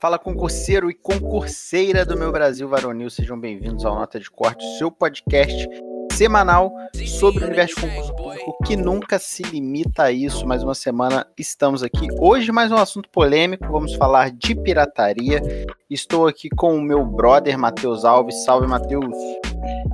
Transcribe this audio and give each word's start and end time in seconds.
Fala 0.00 0.18
concurseiro 0.18 0.90
e 0.90 0.94
concurseira 0.94 2.04
do 2.04 2.18
meu 2.18 2.32
Brasil 2.32 2.68
varonil, 2.68 3.08
sejam 3.08 3.38
bem-vindos 3.38 3.84
ao 3.84 3.94
Nota 3.94 4.18
de 4.18 4.30
Corte, 4.30 4.64
seu 4.78 4.90
podcast 4.90 5.68
semanal 6.12 6.72
sobre 7.06 7.42
o 7.42 7.46
universo 7.46 7.74
de 7.74 7.80
concurso 7.80 8.14
público 8.14 8.56
que 8.64 8.76
nunca 8.76 9.18
se 9.18 9.42
limita 9.42 10.04
a 10.04 10.12
isso. 10.12 10.46
Mais 10.46 10.62
uma 10.62 10.74
semana 10.74 11.26
estamos 11.38 11.82
aqui. 11.82 12.06
Hoje 12.18 12.52
mais 12.52 12.70
um 12.70 12.76
assunto 12.76 13.08
polêmico, 13.08 13.66
vamos 13.70 13.94
falar 13.94 14.30
de 14.30 14.54
pirataria. 14.54 15.40
Estou 15.88 16.26
aqui 16.26 16.50
com 16.50 16.74
o 16.74 16.80
meu 16.80 17.04
brother 17.04 17.58
Matheus 17.58 18.04
Alves. 18.04 18.44
Salve, 18.44 18.66
Matheus. 18.66 19.16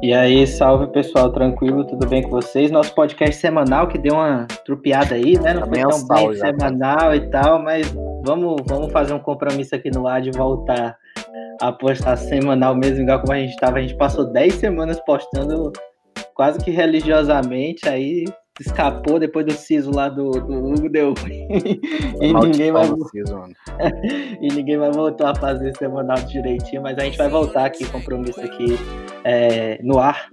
E 0.03 0.13
aí, 0.13 0.47
salve 0.47 0.87
pessoal, 0.89 1.33
tranquilo, 1.33 1.85
tudo 1.85 2.07
bem 2.07 2.23
com 2.23 2.31
vocês? 2.31 2.71
Nosso 2.71 2.95
podcast 2.95 3.41
semanal 3.41 3.89
que 3.89 3.99
deu 3.99 4.15
uma 4.15 4.47
trupeada 4.65 5.15
aí, 5.15 5.39
né? 5.39 5.55
Não 5.55 5.67
foi 5.67 5.81
tão 5.81 6.09
bem 6.09 6.35
já, 6.35 6.47
semanal 6.47 7.15
e 7.15 7.31
tal, 7.31 7.63
mas 7.63 7.93
vamos, 8.25 8.63
vamos 8.67 8.93
fazer 8.93 9.13
um 9.13 9.19
compromisso 9.19 9.75
aqui 9.75 9.91
no 9.91 10.07
ar 10.07 10.21
de 10.21 10.31
voltar 10.31 10.97
a 11.61 11.73
postar 11.73 12.17
semanal 12.17 12.75
mesmo, 12.75 13.03
igual 13.03 13.21
como 13.21 13.33
a 13.33 13.39
gente 13.39 13.51
estava. 13.51 13.79
A 13.79 13.81
gente 13.81 13.97
passou 13.97 14.25
10 14.33 14.55
semanas 14.55 15.01
postando 15.05 15.73
quase 16.39 16.61
que 16.61 16.71
religiosamente, 16.71 17.89
aí 17.89 18.25
escapou 18.61 19.19
depois 19.19 19.45
do 19.45 19.53
siso 19.53 19.91
lá 19.91 20.09
do, 20.09 20.31
do 20.31 20.67
Hugo, 20.67 20.89
deu 20.89 21.13
e 22.23 22.33
ninguém 22.33 22.71
mais 22.71 22.91
e 24.41 24.49
ninguém 24.49 24.77
mais 24.77 24.95
voltou 24.95 25.27
a 25.27 25.35
fazer 25.35 25.77
semanal 25.77 26.19
direitinho, 26.19 26.83
mas 26.83 26.97
a 26.97 27.03
gente 27.03 27.19
vai 27.19 27.29
voltar 27.29 27.65
aqui, 27.65 27.85
compromisso 27.87 28.41
aqui 28.41 28.79
é, 29.25 29.81
no 29.83 29.99
ar 29.99 30.29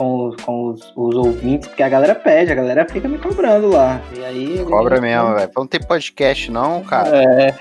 com, 0.00 0.28
os, 0.28 0.36
com 0.36 0.68
os, 0.68 0.92
os, 0.96 1.14
ouvintes, 1.14 1.68
porque 1.68 1.82
a 1.82 1.88
galera 1.88 2.14
pede, 2.14 2.50
a 2.50 2.54
galera 2.54 2.88
fica 2.88 3.06
me 3.06 3.18
cobrando 3.18 3.68
lá. 3.68 4.00
E 4.16 4.24
aí. 4.24 4.64
Cobra 4.64 4.98
mesmo, 4.98 5.34
velho. 5.34 5.50
Não 5.54 5.66
tem 5.66 5.78
podcast, 5.78 6.50
não, 6.50 6.82
cara. 6.82 7.22
É. 7.22 7.54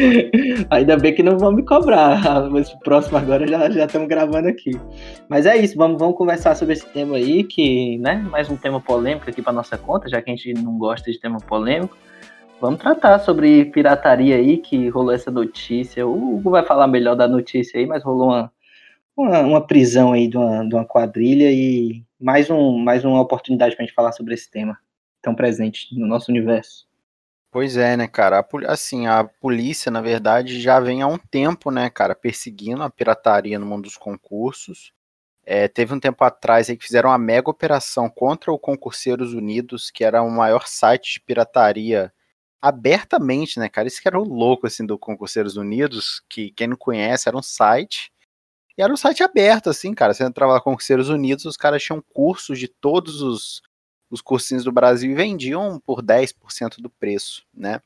Ainda 0.70 0.96
bem 0.96 1.14
que 1.14 1.22
não 1.22 1.36
vão 1.38 1.52
me 1.52 1.62
cobrar. 1.62 2.22
Esse 2.58 2.78
próximo 2.80 3.18
agora 3.18 3.46
já, 3.46 3.68
já 3.68 3.84
estamos 3.84 4.08
gravando 4.08 4.48
aqui. 4.48 4.80
Mas 5.28 5.44
é 5.44 5.58
isso, 5.58 5.76
vamos, 5.76 5.98
vamos 5.98 6.16
conversar 6.16 6.54
sobre 6.54 6.72
esse 6.72 6.86
tema 6.86 7.16
aí, 7.16 7.44
que, 7.44 7.98
né? 7.98 8.24
Mais 8.30 8.48
um 8.48 8.56
tema 8.56 8.80
polêmico 8.80 9.28
aqui 9.28 9.42
para 9.42 9.52
nossa 9.52 9.76
conta, 9.76 10.08
já 10.08 10.22
que 10.22 10.30
a 10.30 10.34
gente 10.34 10.54
não 10.54 10.78
gosta 10.78 11.12
de 11.12 11.20
tema 11.20 11.38
polêmico. 11.38 11.98
Vamos 12.62 12.80
tratar 12.80 13.18
sobre 13.18 13.66
pirataria 13.66 14.36
aí, 14.36 14.56
que 14.56 14.88
rolou 14.88 15.12
essa 15.12 15.30
notícia. 15.30 16.06
O 16.06 16.36
Hugo 16.36 16.50
vai 16.50 16.64
falar 16.64 16.86
melhor 16.86 17.14
da 17.14 17.28
notícia 17.28 17.78
aí, 17.78 17.84
mas 17.84 18.02
rolou 18.02 18.28
uma 18.28 18.53
uma, 19.16 19.40
uma 19.40 19.66
prisão 19.66 20.12
aí 20.12 20.28
de 20.28 20.36
uma, 20.36 20.68
de 20.68 20.74
uma 20.74 20.84
quadrilha 20.84 21.50
e 21.50 22.04
mais, 22.18 22.50
um, 22.50 22.78
mais 22.78 23.04
uma 23.04 23.20
oportunidade 23.20 23.74
para 23.74 23.84
a 23.84 23.86
gente 23.86 23.94
falar 23.94 24.12
sobre 24.12 24.34
esse 24.34 24.50
tema 24.50 24.78
tão 25.22 25.34
presente 25.34 25.88
no 25.98 26.06
nosso 26.06 26.30
universo. 26.30 26.86
Pois 27.50 27.76
é, 27.76 27.96
né, 27.96 28.08
cara? 28.08 28.40
A, 28.40 28.72
assim, 28.72 29.06
a 29.06 29.24
polícia, 29.24 29.90
na 29.90 30.00
verdade, 30.00 30.60
já 30.60 30.80
vem 30.80 31.02
há 31.02 31.06
um 31.06 31.18
tempo, 31.18 31.70
né, 31.70 31.88
cara, 31.88 32.14
perseguindo 32.14 32.82
a 32.82 32.90
pirataria 32.90 33.58
no 33.58 33.66
mundo 33.66 33.84
dos 33.84 33.96
concursos. 33.96 34.92
É, 35.46 35.68
teve 35.68 35.94
um 35.94 36.00
tempo 36.00 36.24
atrás 36.24 36.68
aí 36.68 36.76
que 36.76 36.84
fizeram 36.84 37.10
uma 37.10 37.18
mega 37.18 37.48
operação 37.48 38.10
contra 38.10 38.50
o 38.50 38.58
Concurseiros 38.58 39.34
Unidos, 39.34 39.90
que 39.90 40.02
era 40.02 40.22
o 40.22 40.30
maior 40.30 40.66
site 40.66 41.14
de 41.14 41.20
pirataria 41.20 42.12
abertamente, 42.60 43.58
né, 43.60 43.68
cara? 43.68 43.86
Isso 43.86 44.00
que 44.00 44.08
era 44.08 44.18
o 44.18 44.24
louco, 44.24 44.66
assim, 44.66 44.84
do 44.84 44.98
Concurseiros 44.98 45.56
Unidos, 45.56 46.24
que 46.28 46.50
quem 46.50 46.66
não 46.66 46.76
conhece, 46.76 47.28
era 47.28 47.36
um 47.36 47.42
site 47.42 48.10
e 48.76 48.82
era 48.82 48.92
um 48.92 48.96
site 48.96 49.22
aberto, 49.22 49.70
assim, 49.70 49.94
cara. 49.94 50.12
Você 50.12 50.24
entrava 50.24 50.52
lá 50.52 50.60
com 50.60 50.70
Concurseiros 50.70 51.08
Unidos, 51.08 51.44
os 51.44 51.56
caras 51.56 51.82
tinham 51.82 52.02
cursos 52.12 52.58
de 52.58 52.66
todos 52.66 53.22
os, 53.22 53.62
os 54.10 54.20
cursinhos 54.20 54.64
do 54.64 54.72
Brasil 54.72 55.10
e 55.10 55.14
vendiam 55.14 55.80
por 55.80 56.02
10% 56.02 56.80
do 56.80 56.90
preço, 56.90 57.44
né? 57.54 57.80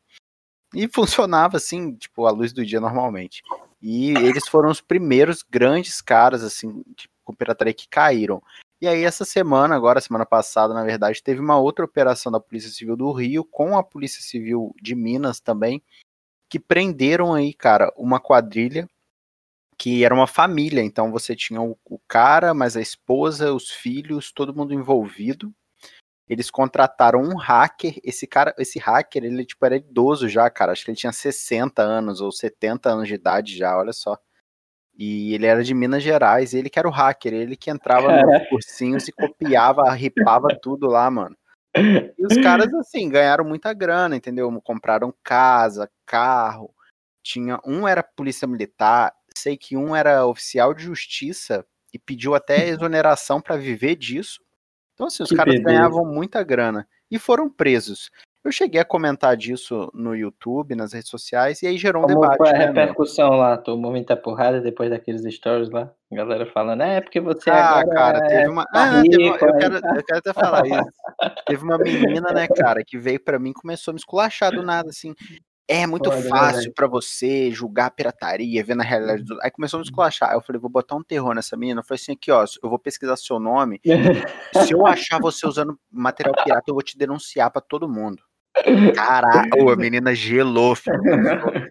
E 0.75 0.89
funcionava 0.92 1.59
assim, 1.59 1.94
tipo, 1.94 2.27
à 2.27 2.31
luz 2.31 2.53
do 2.53 2.64
dia 2.64 2.81
normalmente. 2.81 3.42
E 3.81 4.11
eles 4.12 4.48
foram 4.48 4.70
os 4.70 4.81
primeiros 4.81 5.42
grandes 5.42 6.00
caras, 6.00 6.43
assim, 6.43 6.82
de, 6.97 7.09
pirataria 7.37 7.75
que 7.75 7.87
caíram. 7.88 8.43
E 8.81 8.88
aí, 8.88 9.05
essa 9.05 9.25
semana, 9.25 9.75
agora, 9.75 10.00
semana 10.00 10.25
passada, 10.25 10.72
na 10.72 10.84
verdade, 10.84 11.22
teve 11.22 11.41
uma 11.41 11.59
outra 11.59 11.84
operação 11.84 12.32
da 12.32 12.41
Polícia 12.41 12.70
Civil 12.70 12.97
do 12.97 13.12
Rio 13.12 13.44
com 13.44 13.76
a 13.76 13.82
Polícia 13.82 14.22
Civil 14.22 14.75
de 14.81 14.94
Minas 14.94 15.41
também, 15.41 15.82
que 16.49 16.59
prenderam 16.59 17.34
aí, 17.34 17.53
cara, 17.53 17.93
uma 17.97 18.19
quadrilha 18.19 18.88
que 19.78 20.05
era 20.05 20.12
uma 20.12 20.27
família, 20.27 20.83
então 20.83 21.12
você 21.12 21.37
tinha 21.37 21.62
o, 21.62 21.78
o, 21.84 21.99
cara, 22.09 22.53
mas 22.53 22.77
a 22.77 22.81
esposa, 22.81 23.55
os 23.55 23.71
filhos, 23.71 24.33
todo 24.33 24.55
mundo 24.55 24.75
envolvido. 24.75 25.55
Eles 26.28 26.50
contrataram 26.50 27.22
um 27.22 27.37
hacker, 27.37 27.99
esse 28.05 28.27
cara, 28.27 28.55
esse 28.59 28.78
hacker, 28.78 29.25
ele 29.25 29.47
tipo 29.47 29.65
era 29.65 29.77
idoso 29.77 30.28
já, 30.28 30.50
cara, 30.50 30.72
acho 30.72 30.84
que 30.84 30.91
ele 30.91 30.99
tinha 30.99 31.12
60 31.12 31.81
anos 31.81 32.21
ou 32.21 32.31
70 32.31 32.91
anos 32.91 33.09
de 33.09 33.15
idade 33.15 33.56
já, 33.56 33.78
olha 33.78 33.93
só. 33.93 34.19
E 34.99 35.33
ele 35.33 35.47
era 35.47 35.62
de 35.62 35.72
Minas 35.72 36.03
Gerais, 36.03 36.53
ele 36.55 36.69
que 36.69 36.78
era 36.78 36.88
o 36.88 36.91
hacker, 36.91 37.33
ele 37.33 37.56
que 37.56 37.71
entrava 37.71 38.21
nos 38.21 38.49
cursinhos 38.50 39.06
e 39.06 39.12
copiava, 39.12 39.91
ripava 39.93 40.49
tudo 40.61 40.88
lá, 40.88 41.09
mano. 41.09 41.37
E 41.77 42.27
os 42.27 42.37
caras, 42.43 42.72
assim, 42.75 43.09
ganharam 43.09 43.44
muita 43.44 43.72
grana, 43.72 44.17
entendeu? 44.17 44.50
Compraram 44.62 45.15
casa, 45.22 45.88
carro. 46.05 46.75
Tinha 47.22 47.61
um 47.65 47.87
era 47.87 48.03
polícia 48.03 48.49
militar, 48.49 49.12
sei 49.38 49.56
que 49.56 49.76
um 49.76 49.94
era 49.94 50.26
oficial 50.26 50.75
de 50.75 50.82
justiça 50.82 51.65
e 51.93 51.99
pediu 51.99 52.34
até 52.34 52.65
uhum. 52.65 52.71
exoneração 52.71 53.41
para 53.41 53.56
viver 53.56 53.97
disso. 53.97 54.41
Então, 54.94 55.06
assim, 55.06 55.22
os 55.22 55.28
que 55.28 55.37
caras 55.37 55.54
beleza. 55.54 55.71
ganhavam 55.71 56.04
muita 56.04 56.43
grana 56.43 56.87
e 57.10 57.19
foram 57.19 57.49
presos. 57.49 58.10
Eu 58.44 58.53
cheguei 58.53 58.81
a 58.81 58.84
comentar 58.84 59.37
disso 59.37 59.91
no 59.93 60.15
YouTube, 60.15 60.75
nas 60.75 60.93
redes 60.93 61.10
sociais, 61.10 61.60
e 61.62 61.66
aí 61.66 61.76
gerou 61.76 62.03
um 62.03 62.06
Como 62.06 62.21
debate. 62.21 62.38
Foi 62.38 62.49
a 62.49 62.53
né, 62.53 62.66
repercussão 62.66 63.31
meu? 63.31 63.38
lá? 63.38 63.56
Tomou 63.59 63.91
muita 63.91 64.16
porrada 64.16 64.60
depois 64.60 64.91
daqueles 64.91 65.22
stories 65.34 65.70
lá? 65.70 65.93
A 66.10 66.16
galera 66.16 66.47
falando, 66.47 66.82
é 66.82 67.00
porque 67.00 67.20
você 67.20 67.50
ah, 67.50 67.81
agora 67.81 67.94
cara, 67.94 68.19
é 68.25 68.28
teve 68.28 68.49
uma. 68.49 68.65
Ah, 68.72 69.00
rico, 69.00 69.10
teve 69.10 69.22
uma... 69.22 69.37
Eu, 69.37 69.59
quero, 69.59 69.75
eu 69.76 70.05
quero 70.05 70.19
até 70.19 70.32
falar 70.32 70.66
isso. 70.66 70.91
teve 71.47 71.62
uma 71.62 71.78
menina, 71.78 72.32
né, 72.32 72.47
cara, 72.49 72.82
que 72.87 72.97
veio 72.97 73.22
para 73.22 73.38
mim 73.38 73.50
e 73.50 73.55
começou 73.55 73.93
a 73.93 73.94
me 73.94 74.00
esculachar 74.00 74.50
do 74.53 74.62
nada, 74.62 74.88
assim. 74.88 75.15
É 75.71 75.87
muito 75.87 76.09
Pode, 76.09 76.27
fácil 76.27 76.73
para 76.73 76.87
você 76.87 77.51
julgar 77.51 77.87
a 77.87 77.91
pirataria, 77.91 78.65
ver 78.65 78.75
na 78.75 78.83
realidade 78.83 79.23
do... 79.23 79.39
Aí 79.43 79.51
começou 79.51 79.77
a 79.77 79.81
me 79.81 79.83
uhum. 79.83 79.91
esculachar. 79.91 80.31
Aí 80.31 80.37
eu 80.37 80.41
falei, 80.41 80.59
vou 80.59 80.71
botar 80.71 80.97
um 80.97 81.03
terror 81.03 81.34
nessa 81.34 81.59
menina. 81.59 81.81
Eu 81.81 81.84
falei 81.84 82.01
assim, 82.01 82.12
aqui, 82.12 82.31
ó, 82.33 82.43
eu 82.62 82.71
vou 82.71 82.79
pesquisar 82.79 83.17
seu 83.17 83.39
nome. 83.39 83.79
Se 84.67 84.73
eu 84.73 84.87
achar 84.87 85.21
você 85.21 85.47
usando 85.47 85.79
material 85.91 86.34
pirata, 86.43 86.65
eu 86.69 86.75
vou 86.75 86.83
te 86.83 86.97
denunciar 86.97 87.51
para 87.51 87.61
todo 87.61 87.87
mundo. 87.87 88.23
Caraca, 88.94 89.72
a 89.72 89.76
menina 89.76 90.14
gelou, 90.14 90.74
filho. 90.74 91.00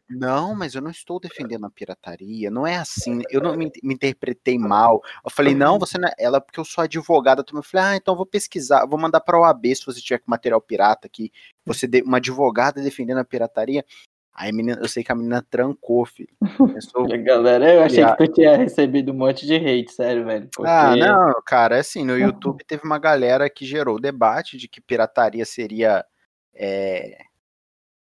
Não, 0.09 0.55
mas 0.55 0.75
eu 0.75 0.81
não 0.81 0.91
estou 0.91 1.19
defendendo 1.19 1.65
a 1.65 1.69
pirataria, 1.69 2.49
não 2.49 2.65
é 2.65 2.77
assim, 2.77 3.21
eu 3.29 3.41
não 3.41 3.55
me, 3.55 3.71
me 3.83 3.93
interpretei 3.93 4.57
mal. 4.57 5.01
Eu 5.23 5.31
falei, 5.31 5.53
não, 5.53 5.79
você 5.79 5.97
não 5.97 6.07
é 6.07 6.13
ela, 6.17 6.41
porque 6.41 6.59
eu 6.59 6.65
sou 6.65 6.83
advogada. 6.83 7.43
Eu 7.53 7.63
falei, 7.63 7.85
ah, 7.85 7.95
então 7.95 8.13
eu 8.13 8.17
vou 8.17 8.25
pesquisar, 8.25 8.85
vou 8.85 8.99
mandar 8.99 9.21
para 9.21 9.37
o 9.37 9.41
OAB 9.41 9.65
se 9.75 9.85
você 9.85 10.01
tiver 10.01 10.19
com 10.19 10.31
material 10.31 10.61
pirata 10.61 11.07
aqui. 11.07 11.31
Você, 11.65 11.87
de, 11.87 12.01
uma 12.01 12.17
advogada 12.17 12.81
defendendo 12.81 13.19
a 13.19 13.25
pirataria. 13.25 13.83
Aí 14.33 14.51
menina, 14.51 14.79
eu 14.79 14.87
sei 14.87 15.03
que 15.03 15.11
a 15.11 15.15
menina 15.15 15.43
trancou, 15.49 16.05
filho. 16.05 16.29
Começou... 16.57 17.07
Galera, 17.23 17.73
eu 17.73 17.81
achei 17.81 18.05
que 18.05 18.17
tu 18.17 18.33
tinha 18.33 18.55
recebido 18.55 19.11
um 19.11 19.15
monte 19.15 19.47
de 19.47 19.55
hate, 19.55 19.91
sério, 19.91 20.25
velho. 20.25 20.47
Porque... 20.55 20.69
Ah, 20.69 20.95
não, 20.95 21.41
cara, 21.43 21.77
é 21.77 21.79
assim, 21.79 22.05
no 22.05 22.15
YouTube 22.19 22.63
teve 22.63 22.83
uma 22.85 22.99
galera 22.99 23.49
que 23.49 23.65
gerou 23.65 23.99
debate 23.99 24.55
de 24.55 24.67
que 24.67 24.79
pirataria 24.79 25.43
seria 25.43 26.05
é... 26.57 27.17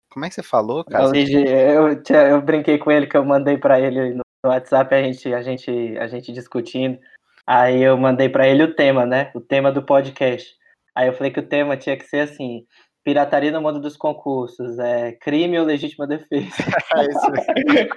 Como 0.09 0.25
é 0.25 0.29
que 0.29 0.35
você 0.35 0.43
falou, 0.43 0.83
cara? 0.83 1.05
Eu, 1.05 1.87
eu, 1.87 2.01
eu 2.29 2.41
brinquei 2.41 2.77
com 2.77 2.91
ele 2.91 3.07
que 3.07 3.15
eu 3.15 3.23
mandei 3.23 3.57
para 3.57 3.79
ele 3.79 4.15
no 4.15 4.23
WhatsApp 4.45 4.93
a 4.93 5.01
gente, 5.01 5.33
a 5.33 5.41
gente, 5.41 5.97
a 5.97 6.07
gente 6.07 6.33
discutindo. 6.33 6.99
Aí 7.47 7.81
eu 7.81 7.97
mandei 7.97 8.27
para 8.27 8.47
ele 8.47 8.63
o 8.63 8.75
tema, 8.75 9.05
né? 9.05 9.31
O 9.33 9.39
tema 9.39 9.71
do 9.71 9.83
podcast. 9.83 10.53
Aí 10.95 11.07
eu 11.07 11.13
falei 11.13 11.31
que 11.31 11.39
o 11.39 11.47
tema 11.47 11.77
tinha 11.77 11.95
que 11.95 12.05
ser 12.05 12.21
assim: 12.21 12.65
pirataria 13.03 13.51
no 13.51 13.61
mundo 13.61 13.79
dos 13.79 13.97
concursos, 13.97 14.77
é 14.79 15.13
crime 15.13 15.59
ou 15.59 15.65
legítima 15.65 16.05
defesa. 16.05 16.45
é 16.95 17.05
isso 17.07 17.31
mesmo. 17.31 17.89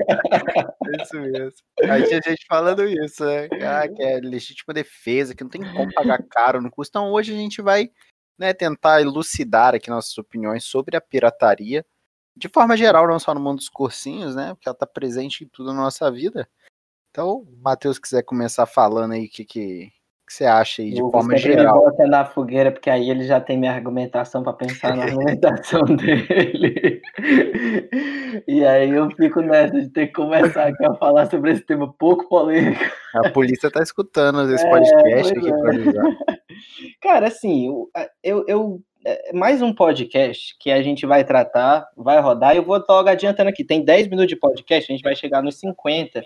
isso 1.02 1.20
mesmo. 1.20 1.52
Aí 1.90 2.02
tinha 2.04 2.20
gente 2.22 2.46
falando 2.48 2.84
isso, 2.84 3.24
né? 3.24 3.48
Ah, 3.62 3.88
que 3.88 4.02
é 4.02 4.20
legítima 4.20 4.72
defesa, 4.72 5.34
que 5.34 5.42
não 5.42 5.50
tem 5.50 5.62
como 5.62 5.92
pagar 5.92 6.22
caro 6.30 6.62
no 6.62 6.70
curso. 6.70 6.90
Então 6.90 7.12
hoje 7.12 7.32
a 7.32 7.36
gente 7.36 7.60
vai 7.60 7.90
né, 8.38 8.52
tentar 8.52 9.00
elucidar 9.00 9.74
aqui 9.74 9.90
nossas 9.90 10.16
opiniões 10.18 10.64
sobre 10.64 10.96
a 10.96 11.00
pirataria, 11.00 11.84
de 12.36 12.48
forma 12.48 12.76
geral, 12.76 13.06
não 13.06 13.18
só 13.18 13.32
no 13.32 13.40
mundo 13.40 13.58
dos 13.58 13.68
cursinhos, 13.68 14.34
né, 14.34 14.54
porque 14.54 14.68
ela 14.68 14.74
está 14.74 14.86
presente 14.86 15.44
em 15.44 15.48
tudo 15.48 15.72
na 15.72 15.82
nossa 15.82 16.10
vida. 16.10 16.48
Então, 17.10 17.42
o 17.42 17.58
Matheus 17.62 17.98
quiser 17.98 18.24
começar 18.24 18.66
falando 18.66 19.12
aí 19.12 19.26
o 19.26 19.28
que, 19.28 19.44
que, 19.44 19.92
que, 19.92 19.92
você 20.28 20.44
acha 20.44 20.82
aí 20.82 20.92
de 20.92 21.00
o 21.00 21.12
forma 21.12 21.36
geral. 21.36 21.76
Ele 21.76 21.90
bota 21.90 22.06
na 22.08 22.24
fogueira, 22.24 22.72
porque 22.72 22.90
aí 22.90 23.08
ele 23.08 23.24
já 23.24 23.40
tem 23.40 23.56
minha 23.56 23.72
argumentação 23.72 24.42
para 24.42 24.52
pensar 24.52 24.96
na 24.96 25.04
argumentação 25.06 25.84
dele. 25.84 27.00
e 28.48 28.64
aí 28.64 28.90
eu 28.90 29.08
fico 29.12 29.40
nessa 29.42 29.80
de 29.80 29.90
ter 29.90 30.08
que 30.08 30.14
começar 30.14 30.66
aqui 30.66 30.84
a 30.84 30.94
falar 30.94 31.30
sobre 31.30 31.52
esse 31.52 31.62
tema 31.62 31.94
pouco 31.96 32.28
polêmico. 32.28 32.82
A 33.14 33.30
polícia 33.30 33.70
tá 33.70 33.80
escutando 33.80 34.52
esse 34.52 34.66
é, 34.66 34.70
podcast 34.70 35.38
aqui 35.38 35.48
é. 35.48 35.56
para 35.56 35.70
avisar. 35.70 36.04
Cara, 37.00 37.28
assim, 37.28 37.66
eu, 38.22 38.44
eu, 38.46 38.80
é 39.04 39.32
mais 39.32 39.60
um 39.60 39.72
podcast 39.72 40.56
que 40.58 40.70
a 40.70 40.82
gente 40.82 41.06
vai 41.06 41.24
tratar, 41.24 41.86
vai 41.96 42.20
rodar, 42.20 42.56
eu 42.56 42.64
vou 42.64 42.82
logo 42.88 43.08
adiantando 43.08 43.50
aqui, 43.50 43.64
tem 43.64 43.84
10 43.84 44.08
minutos 44.08 44.28
de 44.28 44.36
podcast, 44.36 44.90
a 44.90 44.94
gente 44.94 45.04
vai 45.04 45.14
chegar 45.14 45.42
nos 45.42 45.58
50, 45.58 46.24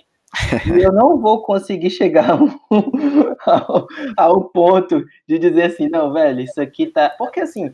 e 0.77 0.83
eu 0.83 0.93
não 0.93 1.19
vou 1.19 1.43
conseguir 1.43 1.91
chegar 1.91 2.39
ao, 3.47 3.87
ao 4.17 4.45
ponto 4.51 5.05
de 5.27 5.39
dizer 5.39 5.65
assim, 5.65 5.89
não, 5.89 6.13
velho, 6.13 6.41
isso 6.41 6.61
aqui 6.61 6.87
tá... 6.87 7.11
Porque 7.11 7.41
assim, 7.41 7.73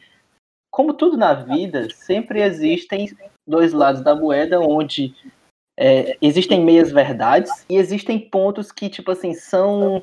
como 0.70 0.94
tudo 0.94 1.16
na 1.16 1.34
vida, 1.34 1.88
sempre 1.90 2.42
existem 2.42 3.10
dois 3.46 3.72
lados 3.72 4.02
da 4.02 4.14
moeda, 4.14 4.60
onde 4.60 5.14
é, 5.78 6.16
existem 6.22 6.60
meias 6.60 6.90
verdades 6.90 7.50
e 7.68 7.76
existem 7.76 8.18
pontos 8.18 8.72
que, 8.72 8.88
tipo 8.88 9.10
assim, 9.10 9.34
são 9.34 10.02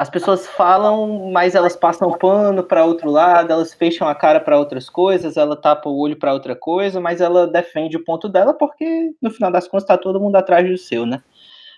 as 0.00 0.08
pessoas 0.08 0.46
falam, 0.46 1.30
mas 1.30 1.54
elas 1.54 1.76
passam 1.76 2.10
pano 2.10 2.62
para 2.64 2.86
outro 2.86 3.10
lado, 3.10 3.52
elas 3.52 3.74
fecham 3.74 4.08
a 4.08 4.14
cara 4.14 4.40
para 4.40 4.58
outras 4.58 4.88
coisas, 4.88 5.36
ela 5.36 5.54
tapa 5.54 5.90
o 5.90 5.98
olho 5.98 6.16
para 6.16 6.32
outra 6.32 6.56
coisa, 6.56 6.98
mas 6.98 7.20
ela 7.20 7.46
defende 7.46 7.98
o 7.98 8.02
ponto 8.02 8.26
dela 8.26 8.54
porque 8.54 9.12
no 9.20 9.30
final 9.30 9.52
das 9.52 9.68
contas 9.68 9.82
está 9.84 9.98
todo 9.98 10.18
mundo 10.18 10.36
atrás 10.36 10.66
do 10.66 10.78
seu, 10.78 11.04
né? 11.04 11.22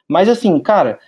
Mas 0.07 0.29
assim, 0.29 0.61
cara, 0.61 1.01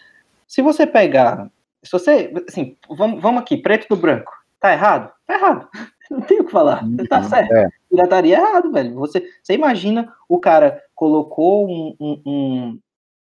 se 0.49 0.61
você 0.61 0.89
pegar, 0.89 1.49
se 1.85 1.93
você, 1.93 2.35
assim, 2.49 2.77
vamos, 2.91 3.23
vamos 3.23 3.43
aqui, 3.43 3.59
preto 3.59 3.87
do 3.89 3.95
branco, 3.95 4.33
tá 4.59 4.73
errado? 4.73 5.13
Tá 5.25 5.35
errado. 5.35 5.69
Não 6.11 6.21
tem 6.21 6.41
o 6.41 6.45
que 6.45 6.51
falar. 6.51 6.83
Tá 7.09 7.19
uhum, 7.19 7.29
certo. 7.29 7.53
É. 7.53 7.69
Pirataria 7.89 8.39
é 8.39 8.41
errado, 8.41 8.73
velho. 8.73 8.95
Você, 8.97 9.25
você 9.41 9.55
imagina 9.55 10.13
o 10.29 10.41
cara 10.41 10.83
colocou 10.97 11.69
um, 11.69 11.95
um, 12.01 12.23
um 12.27 12.79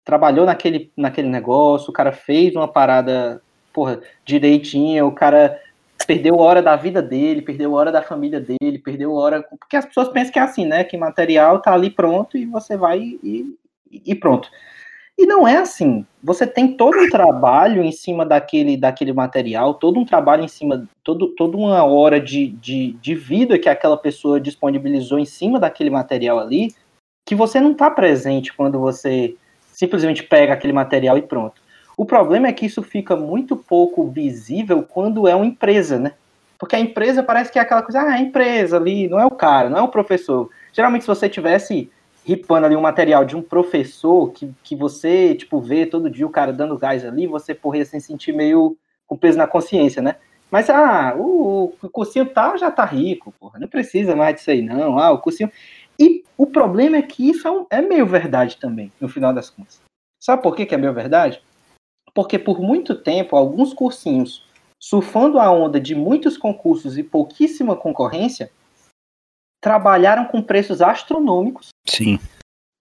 trabalhou 0.04 0.46
naquele, 0.46 0.92
naquele 0.98 1.30
negócio, 1.30 1.90
o 1.90 1.94
cara 1.94 2.12
fez 2.12 2.54
uma 2.54 2.68
parada 2.68 3.42
porra, 3.78 4.02
direitinho, 4.26 5.06
o 5.06 5.12
cara 5.12 5.62
perdeu 6.08 6.40
hora 6.40 6.64
da 6.64 6.76
vida 6.76 7.00
dele, 7.00 7.44
perdeu 7.44 7.74
hora 7.74 7.92
da 7.92 8.02
família 8.02 8.40
dele, 8.40 8.80
perdeu 8.80 9.14
hora. 9.14 9.44
Porque 9.44 9.78
as 9.78 9.86
pessoas 9.86 10.10
pensam 10.10 10.34
que 10.34 10.40
é 10.40 10.42
assim, 10.42 10.66
né? 10.66 10.84
Que 10.84 10.98
material 10.98 11.62
tá 11.62 11.76
ali 11.76 11.92
pronto 11.92 12.36
e 12.36 12.46
você 12.48 12.76
vai 12.76 13.00
e, 13.00 13.56
e 13.92 14.16
pronto. 14.16 14.50
E 15.16 15.28
não 15.28 15.48
é 15.48 15.58
assim. 15.58 16.04
Você 16.24 16.48
tem 16.48 16.76
todo 16.76 16.98
um 16.98 17.08
trabalho 17.12 17.84
em 17.84 17.92
cima 17.92 18.26
daquele, 18.26 18.76
daquele 18.76 19.14
material, 19.14 19.76
todo 19.76 20.00
um 20.00 20.06
trabalho 20.06 20.44
em 20.44 20.48
cima, 20.48 20.90
todo, 21.04 21.28
toda 21.36 21.56
uma 21.56 21.84
hora 21.84 22.20
de, 22.20 22.48
de, 22.48 22.94
de 22.94 23.14
vida 23.14 23.60
que 23.60 23.70
aquela 23.70 23.98
pessoa 23.98 24.42
disponibilizou 24.42 25.20
em 25.20 25.26
cima 25.26 25.60
daquele 25.60 25.92
material 25.92 26.40
ali, 26.40 26.74
que 27.28 27.36
você 27.36 27.60
não 27.60 27.74
está 27.74 27.92
presente 27.92 28.52
quando 28.54 28.80
você 28.80 29.36
simplesmente 29.72 30.24
pega 30.24 30.54
aquele 30.54 30.74
material 30.74 31.16
e 31.16 31.22
pronto. 31.22 31.67
O 31.98 32.06
problema 32.06 32.48
é 32.48 32.54
que 32.54 32.68
isso 32.68 32.84
fica 32.84 33.16
muito 33.16 33.58
pouco 33.58 34.08
visível 34.08 34.84
quando 34.84 35.28
é 35.28 35.34
uma 35.34 35.48
empresa, 35.48 35.98
né? 35.98 36.14
Porque 36.60 36.76
a 36.76 36.80
empresa 36.80 37.24
parece 37.24 37.52
que 37.52 37.58
é 37.58 37.62
aquela 37.62 37.82
coisa, 37.82 38.02
ah, 38.02 38.14
a 38.14 38.22
empresa 38.22 38.78
ali, 38.78 39.08
não 39.08 39.20
é 39.20 39.26
o 39.26 39.32
cara, 39.32 39.68
não 39.68 39.80
é 39.80 39.82
o 39.82 39.88
professor. 39.88 40.50
Geralmente, 40.72 41.02
se 41.02 41.08
você 41.08 41.28
tivesse 41.28 41.90
ripando 42.24 42.68
ali 42.68 42.76
um 42.76 42.82
material 42.82 43.26
de 43.26 43.36
um 43.36 43.42
professor 43.42 44.32
que, 44.32 44.54
que 44.64 44.76
você, 44.76 45.34
tipo, 45.34 45.60
vê 45.60 45.88
todo 45.88 46.10
dia 46.10 46.26
o 46.26 46.32
cara 46.32 46.54
dando 46.54 46.78
gás 46.78 47.04
ali, 47.04 47.26
você, 47.26 47.56
porra, 47.56 47.78
ia 47.78 47.86
se 47.86 48.00
sentir 48.00 48.32
meio 48.32 48.78
com 49.08 49.18
peso 49.18 49.38
na 49.38 49.48
consciência, 49.48 50.02
né? 50.02 50.18
Mas, 50.52 50.70
ah, 50.70 51.16
o, 51.18 51.74
o 51.82 51.90
cursinho 51.90 52.26
tal 52.28 52.58
já 52.58 52.70
tá 52.70 52.86
rico, 52.86 53.34
porra, 53.40 53.60
não 53.60 53.68
precisa 53.68 54.16
mais 54.16 54.36
disso 54.36 54.52
aí, 54.52 54.62
não. 54.62 55.00
Ah, 55.00 55.12
o 55.12 55.20
cursinho... 55.20 55.52
E 56.00 56.24
o 56.38 56.46
problema 56.46 56.98
é 56.98 57.02
que 57.02 57.28
isso 57.28 57.48
é, 57.48 57.52
um, 57.52 57.66
é 57.72 57.82
meio 57.82 58.06
verdade 58.06 58.58
também, 58.58 58.92
no 59.02 59.10
final 59.10 59.34
das 59.34 59.50
contas. 59.50 59.82
Sabe 60.20 60.44
por 60.44 60.56
que, 60.56 60.66
que 60.66 60.76
é 60.76 60.78
meio 60.78 60.94
verdade? 60.94 61.42
Porque 62.18 62.40
por 62.40 62.60
muito 62.60 62.96
tempo 62.96 63.36
alguns 63.36 63.76
cursinhos, 63.76 64.44
surfando 64.82 65.40
a 65.40 65.52
onda 65.52 65.80
de 65.80 65.94
muitos 65.94 66.36
concursos 66.36 66.98
e 66.98 67.04
pouquíssima 67.04 67.76
concorrência, 67.76 68.50
trabalharam 69.62 70.26
com 70.26 70.42
preços 70.42 70.82
astronômicos. 70.82 71.70
Sim. 71.88 72.18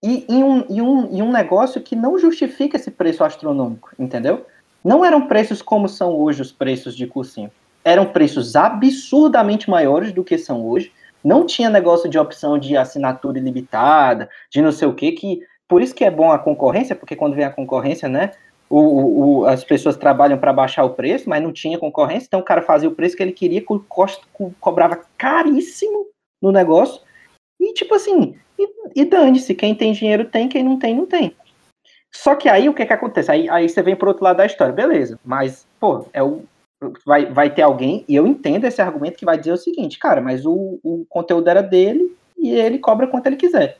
E 0.03 0.25
em 0.27 0.43
um, 0.43 0.65
em, 0.67 0.81
um, 0.81 1.17
em 1.17 1.21
um 1.21 1.31
negócio 1.31 1.79
que 1.83 1.95
não 1.95 2.17
justifica 2.17 2.77
esse 2.77 2.89
preço 2.89 3.23
astronômico, 3.23 3.91
entendeu? 3.99 4.43
Não 4.83 5.05
eram 5.05 5.27
preços 5.27 5.61
como 5.61 5.87
são 5.87 6.19
hoje 6.19 6.41
os 6.41 6.51
preços 6.51 6.97
de 6.97 7.05
cursinho. 7.05 7.51
Eram 7.85 8.07
preços 8.07 8.55
absurdamente 8.55 9.69
maiores 9.69 10.11
do 10.11 10.23
que 10.23 10.39
são 10.39 10.65
hoje. 10.65 10.91
Não 11.23 11.45
tinha 11.45 11.69
negócio 11.69 12.09
de 12.09 12.17
opção 12.17 12.57
de 12.57 12.75
assinatura 12.75 13.37
ilimitada, 13.37 14.31
de 14.49 14.63
não 14.63 14.71
sei 14.71 14.87
o 14.87 14.95
que, 14.95 15.11
que 15.11 15.41
por 15.67 15.79
isso 15.79 15.93
que 15.93 16.05
é 16.05 16.09
bom 16.09 16.31
a 16.31 16.39
concorrência, 16.39 16.95
porque 16.95 17.15
quando 17.15 17.35
vem 17.35 17.45
a 17.45 17.51
concorrência, 17.51 18.09
né, 18.09 18.31
o, 18.69 19.39
o, 19.39 19.45
as 19.45 19.63
pessoas 19.63 19.95
trabalham 19.95 20.37
para 20.37 20.53
baixar 20.53 20.83
o 20.83 20.93
preço, 20.93 21.29
mas 21.29 21.41
não 21.41 21.53
tinha 21.53 21.79
concorrência, 21.79 22.27
então 22.27 22.39
o 22.39 22.45
cara 22.45 22.61
fazia 22.61 22.89
o 22.89 22.95
preço 22.95 23.15
que 23.15 23.23
ele 23.23 23.31
queria, 23.31 23.63
co 23.63 23.83
co 24.33 24.53
cobrava 24.59 25.03
caríssimo 25.17 26.07
no 26.41 26.51
negócio, 26.51 27.01
e 27.59 27.73
tipo 27.73 27.95
assim, 27.95 28.37
e, 28.59 28.69
e 28.95 29.05
dane-se, 29.05 29.55
quem 29.55 29.73
tem 29.73 29.93
dinheiro 29.93 30.25
tem, 30.25 30.49
quem 30.49 30.63
não 30.63 30.77
tem, 30.77 30.95
não 30.95 31.05
tem. 31.05 31.35
Só 32.13 32.35
que 32.35 32.49
aí 32.49 32.67
o 32.67 32.73
que 32.73 32.85
que 32.85 32.93
acontece? 32.93 33.31
Aí, 33.31 33.49
aí 33.49 33.67
você 33.67 33.81
vem 33.81 33.95
pro 33.95 34.09
outro 34.09 34.23
lado 34.23 34.37
da 34.37 34.45
história, 34.45 34.73
beleza, 34.73 35.19
mas, 35.23 35.65
pô, 35.79 36.05
é 36.13 36.21
o, 36.21 36.43
vai, 37.05 37.25
vai 37.25 37.53
ter 37.53 37.61
alguém, 37.61 38.03
e 38.07 38.15
eu 38.15 38.27
entendo 38.27 38.65
esse 38.65 38.81
argumento 38.81 39.17
que 39.17 39.25
vai 39.25 39.37
dizer 39.37 39.53
o 39.53 39.57
seguinte, 39.57 39.97
cara, 39.97 40.21
mas 40.21 40.45
o, 40.45 40.79
o 40.83 41.05
conteúdo 41.09 41.49
era 41.49 41.61
dele 41.61 42.15
e 42.37 42.51
ele 42.51 42.79
cobra 42.79 43.07
quanto 43.07 43.27
ele 43.27 43.35
quiser. 43.35 43.77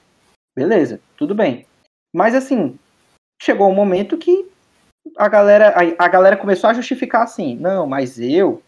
Beleza, 0.56 1.00
tudo 1.16 1.36
bem. 1.36 1.66
Mas 2.13 2.33
assim, 2.33 2.80
chegou 3.40 3.69
um 3.69 3.75
momento 3.75 4.18
que 4.18 4.48
a 5.18 5.27
galera, 5.27 5.69
a, 5.69 6.06
a 6.06 6.07
galera 6.07 6.38
começou 6.38 6.69
a 6.69 6.74
justificar 6.74 7.24
assim, 7.24 7.56
não, 7.56 7.88
mas 7.88 8.19
eu, 8.19 8.62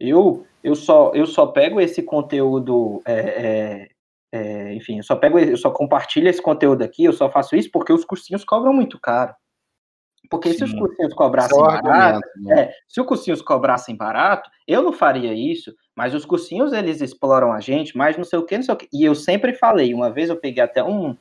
eu, 0.00 0.46
eu 0.62 0.74
só, 0.74 1.12
eu 1.14 1.26
só 1.26 1.46
pego 1.46 1.80
esse 1.80 2.02
conteúdo, 2.02 3.02
é, 3.04 3.12
é, 3.14 3.88
é, 4.32 4.74
enfim, 4.74 4.98
eu 4.98 5.02
só 5.02 5.16
pego, 5.16 5.38
eu 5.38 5.56
só 5.56 5.70
compartilho 5.70 6.28
esse 6.28 6.42
conteúdo 6.42 6.82
aqui, 6.82 7.04
eu 7.04 7.12
só 7.12 7.30
faço 7.30 7.56
isso 7.56 7.70
porque 7.70 7.92
os 7.92 8.04
cursinhos 8.04 8.44
cobram 8.44 8.72
muito 8.72 8.98
caro. 9.00 9.34
Porque 10.30 10.50
Sim. 10.50 10.58
se 10.58 10.64
os 10.64 10.74
cursinhos 10.74 11.14
cobrassem 11.14 11.58
barato, 11.58 12.20
né? 12.36 12.60
é, 12.60 12.72
se 12.86 13.00
os 13.00 13.06
cursinhos 13.06 13.40
cobrassem 13.40 13.96
barato, 13.96 14.50
eu 14.66 14.82
não 14.82 14.92
faria 14.92 15.32
isso, 15.32 15.74
mas 15.96 16.14
os 16.14 16.26
cursinhos 16.26 16.72
eles 16.72 17.00
exploram 17.00 17.52
a 17.52 17.60
gente, 17.60 17.96
mas 17.96 18.16
não 18.16 18.24
sei 18.24 18.38
o 18.38 18.44
que, 18.44 18.56
não 18.56 18.62
sei 18.62 18.74
o 18.74 18.76
que. 18.76 18.88
E 18.92 19.04
eu 19.04 19.14
sempre 19.14 19.54
falei, 19.54 19.94
uma 19.94 20.10
vez 20.10 20.28
eu 20.28 20.36
peguei 20.36 20.62
até 20.62 20.84
um, 20.84 21.16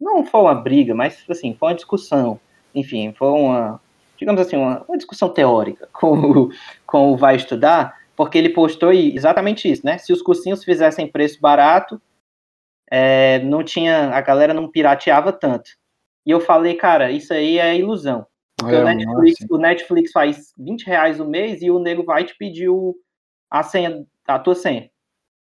não 0.00 0.24
foi 0.24 0.40
uma 0.40 0.54
briga, 0.54 0.94
mas 0.94 1.24
assim, 1.28 1.54
foi 1.54 1.70
uma 1.70 1.74
discussão. 1.74 2.40
Enfim, 2.74 3.12
foi 3.12 3.28
uma, 3.28 3.80
digamos 4.20 4.40
assim, 4.40 4.56
uma, 4.56 4.84
uma 4.84 4.96
discussão 4.96 5.28
teórica 5.28 5.88
com 5.92 6.12
o, 6.12 6.50
com 6.86 7.12
o 7.12 7.16
Vai 7.16 7.36
Estudar, 7.36 7.98
porque 8.14 8.36
ele 8.36 8.50
postou 8.50 8.92
exatamente 8.92 9.70
isso, 9.70 9.84
né? 9.84 9.98
Se 9.98 10.12
os 10.12 10.22
cursinhos 10.22 10.62
fizessem 10.62 11.10
preço 11.10 11.40
barato, 11.40 12.00
é, 12.90 13.38
não 13.40 13.64
tinha, 13.64 14.10
a 14.10 14.20
galera 14.20 14.52
não 14.52 14.70
pirateava 14.70 15.32
tanto. 15.32 15.70
E 16.26 16.30
eu 16.30 16.40
falei, 16.40 16.74
cara, 16.74 17.10
isso 17.10 17.32
aí 17.32 17.58
é 17.58 17.76
ilusão. 17.76 18.26
Porque 18.58 18.74
é, 18.74 18.80
o, 18.80 18.84
Netflix, 18.84 19.46
o 19.50 19.58
Netflix 19.58 20.12
faz 20.12 20.52
20 20.58 20.84
reais 20.84 21.18
o 21.18 21.24
mês 21.24 21.62
e 21.62 21.70
o 21.70 21.78
nego 21.78 22.04
vai 22.04 22.24
te 22.24 22.36
pedir 22.36 22.68
o, 22.68 22.94
a 23.50 23.62
senha, 23.62 24.04
a 24.26 24.38
tua 24.38 24.54
senha. 24.54 24.90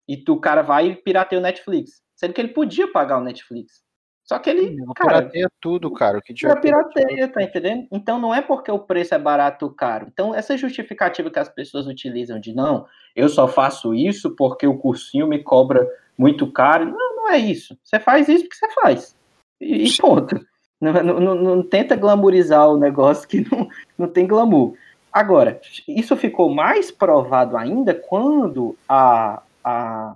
E 0.08 0.16
tu, 0.16 0.34
o 0.34 0.40
cara 0.40 0.62
vai 0.62 0.88
e 0.88 0.96
pirateia 0.96 1.38
o 1.38 1.42
Netflix. 1.42 2.02
Sendo 2.16 2.32
que 2.32 2.40
ele 2.40 2.52
podia 2.52 2.90
pagar 2.90 3.18
o 3.18 3.24
Netflix. 3.24 3.85
Só 4.26 4.40
que 4.40 4.50
ele. 4.50 4.74
Não, 4.74 4.92
cara, 4.92 5.18
pirateia 5.18 5.48
tudo, 5.60 5.90
cara. 5.92 6.18
O 6.18 6.22
que 6.22 6.34
já 6.36 6.56
pirateia, 6.56 7.28
tá 7.28 7.42
entendendo? 7.42 7.86
Então 7.92 8.18
não 8.18 8.34
é 8.34 8.42
porque 8.42 8.70
o 8.70 8.78
preço 8.78 9.14
é 9.14 9.18
barato 9.18 9.66
ou 9.66 9.70
caro. 9.70 10.08
Então, 10.12 10.34
essa 10.34 10.56
justificativa 10.56 11.30
que 11.30 11.38
as 11.38 11.48
pessoas 11.48 11.86
utilizam 11.86 12.40
de 12.40 12.52
não, 12.52 12.86
eu 13.14 13.28
só 13.28 13.46
faço 13.46 13.94
isso 13.94 14.34
porque 14.34 14.66
o 14.66 14.76
cursinho 14.76 15.28
me 15.28 15.38
cobra 15.42 15.88
muito 16.18 16.50
caro. 16.50 16.86
Não, 16.86 17.16
não 17.16 17.30
é 17.30 17.38
isso. 17.38 17.78
Você 17.84 18.00
faz 18.00 18.28
isso 18.28 18.44
porque 18.44 18.56
você 18.56 18.68
faz. 18.72 19.16
E, 19.60 19.86
e 19.86 19.96
ponto. 19.96 20.44
Não, 20.80 20.92
não, 20.92 21.20
não, 21.20 21.34
não, 21.36 21.62
tenta 21.62 21.94
glamourizar 21.94 22.68
o 22.68 22.76
negócio 22.76 23.28
que 23.28 23.48
não, 23.48 23.68
não 23.96 24.08
tem 24.08 24.26
glamour. 24.26 24.74
Agora, 25.12 25.60
isso 25.86 26.16
ficou 26.16 26.52
mais 26.52 26.90
provado 26.90 27.56
ainda 27.56 27.94
quando 27.94 28.76
a, 28.88 29.40
a, 29.64 30.14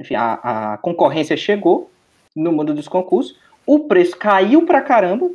enfim, 0.00 0.14
a, 0.14 0.72
a 0.72 0.78
concorrência 0.78 1.36
chegou 1.36 1.90
no 2.36 2.52
mundo 2.52 2.74
dos 2.74 2.86
concursos. 2.86 3.36
O 3.66 3.80
preço 3.80 4.16
caiu 4.16 4.66
pra 4.66 4.82
caramba, 4.82 5.30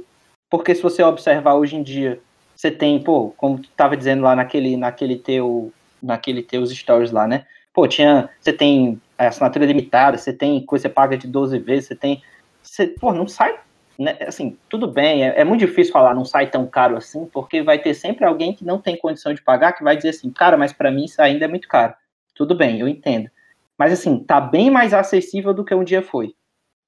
porque 0.49 0.75
se 0.75 0.81
você 0.81 1.03
observar 1.03 1.55
hoje 1.55 1.75
em 1.75 1.83
dia, 1.83 2.21
você 2.55 2.69
tem, 2.69 3.01
pô, 3.01 3.33
como 3.35 3.59
tu 3.59 3.69
tava 3.75 3.97
dizendo 3.97 4.21
lá 4.21 4.35
naquele, 4.35 4.77
naquele 4.77 5.17
teu, 5.17 5.73
naquele 6.01 6.43
teus 6.43 6.69
stories 6.69 7.11
lá, 7.11 7.27
né? 7.27 7.45
Pô, 7.73 7.87
tinha, 7.87 8.29
você 8.39 8.53
tem 8.53 9.01
assinatura 9.17 9.65
limitada, 9.65 10.17
você 10.17 10.31
tem 10.31 10.63
coisa, 10.65 10.83
você 10.83 10.89
paga 10.89 11.17
de 11.17 11.27
12 11.27 11.57
vezes, 11.57 11.87
você 11.87 11.95
tem, 11.95 12.21
você, 12.61 12.87
pô, 12.87 13.13
não 13.13 13.27
sai, 13.27 13.57
né? 13.97 14.17
Assim, 14.27 14.57
tudo 14.69 14.87
bem, 14.87 15.23
é, 15.23 15.41
é 15.41 15.43
muito 15.43 15.61
difícil 15.61 15.93
falar 15.93 16.13
não 16.13 16.25
sai 16.25 16.49
tão 16.49 16.67
caro 16.67 16.97
assim, 16.97 17.25
porque 17.25 17.61
vai 17.61 17.79
ter 17.79 17.93
sempre 17.93 18.25
alguém 18.25 18.53
que 18.53 18.65
não 18.65 18.79
tem 18.79 18.97
condição 18.97 19.33
de 19.33 19.41
pagar, 19.41 19.73
que 19.73 19.83
vai 19.83 19.95
dizer 19.95 20.09
assim, 20.09 20.29
cara, 20.29 20.57
mas 20.57 20.73
para 20.73 20.91
mim 20.91 21.05
isso 21.05 21.21
ainda 21.21 21.45
é 21.45 21.47
muito 21.47 21.67
caro. 21.67 21.93
Tudo 22.35 22.55
bem, 22.55 22.79
eu 22.79 22.87
entendo. 22.87 23.29
Mas 23.77 23.93
assim, 23.93 24.19
tá 24.19 24.39
bem 24.39 24.69
mais 24.69 24.93
acessível 24.93 25.53
do 25.53 25.65
que 25.65 25.73
um 25.73 25.83
dia 25.83 26.01
foi. 26.01 26.35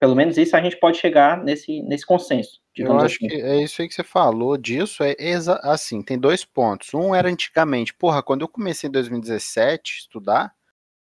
Pelo 0.04 0.18
menos 0.18 0.38
isso 0.38 0.54
a 0.54 0.62
gente 0.62 0.76
pode 0.76 0.98
chegar 0.98 1.42
nesse, 1.42 1.82
nesse 1.84 2.06
consenso. 2.06 2.60
Eu 2.76 2.92
acho 3.00 3.16
assim. 3.16 3.28
que 3.30 3.36
é 3.36 3.64
isso 3.64 3.82
aí 3.82 3.88
que 3.88 3.94
você 3.94 4.04
falou 4.04 4.58
disso. 4.58 5.02
É 5.02 5.16
assim, 5.62 6.02
tem 6.02 6.20
dois 6.20 6.44
pontos. 6.44 6.94
Um 6.94 7.16
era 7.16 7.30
antigamente, 7.30 7.94
porra, 7.94 8.22
quando 8.22 8.42
eu 8.42 8.50
comecei 8.50 8.90
em 8.90 8.92
2017 8.92 9.94
a 9.94 10.02
estudar, 10.02 10.54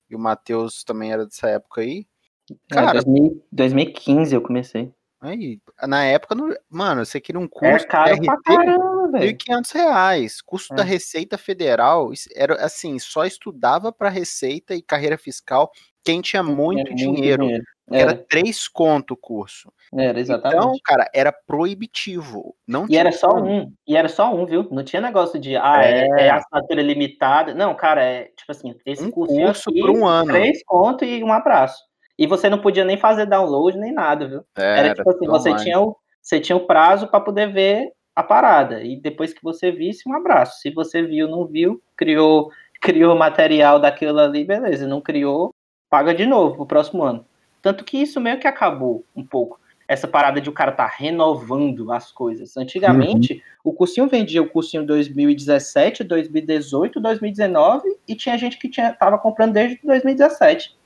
e 0.09 0.15
o 0.15 0.19
Matheus 0.19 0.83
também 0.83 1.11
era 1.11 1.27
dessa 1.27 1.47
época 1.47 1.81
aí. 1.81 2.07
É, 2.49 2.73
Cara, 2.73 3.01
é, 3.01 3.03
2015 3.51 4.33
eu 4.33 4.41
comecei. 4.41 4.91
Aí, 5.21 5.59
na 5.83 6.03
época, 6.03 6.35
mano, 6.67 7.05
você 7.05 7.21
queria 7.21 7.39
um 7.39 7.47
curso. 7.47 7.85
É 7.85 7.87
caro 7.87 8.19
pra 8.19 8.41
caramba, 8.41 9.11
velho. 9.11 9.37
1.500 9.37 9.73
reais. 9.75 10.41
Custo 10.41 10.73
é. 10.73 10.77
da 10.77 10.83
Receita 10.83 11.37
Federal. 11.37 12.09
Era 12.35 12.65
assim, 12.65 12.97
só 12.97 13.25
estudava 13.25 13.91
para 13.91 14.09
Receita 14.09 14.73
e 14.73 14.81
carreira 14.81 15.19
fiscal 15.19 15.71
quem 16.03 16.19
tinha 16.19 16.41
muito, 16.41 16.95
dinheiro. 16.95 17.43
dinheiro. 17.43 17.63
Era. 17.89 18.11
era 18.11 18.25
três 18.27 18.67
conto 18.67 19.13
o 19.13 19.17
curso. 19.17 19.71
Era, 19.93 20.19
exatamente. 20.19 20.57
Então, 20.57 20.73
cara, 20.83 21.09
era 21.13 21.31
proibitivo. 21.31 22.53
Não 22.67 22.85
e 22.89 22.97
era 22.97 23.11
só 23.11 23.29
como. 23.29 23.49
um. 23.49 23.73
E 23.87 23.95
era 23.95 24.09
só 24.09 24.33
um, 24.33 24.45
viu? 24.45 24.67
Não 24.69 24.83
tinha 24.83 25.01
negócio 25.01 25.39
de, 25.39 25.55
ah, 25.55 25.81
é, 25.83 26.01
é, 26.01 26.21
é 26.23 26.29
assinatura 26.29 26.81
limitada. 26.81 27.53
Não, 27.53 27.73
cara, 27.73 28.03
é 28.03 28.23
tipo 28.35 28.51
assim, 28.51 28.75
esse 28.85 29.05
um 29.05 29.11
curso, 29.11 29.33
curso 29.33 29.71
por 29.71 29.89
um 29.89 30.05
ano. 30.05 30.31
Três 30.31 30.61
conto 30.65 31.05
e 31.05 31.23
um 31.23 31.31
abraço. 31.31 31.81
E 32.19 32.27
você 32.27 32.49
não 32.49 32.59
podia 32.59 32.83
nem 32.83 32.97
fazer 32.97 33.25
download 33.25 33.77
nem 33.77 33.93
nada, 33.93 34.27
viu? 34.27 34.43
É, 34.57 34.79
era 34.79 34.93
tipo 34.93 35.09
assim, 35.09 35.27
você 35.27 35.55
tinha, 35.55 35.79
o, 35.79 35.95
você 36.21 36.39
tinha 36.39 36.55
o 36.55 36.65
prazo 36.65 37.07
para 37.07 37.21
poder 37.21 37.53
ver 37.53 37.91
a 38.13 38.23
parada. 38.23 38.83
E 38.83 38.99
depois 38.99 39.33
que 39.33 39.43
você 39.43 39.71
visse, 39.71 40.09
um 40.09 40.13
abraço. 40.13 40.59
Se 40.59 40.71
você 40.71 41.03
viu, 41.03 41.29
não 41.29 41.45
viu, 41.45 41.81
criou 41.95 42.51
criou 42.81 43.15
material 43.15 43.79
daquilo 43.79 44.19
ali, 44.19 44.43
beleza. 44.43 44.87
Não 44.87 44.99
criou, 44.99 45.53
paga 45.89 46.13
de 46.13 46.25
novo 46.25 46.55
pro 46.57 46.65
próximo 46.65 47.03
ano. 47.03 47.25
Tanto 47.67 47.83
que 47.83 47.97
isso 47.97 48.21
meio 48.21 48.39
que 48.39 48.47
acabou 48.47 49.03
um 49.13 49.25
pouco. 49.25 49.59
Essa 49.89 50.07
parada 50.07 50.39
de 50.39 50.49
o 50.49 50.53
cara 50.53 50.71
tá 50.71 50.87
renovando 50.87 51.91
as 51.91 52.13
coisas. 52.13 52.55
Antigamente, 52.55 53.33
uhum. 53.33 53.71
o 53.71 53.73
cursinho 53.73 54.07
vendia 54.07 54.41
o 54.41 54.47
cursinho 54.47 54.85
2017, 54.85 56.05
2018, 56.05 56.97
2019 57.01 57.89
e 58.07 58.15
tinha 58.15 58.37
gente 58.37 58.57
que 58.57 58.69
tinha, 58.69 58.93
tava 58.93 59.17
comprando 59.17 59.51
desde 59.51 59.77
2017. 59.83 60.77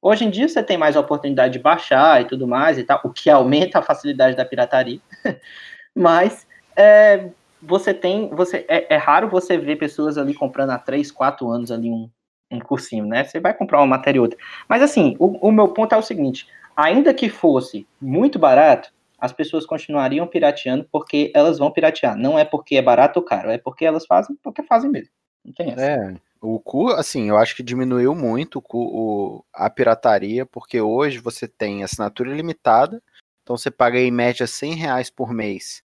Hoje 0.00 0.24
em 0.24 0.30
dia 0.30 0.48
você 0.48 0.62
tem 0.62 0.78
mais 0.78 0.96
oportunidade 0.96 1.52
de 1.52 1.58
baixar 1.58 2.22
e 2.22 2.24
tudo 2.24 2.48
mais 2.48 2.78
e 2.78 2.84
tal, 2.84 2.98
o 3.04 3.10
que 3.10 3.28
aumenta 3.28 3.80
a 3.80 3.82
facilidade 3.82 4.34
da 4.34 4.44
pirataria. 4.46 5.00
Mas 5.94 6.46
é, 6.74 7.28
você 7.60 7.92
tem, 7.92 8.30
você 8.30 8.64
é, 8.70 8.94
é, 8.94 8.96
raro 8.96 9.28
você 9.28 9.58
ver 9.58 9.76
pessoas 9.76 10.16
ali 10.16 10.32
comprando 10.32 10.70
há 10.70 10.78
3, 10.78 11.12
4 11.12 11.46
anos 11.46 11.70
ali 11.70 11.90
um, 11.90 12.08
um 12.50 12.60
cursinho, 12.60 13.04
né? 13.04 13.24
Você 13.24 13.40
vai 13.40 13.52
comprar 13.54 13.78
uma 13.78 13.86
matéria 13.86 14.18
e 14.18 14.20
outra. 14.20 14.38
Mas 14.68 14.82
assim, 14.82 15.16
o, 15.18 15.48
o 15.48 15.52
meu 15.52 15.68
ponto 15.68 15.94
é 15.94 15.98
o 15.98 16.02
seguinte: 16.02 16.46
ainda 16.76 17.12
que 17.12 17.28
fosse 17.28 17.86
muito 18.00 18.38
barato, 18.38 18.92
as 19.18 19.32
pessoas 19.32 19.66
continuariam 19.66 20.26
pirateando 20.26 20.86
porque 20.90 21.32
elas 21.34 21.58
vão 21.58 21.70
piratear. 21.70 22.16
Não 22.16 22.38
é 22.38 22.44
porque 22.44 22.76
é 22.76 22.82
barato 22.82 23.18
ou 23.18 23.24
caro, 23.24 23.50
é 23.50 23.58
porque 23.58 23.84
elas 23.84 24.06
fazem 24.06 24.36
porque 24.42 24.62
fazem 24.62 24.90
mesmo. 24.90 25.10
Não 25.44 25.52
tem 25.52 25.70
essa. 25.70 25.82
É, 25.82 26.14
o 26.40 26.60
cu, 26.60 26.90
assim, 26.90 27.28
eu 27.28 27.36
acho 27.36 27.56
que 27.56 27.62
diminuiu 27.62 28.14
muito 28.14 28.58
o, 28.58 28.78
o, 28.78 29.44
a 29.52 29.70
pirataria, 29.70 30.44
porque 30.44 30.80
hoje 30.80 31.18
você 31.18 31.48
tem 31.48 31.82
assinatura 31.82 32.30
ilimitada, 32.30 33.02
então 33.42 33.56
você 33.56 33.70
paga 33.70 33.98
em 33.98 34.10
média 34.10 34.46
100 34.46 34.74
reais 34.74 35.10
por 35.10 35.32
mês, 35.32 35.82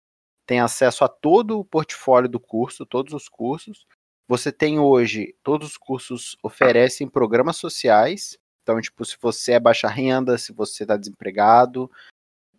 tem 0.46 0.60
acesso 0.60 1.04
a 1.04 1.08
todo 1.08 1.58
o 1.58 1.64
portfólio 1.64 2.28
do 2.28 2.40
curso, 2.40 2.86
todos 2.86 3.12
os 3.12 3.28
cursos. 3.28 3.86
Você 4.28 4.52
tem 4.52 4.78
hoje, 4.78 5.34
todos 5.42 5.70
os 5.70 5.76
cursos 5.78 6.36
oferecem 6.42 7.08
programas 7.08 7.56
sociais, 7.56 8.38
então, 8.62 8.78
tipo, 8.78 9.02
se 9.02 9.16
você 9.18 9.52
é 9.52 9.60
baixa 9.60 9.88
renda, 9.88 10.36
se 10.36 10.52
você 10.52 10.84
está 10.84 10.98
desempregado, 10.98 11.90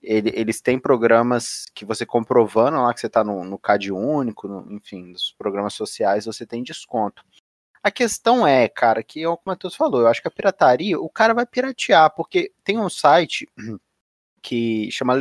ele, 0.02 0.32
eles 0.34 0.60
têm 0.60 0.80
programas 0.80 1.68
que 1.76 1.86
você 1.86 2.08
comprovando 2.08 2.82
lá 2.82 2.92
que 2.92 3.00
você 3.00 3.06
está 3.06 3.24
no, 3.24 3.44
no 3.44 3.60
CAD 3.60 3.92
único, 3.92 4.48
no, 4.48 4.74
enfim, 4.74 5.12
nos 5.12 5.36
programas 5.38 5.76
sociais, 5.76 6.26
você 6.26 6.44
tem 6.44 6.64
desconto. 6.64 7.24
A 7.84 7.92
questão 7.92 8.48
é, 8.48 8.68
cara, 8.68 9.04
que 9.04 9.22
é 9.22 9.30
o 9.30 9.40
Matheus 9.46 9.76
falou, 9.76 10.02
eu 10.02 10.08
acho 10.08 10.24
que 10.24 10.28
a 10.28 10.32
pirataria, 10.32 11.00
o 11.00 11.10
cara 11.10 11.36
vai 11.36 11.46
piratear, 11.46 12.10
porque 12.16 12.52
tem 12.64 12.80
um 12.80 12.90
site 12.90 13.48
que 14.42 14.90
chama 14.90 15.14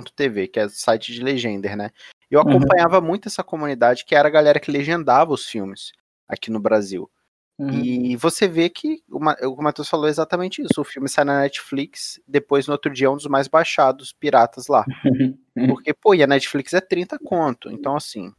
que 0.00 0.58
é 0.58 0.68
site 0.68 1.12
de 1.12 1.22
legender, 1.22 1.76
né? 1.76 1.90
Eu 2.30 2.40
uhum. 2.40 2.48
acompanhava 2.48 2.98
uhum. 2.98 3.06
muito 3.06 3.28
essa 3.28 3.42
comunidade, 3.42 4.04
que 4.04 4.14
era 4.14 4.28
a 4.28 4.30
galera 4.30 4.60
que 4.60 4.70
legendava 4.70 5.32
os 5.32 5.46
filmes 5.46 5.92
aqui 6.26 6.50
no 6.50 6.60
Brasil. 6.60 7.10
Uhum. 7.58 7.70
E 7.70 8.16
você 8.16 8.48
vê 8.48 8.68
que, 8.70 9.02
o, 9.10 9.18
o 9.18 9.62
Matheus 9.62 9.88
falou 9.88 10.08
exatamente 10.08 10.62
isso, 10.62 10.80
o 10.80 10.84
filme 10.84 11.08
sai 11.08 11.24
na 11.24 11.40
Netflix, 11.40 12.20
depois 12.26 12.66
no 12.66 12.72
outro 12.72 12.92
dia 12.92 13.06
é 13.06 13.10
um 13.10 13.16
dos 13.16 13.26
mais 13.26 13.46
baixados 13.46 14.12
piratas 14.12 14.66
lá. 14.66 14.84
Porque, 15.68 15.92
pô, 15.92 16.14
e 16.14 16.22
a 16.22 16.26
Netflix 16.26 16.72
é 16.72 16.80
30 16.80 17.18
conto, 17.18 17.70
então 17.70 17.94
assim, 17.94 18.32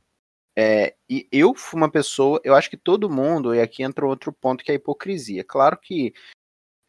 é, 0.56 0.96
e 1.10 1.28
eu 1.32 1.56
fui 1.56 1.80
uma 1.80 1.90
pessoa, 1.90 2.40
eu 2.44 2.54
acho 2.54 2.70
que 2.70 2.78
todo 2.78 3.10
mundo, 3.10 3.56
e 3.56 3.62
aqui 3.62 3.84
entra 3.84 4.06
outro 4.06 4.32
ponto 4.32 4.64
que 4.64 4.72
é 4.72 4.74
a 4.74 4.78
hipocrisia. 4.78 5.44
Claro 5.44 5.78
que, 5.82 6.14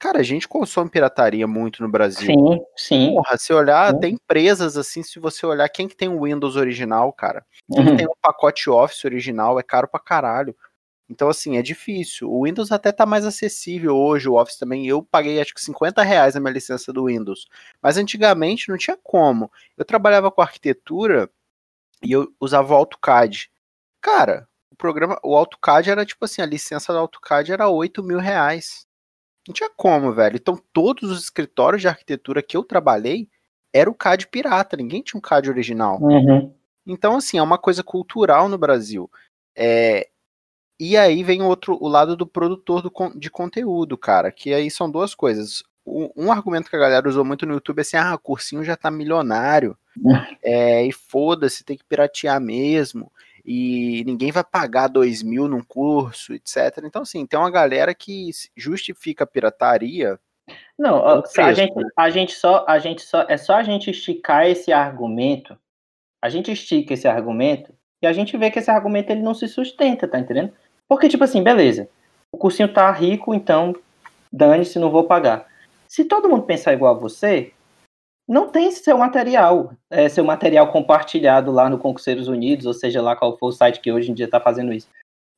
cara, 0.05 0.21
a 0.21 0.23
gente 0.23 0.47
consome 0.47 0.91
pirataria 0.91 1.47
muito 1.47 1.83
no 1.83 1.89
Brasil. 1.89 2.27
Sim, 2.27 2.63
sim. 2.77 3.15
Porra, 3.15 3.39
se 3.39 3.55
olhar, 3.55 3.91
sim. 3.95 4.01
tem 4.01 4.15
empresas 4.15 4.77
assim, 4.77 5.03
se 5.03 5.19
você 5.19 5.47
olhar, 5.47 5.67
quem 5.71 5.89
que 5.89 5.97
tem 5.97 6.11
o 6.11 6.25
Windows 6.25 6.57
original, 6.57 7.11
cara? 7.11 7.43
Quem 7.73 7.89
uhum. 7.89 7.97
tem 7.97 8.07
o 8.07 8.15
pacote 8.21 8.69
Office 8.69 9.03
original 9.07 9.59
é 9.59 9.63
caro 9.63 9.89
pra 9.89 9.99
caralho. 9.99 10.55
Então, 11.09 11.31
assim, 11.31 11.57
é 11.57 11.63
difícil. 11.63 12.31
O 12.31 12.45
Windows 12.45 12.71
até 12.71 12.93
tá 12.93 13.07
mais 13.07 13.25
acessível 13.25 13.97
hoje, 13.97 14.29
o 14.29 14.35
Office 14.35 14.59
também. 14.59 14.87
Eu 14.87 15.03
paguei 15.03 15.41
acho 15.41 15.55
que 15.55 15.61
50 15.63 16.03
reais 16.03 16.35
na 16.35 16.41
minha 16.41 16.53
licença 16.53 16.93
do 16.93 17.07
Windows. 17.07 17.47
Mas 17.81 17.97
antigamente 17.97 18.69
não 18.69 18.77
tinha 18.77 18.99
como. 19.03 19.51
Eu 19.75 19.87
trabalhava 19.87 20.31
com 20.31 20.43
arquitetura 20.43 21.31
e 22.03 22.13
eu 22.13 22.31
usava 22.39 22.75
o 22.75 22.77
AutoCAD. 22.77 23.51
Cara, 24.03 24.47
o 24.71 24.77
programa, 24.77 25.19
o 25.23 25.35
AutoCAD 25.35 25.91
era 25.91 26.05
tipo 26.05 26.27
assim, 26.27 26.43
a 26.43 26.47
licença 26.47 26.93
do 26.93 26.99
AutoCAD 26.99 27.53
era 27.53 27.71
8 27.71 28.03
mil 28.03 28.19
reais. 28.19 28.87
Não 29.47 29.55
tinha 29.55 29.71
como, 29.77 30.13
velho. 30.13 30.37
Então 30.37 30.59
todos 30.73 31.11
os 31.11 31.23
escritórios 31.25 31.83
de 31.83 31.89
arquitetura 31.89 32.43
que 32.43 32.57
eu 32.57 32.65
trabalhei 32.65 33.29
era 33.73 33.91
o 33.91 33.95
CAD 33.95 34.29
pirata, 34.29 34.77
ninguém 34.77 35.03
tinha 35.03 35.19
um 35.19 35.23
CAD 35.23 35.51
original. 35.51 36.01
Uhum. 36.01 36.55
Então, 36.87 37.17
assim, 37.17 37.39
é 37.39 37.43
uma 37.43 37.59
coisa 37.59 37.83
cultural 37.83 38.49
no 38.49 38.57
Brasil. 38.57 39.11
É, 39.57 40.09
e 40.79 40.97
aí 40.97 41.23
vem 41.25 41.43
outro, 41.43 41.77
o 41.81 41.89
lado 41.89 42.17
do 42.17 42.27
produtor 42.27 42.83
do, 42.83 42.93
de 43.19 43.31
conteúdo, 43.31 43.97
cara, 43.97 44.31
que 44.31 44.53
aí 44.53 44.71
são 44.71 44.91
duas 44.91 45.15
coisas. 45.15 45.63
Um, 45.85 46.09
um, 46.17 46.33
argumento 46.33 46.71
que 46.71 46.77
a 46.77 46.79
galera 46.79 47.09
usou 47.09 47.25
muito 47.25 47.45
no 47.45 47.55
YouTube 47.55 47.79
é 47.79 47.83
assim, 47.83 47.97
ah, 47.97 48.15
o 48.15 48.19
cursinho 48.19 48.65
já 48.65 48.77
tá 48.77 48.91
milionário, 48.91 49.77
é, 50.43 50.85
e 50.87 50.93
foda-se, 50.93 51.65
tem 51.65 51.77
que 51.77 51.85
piratear 51.85 52.41
mesmo 52.41 53.11
e 53.45 54.03
ninguém 54.07 54.33
vai 54.33 54.43
pagar 54.43 54.89
dois 54.89 55.23
mil 55.23 55.47
num 55.47 55.63
curso, 55.63 56.33
etc. 56.33 56.83
Então, 56.85 57.03
assim, 57.03 57.27
tem 57.27 57.39
uma 57.39 57.51
galera 57.51 57.95
que 57.95 58.31
justifica 58.57 59.25
a 59.25 59.27
pirataria. 59.27 60.19
Não, 60.79 61.23
a 61.39 61.53
gente, 61.53 61.75
a 61.97 62.11
gente 62.11 62.33
só, 62.33 62.65
a 62.67 62.79
gente 62.79 63.03
só, 63.03 63.27
é 63.29 63.37
só 63.37 63.55
a 63.55 63.63
gente 63.63 63.91
esticar 63.91 64.47
esse 64.47 64.73
argumento. 64.73 65.57
A 66.23 66.29
gente 66.29 66.51
estica 66.51 66.95
esse 66.95 67.07
argumento 67.07 67.75
e 68.03 68.07
a 68.07 68.13
gente 68.13 68.37
vê 68.37 68.51
que 68.51 68.59
esse 68.59 68.71
argumento 68.71 69.11
ele 69.11 69.23
não 69.23 69.35
se 69.35 69.47
sustenta, 69.47 70.09
tá 70.09 70.19
entendendo? 70.19 70.53
Porque, 70.89 71.09
tipo 71.09 71.25
assim, 71.25 71.43
beleza, 71.43 71.89
o 72.33 72.39
cursinho 72.39 72.73
tá 72.73 72.91
rico, 72.91 73.35
então 73.35 73.75
dane-se, 74.33 74.79
não 74.79 74.91
vou 74.91 75.05
pagar. 75.05 75.47
Se 75.87 76.05
todo 76.05 76.29
mundo 76.29 76.43
pensar 76.45 76.73
igual 76.73 76.97
a 76.97 76.99
você, 76.99 77.53
não 78.27 78.49
tem 78.49 78.71
seu 78.71 78.97
material, 78.97 79.73
é, 79.91 80.09
seu 80.09 80.25
material 80.25 80.69
compartilhado 80.69 81.53
lá 81.53 81.69
no 81.69 81.79
Concurseiros 81.79 82.27
Unidos, 82.27 82.65
ou 82.67 82.73
seja 82.73 83.03
lá 83.03 83.15
qual 83.15 83.37
for 83.37 83.49
o 83.49 83.53
site 83.53 83.81
que 83.81 83.93
hoje 83.93 84.11
em 84.11 84.15
dia 84.15 84.27
está 84.27 84.41
fazendo 84.41 84.73
isso. 84.73 84.89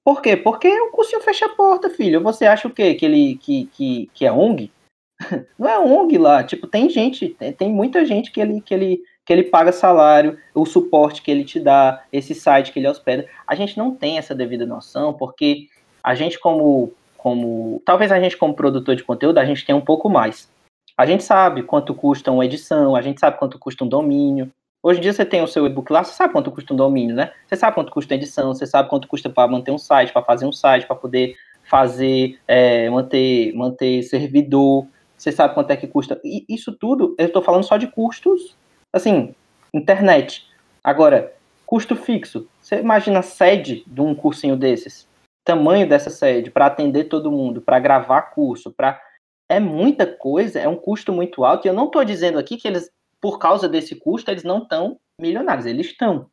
Por 0.05 0.23
quê? 0.23 0.37
Porque 0.37 0.69
o 0.69 0.93
cursinho 0.93 1.21
fecha 1.21 1.47
a 1.47 1.49
porta, 1.49 1.90
filho. 1.90 2.23
Você 2.23 2.47
acha 2.47 2.69
o 2.69 2.71
quê? 2.71 2.95
Que 2.95 3.05
ele 3.05 3.37
que, 3.38 3.66
que, 3.66 4.11
que 4.14 4.25
é 4.25 4.31
ONG? 4.31 4.71
Não 5.59 5.69
é 5.69 5.78
ONG 5.81 6.16
lá. 6.16 6.45
Tipo, 6.45 6.69
tem 6.69 6.88
gente, 6.88 7.31
tem, 7.31 7.52
tem 7.52 7.69
muita 7.69 8.05
gente 8.07 8.31
que 8.31 8.40
ele, 8.40 8.61
que, 8.61 8.73
ele, 8.73 9.02
que 9.25 9.33
ele 9.33 9.43
paga 9.43 9.73
salário, 9.73 10.38
o 10.55 10.64
suporte 10.64 11.23
que 11.23 11.31
ele 11.31 11.45
te 11.45 11.59
dá, 11.59 12.05
esse 12.12 12.37
site 12.37 12.73
que 12.73 12.78
ele 12.78 12.87
hospeda. 12.87 13.28
A 13.45 13.57
gente 13.57 13.76
não 13.76 13.97
tem 13.97 14.16
essa 14.16 14.33
devida 14.33 14.64
noção, 14.64 15.12
porque 15.12 15.66
a 16.05 16.14
gente, 16.14 16.38
como, 16.38 16.93
como. 17.16 17.83
Talvez 17.85 18.12
a 18.12 18.21
gente, 18.21 18.37
como 18.37 18.55
produtor 18.55 18.95
de 18.95 19.02
conteúdo, 19.02 19.38
a 19.38 19.45
gente 19.45 19.66
tenha 19.66 19.76
um 19.76 19.85
pouco 19.85 20.09
mais. 20.09 20.49
A 20.97 21.05
gente 21.05 21.23
sabe 21.23 21.62
quanto 21.62 21.95
custa 21.95 22.33
uma 22.33 22.45
edição, 22.45 22.97
a 22.97 23.03
gente 23.03 23.21
sabe 23.21 23.38
quanto 23.38 23.59
custa 23.59 23.85
um 23.85 23.88
domínio. 23.88 24.50
Hoje 24.83 24.99
em 24.99 25.03
dia 25.03 25.12
você 25.12 25.26
tem 25.26 25.43
o 25.43 25.47
seu 25.47 25.67
e-book 25.67 25.93
lá, 25.93 26.03
você 26.03 26.15
sabe 26.15 26.33
quanto 26.33 26.50
custa 26.50 26.73
um 26.73 26.76
domínio, 26.76 27.15
né? 27.15 27.33
Você 27.47 27.57
sabe 27.57 27.75
quanto 27.75 27.93
custa 27.93 28.15
a 28.15 28.17
edição, 28.17 28.55
você 28.55 28.67
sabe 28.67 28.88
quanto 28.88 29.07
custa 29.07 29.29
para 29.29 29.50
manter 29.50 29.73
um 29.73 29.79
site, 29.79 30.12
para 30.12 30.23
fazer 30.23 30.47
um 30.47 30.53
site, 30.53 30.87
para 30.87 30.97
poder 30.97 31.37
fazer, 31.65 32.38
é, 32.49 32.88
manter, 32.88 33.53
manter 33.55 34.03
servidor, 34.05 34.87
você 35.17 35.33
sabe 35.33 35.55
quanto 35.55 35.71
é 35.71 35.76
que 35.76 35.87
custa. 35.87 36.19
E 36.25 36.47
isso 36.49 36.73
tudo, 36.73 37.15
eu 37.19 37.26
estou 37.26 37.43
falando 37.43 37.65
só 37.65 37.76
de 37.76 37.88
custos, 37.88 38.57
assim, 38.93 39.35
internet. 39.75 40.47
Agora, 40.83 41.35
custo 41.67 41.95
fixo. 41.97 42.49
Você 42.61 42.81
imagina 42.81 43.19
a 43.19 43.23
sede 43.23 43.85
de 43.87 44.00
um 44.00 44.15
cursinho 44.15 44.57
desses? 44.57 45.07
Tamanho 45.45 45.88
dessa 45.88 46.11
sede 46.11 46.50
para 46.50 46.67
atender 46.67 47.05
todo 47.05 47.31
mundo, 47.31 47.61
para 47.61 47.79
gravar 47.79 48.23
curso, 48.23 48.71
para 48.71 49.00
é 49.49 49.61
muita 49.61 50.07
coisa, 50.07 50.59
é 50.59 50.69
um 50.69 50.76
custo 50.76 51.12
muito 51.12 51.45
alto, 51.45 51.67
e 51.67 51.69
eu 51.69 51.75
não 51.75 51.87
estou 51.87 52.05
dizendo 52.05 52.38
aqui 52.38 52.57
que 52.57 52.67
eles, 52.67 52.91
por 53.21 53.38
causa 53.38 53.69
desse 53.69 53.95
custo, 53.95 54.31
eles 54.31 54.45
não 54.45 54.59
estão 54.59 54.99
milionários, 55.21 55.67
eles 55.67 55.87
estão. 55.87 56.29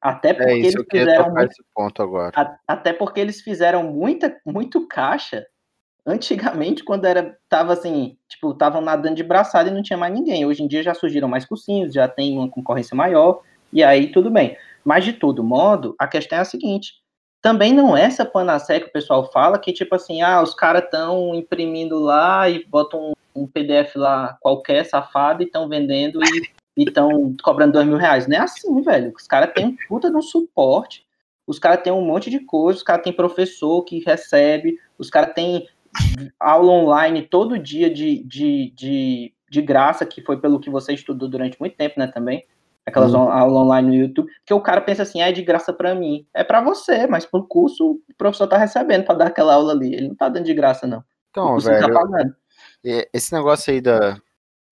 Até 0.00 0.30
é 0.30 0.34
porque 0.34 0.50
é 0.50 0.58
isso, 0.58 0.78
eles 0.78 0.86
fizeram 0.90 1.32
muito, 1.32 1.64
ponto 1.74 2.02
agora. 2.02 2.32
A, 2.34 2.58
até 2.66 2.92
porque 2.92 3.20
eles 3.20 3.40
fizeram 3.40 3.84
muita, 3.84 4.36
muito 4.44 4.86
caixa 4.86 5.46
antigamente, 6.04 6.82
quando 6.82 7.04
era, 7.04 7.38
tava 7.48 7.72
assim, 7.72 8.16
tipo, 8.28 8.50
estavam 8.50 8.80
nadando 8.80 9.14
de 9.14 9.22
braçada 9.22 9.68
e 9.68 9.72
não 9.72 9.82
tinha 9.82 9.96
mais 9.96 10.12
ninguém. 10.12 10.44
Hoje 10.44 10.62
em 10.62 10.66
dia 10.66 10.82
já 10.82 10.94
surgiram 10.94 11.28
mais 11.28 11.44
cursinhos, 11.44 11.94
já 11.94 12.08
tem 12.08 12.36
uma 12.36 12.50
concorrência 12.50 12.96
maior, 12.96 13.40
e 13.72 13.82
aí 13.84 14.10
tudo 14.10 14.30
bem. 14.30 14.56
Mas 14.84 15.04
de 15.04 15.12
todo 15.12 15.44
modo, 15.44 15.94
a 15.98 16.08
questão 16.08 16.38
é 16.38 16.40
a 16.40 16.44
seguinte: 16.44 16.94
também 17.42 17.74
não 17.74 17.96
é 17.96 18.04
essa 18.04 18.24
panacea 18.24 18.80
que 18.80 18.86
o 18.86 18.92
pessoal 18.92 19.28
fala, 19.32 19.58
que 19.58 19.72
tipo 19.72 19.92
assim, 19.96 20.22
ah, 20.22 20.40
os 20.40 20.54
caras 20.54 20.84
estão 20.84 21.34
imprimindo 21.34 21.98
lá 21.98 22.48
e 22.48 22.64
botam 22.64 23.10
um, 23.34 23.42
um, 23.42 23.46
PDF 23.48 23.96
lá 23.96 24.38
qualquer, 24.40 24.84
safado, 24.84 25.42
e 25.42 25.46
estão 25.46 25.68
vendendo 25.68 26.20
e 26.76 26.84
estão 26.84 27.34
cobrando 27.42 27.72
dois 27.72 27.86
mil 27.86 27.96
reais. 27.96 28.28
Não 28.28 28.36
é 28.36 28.40
assim, 28.40 28.80
velho. 28.80 29.12
Os 29.14 29.26
caras 29.26 29.52
têm 29.52 29.66
um 29.66 29.76
puta 29.88 30.08
de 30.08 30.16
um 30.16 30.22
suporte, 30.22 31.04
os 31.44 31.58
caras 31.58 31.82
têm 31.82 31.92
um 31.92 32.06
monte 32.06 32.30
de 32.30 32.38
coisa, 32.38 32.78
os 32.78 32.84
caras 32.84 33.02
têm 33.02 33.12
professor 33.12 33.82
que 33.82 33.98
recebe, 33.98 34.78
os 34.96 35.10
caras 35.10 35.34
têm 35.34 35.66
aula 36.38 36.70
online 36.70 37.22
todo 37.22 37.58
dia 37.58 37.90
de, 37.90 38.22
de, 38.22 38.72
de, 38.76 39.34
de 39.50 39.60
graça, 39.60 40.06
que 40.06 40.22
foi 40.22 40.38
pelo 40.38 40.60
que 40.60 40.70
você 40.70 40.94
estudou 40.94 41.28
durante 41.28 41.58
muito 41.58 41.76
tempo, 41.76 41.98
né, 41.98 42.06
também. 42.06 42.46
Aquelas 42.84 43.14
uhum. 43.14 43.30
aulas 43.30 43.56
online 43.56 43.88
no 43.88 43.94
YouTube, 43.94 44.28
que 44.44 44.52
o 44.52 44.60
cara 44.60 44.80
pensa 44.80 45.02
assim, 45.02 45.20
ah, 45.20 45.28
é 45.28 45.32
de 45.32 45.42
graça 45.42 45.72
para 45.72 45.94
mim. 45.94 46.26
É 46.34 46.42
para 46.42 46.60
você, 46.60 47.06
mas 47.06 47.24
pro 47.24 47.46
curso 47.46 47.92
o 47.92 48.14
professor 48.18 48.48
tá 48.48 48.58
recebendo 48.58 49.04
para 49.04 49.14
dar 49.14 49.26
aquela 49.26 49.54
aula 49.54 49.72
ali. 49.72 49.94
Ele 49.94 50.08
não 50.08 50.16
tá 50.16 50.28
dando 50.28 50.44
de 50.44 50.54
graça, 50.54 50.86
não. 50.86 51.04
Então, 51.30 51.56
tá 51.58 51.70
velho, 51.70 51.94
tá 51.94 52.36
esse 53.12 53.32
negócio 53.32 53.72
aí 53.72 53.80
da. 53.80 54.16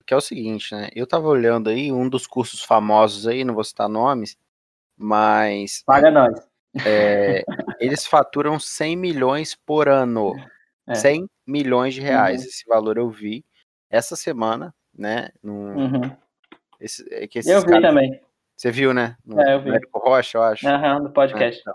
Que 0.07 0.13
é 0.13 0.17
o 0.17 0.21
seguinte, 0.21 0.75
né? 0.75 0.89
Eu 0.95 1.07
tava 1.07 1.29
olhando 1.29 1.71
aí 1.71 1.93
um 1.93 2.09
dos 2.09 2.27
cursos 2.27 2.63
famosos 2.63 3.29
aí, 3.29 3.45
não 3.45 3.55
vou 3.55 3.63
citar 3.63 3.89
nomes, 3.89 4.37
mas. 4.97 5.85
Paga 5.87 6.11
nós. 6.11 6.51
É, 6.85 7.45
eles 7.79 8.07
faturam 8.07 8.59
100 8.59 8.97
milhões 8.97 9.55
por 9.55 9.89
ano. 9.89 10.35
É. 10.87 10.95
100 10.95 11.29
milhões 11.47 11.95
de 11.95 12.01
reais. 12.01 12.43
Uhum. 12.43 12.49
Esse 12.49 12.65
valor 12.67 12.97
eu 12.97 13.09
vi 13.09 13.45
essa 13.89 14.17
semana, 14.17 14.75
né? 14.93 15.29
No, 15.43 15.53
uhum. 15.53 16.17
Esse, 16.81 17.07
é 17.13 17.27
que 17.27 17.39
eu 17.39 17.61
vi 17.61 17.67
caras, 17.67 17.83
também. 17.83 18.21
Você 18.57 18.71
viu, 18.71 18.93
né? 18.93 19.17
No 19.25 19.41
é, 19.41 19.55
eu 19.55 19.63
vi. 19.63 19.71
Médico 19.71 19.99
Rocha, 19.99 20.39
eu 20.39 20.43
acho. 20.43 20.67
Aham, 20.67 20.97
uhum, 20.97 21.03
no 21.05 21.13
podcast. 21.13 21.59
É, 21.59 21.61
então. 21.61 21.75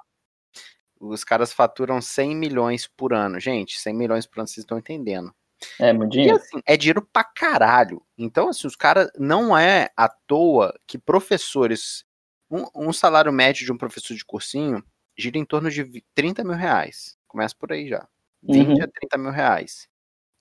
Os 1.00 1.24
caras 1.24 1.54
faturam 1.54 2.02
100 2.02 2.36
milhões 2.36 2.88
por 2.88 3.14
ano. 3.14 3.40
Gente, 3.40 3.80
100 3.80 3.94
milhões 3.94 4.26
por 4.26 4.40
ano, 4.40 4.48
vocês 4.48 4.64
estão 4.64 4.78
entendendo. 4.78 5.34
É, 5.80 5.94
muito 5.94 6.12
dinheiro. 6.12 6.36
E, 6.36 6.40
assim, 6.40 6.62
é 6.66 6.78
dinheiro 6.78 7.02
pra 7.02 7.24
caralho. 7.24 8.02
Então, 8.18 8.50
assim, 8.50 8.68
os 8.68 8.76
caras 8.76 9.10
não 9.18 9.58
é 9.58 9.90
à 9.96 10.10
toa 10.10 10.74
que 10.88 10.98
professores. 10.98 12.06
Um, 12.50 12.66
um, 12.76 12.94
salário 12.94 13.34
médio 13.34 13.66
de 13.66 13.72
um 13.72 13.78
professor 13.78 14.16
de 14.16 14.24
cursinho 14.24 14.84
gira 15.18 15.38
em 15.38 15.46
torno 15.46 15.70
de 15.72 16.04
30 16.14 16.44
mil 16.44 16.54
reais. 16.54 17.18
Começa 17.28 17.56
por 17.58 17.72
aí 17.72 17.90
já. 17.90 18.08
20 18.44 18.68
uhum. 18.68 18.84
a 18.84 18.88
30 18.88 19.18
mil 19.18 19.32
reais. 19.32 19.88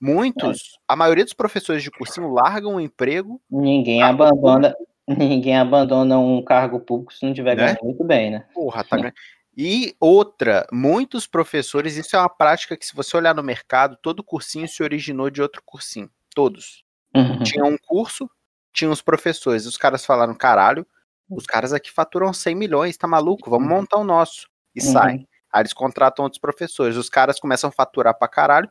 Muitos, 0.01 0.57
é. 0.57 0.61
a 0.87 0.95
maioria 0.95 1.23
dos 1.23 1.33
professores 1.33 1.81
de 1.81 1.91
cursinho 1.91 2.31
largam 2.31 2.75
o 2.75 2.81
emprego. 2.81 3.41
Ninguém 3.49 4.01
abandona, 4.01 4.71
público. 4.71 4.93
ninguém 5.07 5.57
abandona 5.57 6.19
um 6.19 6.43
cargo 6.43 6.79
público 6.79 7.13
se 7.13 7.25
não 7.25 7.33
tiver 7.33 7.55
né? 7.55 7.63
ganhando 7.63 7.83
muito 7.83 8.03
bem, 8.03 8.31
né? 8.31 8.45
Porra, 8.53 8.83
tá 8.83 8.97
ganhando. 8.97 9.13
E 9.57 9.95
outra, 10.01 10.67
muitos 10.71 11.25
professores, 11.25 11.95
isso 11.95 12.15
é 12.15 12.19
uma 12.19 12.29
prática 12.29 12.75
que, 12.75 12.85
se 12.85 12.93
você 12.93 13.15
olhar 13.15 13.33
no 13.33 13.41
mercado, 13.41 13.97
todo 14.01 14.23
cursinho 14.23 14.67
se 14.67 14.83
originou 14.83 15.29
de 15.29 15.41
outro 15.41 15.61
cursinho. 15.65 16.09
Todos. 16.35 16.83
Uhum. 17.15 17.41
Tinha 17.43 17.63
um 17.63 17.77
curso, 17.77 18.29
tinha 18.73 18.91
os 18.91 19.01
professores. 19.01 19.65
Os 19.65 19.77
caras 19.77 20.05
falaram: 20.05 20.35
caralho, 20.35 20.85
os 21.29 21.45
caras 21.45 21.71
aqui 21.71 21.89
faturam 21.89 22.33
100 22.33 22.53
milhões, 22.53 22.97
tá 22.97 23.07
maluco? 23.07 23.49
Vamos 23.49 23.69
uhum. 23.69 23.77
montar 23.77 23.97
o 23.97 24.03
nosso. 24.03 24.49
E 24.75 24.85
uhum. 24.85 24.91
saem. 24.91 25.27
Aí 25.53 25.61
eles 25.61 25.71
contratam 25.71 26.23
outros 26.23 26.41
professores. 26.41 26.97
Os 26.97 27.09
caras 27.09 27.39
começam 27.39 27.69
a 27.69 27.71
faturar 27.71 28.17
pra 28.17 28.27
caralho. 28.27 28.69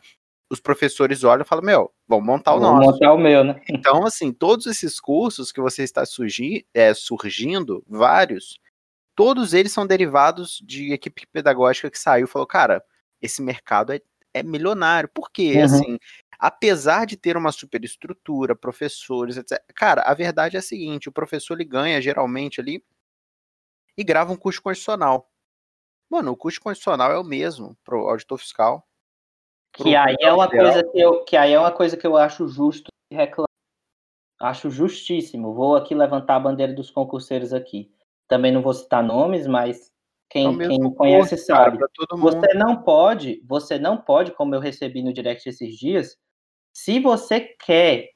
Os 0.55 0.61
professores 0.61 1.25
olham 1.25 1.43
e 1.43 1.45
falam: 1.45 1.65
Meu, 1.65 1.93
vamos 2.07 2.25
montar 2.25 2.55
o 2.55 2.61
vamos 2.61 2.79
nosso. 2.79 2.93
montar 2.93 3.13
o 3.13 3.19
meu, 3.19 3.43
né? 3.43 3.61
Então, 3.69 4.07
assim, 4.07 4.33
todos 4.33 4.67
esses 4.67 5.01
cursos 5.01 5.51
que 5.51 5.61
você 5.61 5.83
está 5.83 6.07
surgir, 6.07 6.65
é, 6.73 6.95
surgindo, 6.95 7.85
vários, 7.89 8.61
todos 9.17 9.53
eles 9.53 9.73
são 9.73 9.85
derivados 9.85 10.63
de 10.65 10.93
equipe 10.93 11.27
pedagógica 11.27 11.91
que 11.91 11.99
saiu 11.99 12.27
e 12.27 12.29
falou: 12.29 12.47
Cara, 12.47 12.85
esse 13.21 13.43
mercado 13.43 13.93
é, 13.93 14.01
é 14.33 14.45
milionário. 14.45 15.09
Por 15.13 15.29
quê? 15.33 15.55
Uhum. 15.57 15.65
Assim, 15.65 15.99
apesar 16.39 17.05
de 17.05 17.17
ter 17.17 17.37
uma 17.37 17.51
superestrutura, 17.51 18.55
professores, 18.55 19.37
etc. 19.37 19.61
Cara, 19.75 20.03
a 20.03 20.15
verdade 20.15 20.55
é 20.55 20.61
a 20.61 20.63
seguinte: 20.63 21.09
o 21.09 21.13
professor 21.13 21.55
ele 21.55 21.65
ganha 21.65 22.01
geralmente 22.01 22.61
ali 22.61 22.81
e 23.97 24.05
grava 24.05 24.33
um 24.33 24.37
curso 24.37 24.63
constitucional. 24.63 25.29
Mano, 26.09 26.31
o 26.31 26.37
custo 26.37 26.61
constitucional 26.61 27.11
é 27.11 27.19
o 27.19 27.25
mesmo 27.25 27.77
pro 27.83 28.09
auditor 28.09 28.39
fiscal. 28.39 28.87
Que 29.75 29.97
aí 29.97 30.17
é 30.21 30.33
uma 30.33 30.49
coisa 30.49 30.85
que 30.85 30.99
eu, 30.99 31.25
que 31.25 31.37
aí 31.37 31.53
é 31.53 31.59
uma 31.59 31.73
coisa 31.73 31.97
que 31.97 32.07
eu 32.07 32.17
acho 32.17 32.47
justo 32.47 32.91
reclamar. 33.13 33.49
Acho 34.41 34.71
justíssimo. 34.71 35.53
Vou 35.53 35.75
aqui 35.75 35.95
levantar 35.95 36.37
a 36.37 36.41
bandeira 36.41 36.73
dos 36.73 36.91
concurseiros 36.91 37.53
aqui. 37.53 37.91
Também 38.29 38.53
não 38.53 38.63
vou 38.63 38.73
citar 38.73 39.03
nomes, 39.03 39.47
mas 39.47 39.93
quem, 40.31 40.63
é 40.63 40.69
quem 40.69 40.95
conhece 40.95 41.37
sabe. 41.37 41.79
você 42.13 42.55
não 42.55 42.83
pode, 42.83 43.43
você 43.47 43.79
não 43.79 43.97
pode, 43.97 44.33
como 44.33 44.55
eu 44.55 44.61
recebi 44.61 45.03
no 45.03 45.13
direct 45.13 45.49
esses 45.49 45.77
dias, 45.77 46.17
se 46.73 46.99
você 46.99 47.41
quer 47.41 48.11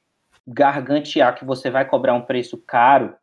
gargantear 0.47 1.35
que 1.35 1.45
você 1.45 1.69
vai 1.69 1.87
cobrar 1.87 2.13
um 2.13 2.25
preço 2.25 2.57
caro 2.57 3.15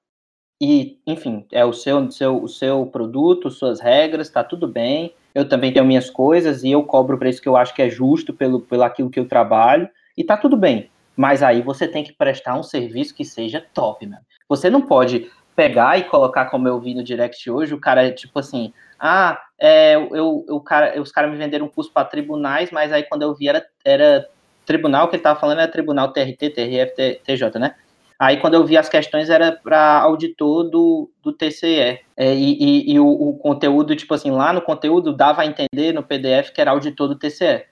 e, 0.61 1.01
enfim, 1.07 1.47
é 1.53 1.65
o 1.65 1.73
seu, 1.73 2.11
seu, 2.11 2.43
o 2.43 2.49
seu 2.49 2.87
produto, 2.87 3.51
suas 3.51 3.81
regras, 3.81 4.31
tá 4.31 4.43
tudo 4.43 4.67
bem. 4.67 5.15
Eu 5.37 5.47
também 5.47 5.71
tenho 5.71 5.85
minhas 5.85 6.09
coisas 6.09 6.65
e 6.65 6.71
eu 6.71 6.83
cobro 6.83 7.15
o 7.15 7.19
preço 7.19 7.43
que 7.43 7.49
eu 7.49 7.59
acho 7.59 7.75
que 7.75 7.83
é 7.83 7.91
justo 7.91 8.33
pelo, 8.33 8.59
pelo 8.59 8.83
aquilo 8.83 9.11
que 9.11 9.21
eu 9.21 9.29
trabalho 9.29 9.87
e 10.17 10.25
tá 10.25 10.35
tudo 10.35 10.57
bem. 10.57 10.89
Mas 11.15 11.43
aí 11.43 11.61
você 11.61 11.87
tem 11.87 12.03
que 12.03 12.15
prestar 12.15 12.59
um 12.59 12.63
serviço 12.63 13.15
que 13.15 13.23
seja 13.23 13.63
top, 13.75 14.07
mano. 14.07 14.23
Você 14.49 14.71
não 14.71 14.81
pode 14.81 15.31
pegar 15.55 15.99
e 15.99 16.05
colocar, 16.05 16.47
como 16.47 16.67
eu 16.67 16.81
vi 16.81 16.95
no 16.95 17.05
direct 17.05 17.51
hoje, 17.51 17.75
o 17.75 17.79
cara 17.79 18.07
é 18.07 18.13
tipo 18.13 18.39
assim, 18.39 18.73
ah, 18.99 19.39
é, 19.59 19.97
eu, 19.97 20.43
eu, 20.49 20.59
cara, 20.59 20.99
os 21.03 21.13
caras 21.13 21.31
me 21.31 21.37
venderam 21.37 21.67
um 21.67 21.71
curso 21.71 21.93
para 21.93 22.09
tribunais, 22.09 22.71
mas 22.71 22.91
aí 22.91 23.03
quando 23.03 23.21
eu 23.21 23.35
vi 23.35 23.49
era, 23.49 23.63
era 23.85 24.27
tribunal, 24.65 25.07
que 25.09 25.17
ele 25.17 25.23
tava 25.23 25.39
falando 25.39 25.59
era 25.59 25.71
tribunal 25.71 26.15
TRT, 26.15 26.49
TRF, 26.49 27.21
TJ, 27.23 27.59
né? 27.59 27.75
Aí, 28.19 28.39
quando 28.39 28.55
eu 28.55 28.65
vi 28.65 28.77
as 28.77 28.89
questões, 28.89 29.29
era 29.29 29.53
para 29.53 30.01
auditor 30.01 30.65
do, 30.71 31.11
do 31.23 31.33
TCE. 31.33 32.01
É, 32.17 32.35
e, 32.35 32.57
e, 32.59 32.93
e 32.95 33.01
o, 33.01 33.07
o, 33.07 33.37
conteúdo, 33.37 33.95
tipo 33.95 34.15
assim, 34.15 34.31
lá 34.31 34.53
no 34.53 34.63
conteúdo 34.63 35.15
dava 35.15 35.43
a 35.43 35.47
entender 35.47 35.93
no 35.93 36.03
PDF 36.03 36.51
que 36.51 36.61
era 36.61 36.71
auditor 36.71 37.09
do 37.09 37.19
TCE. 37.19 37.65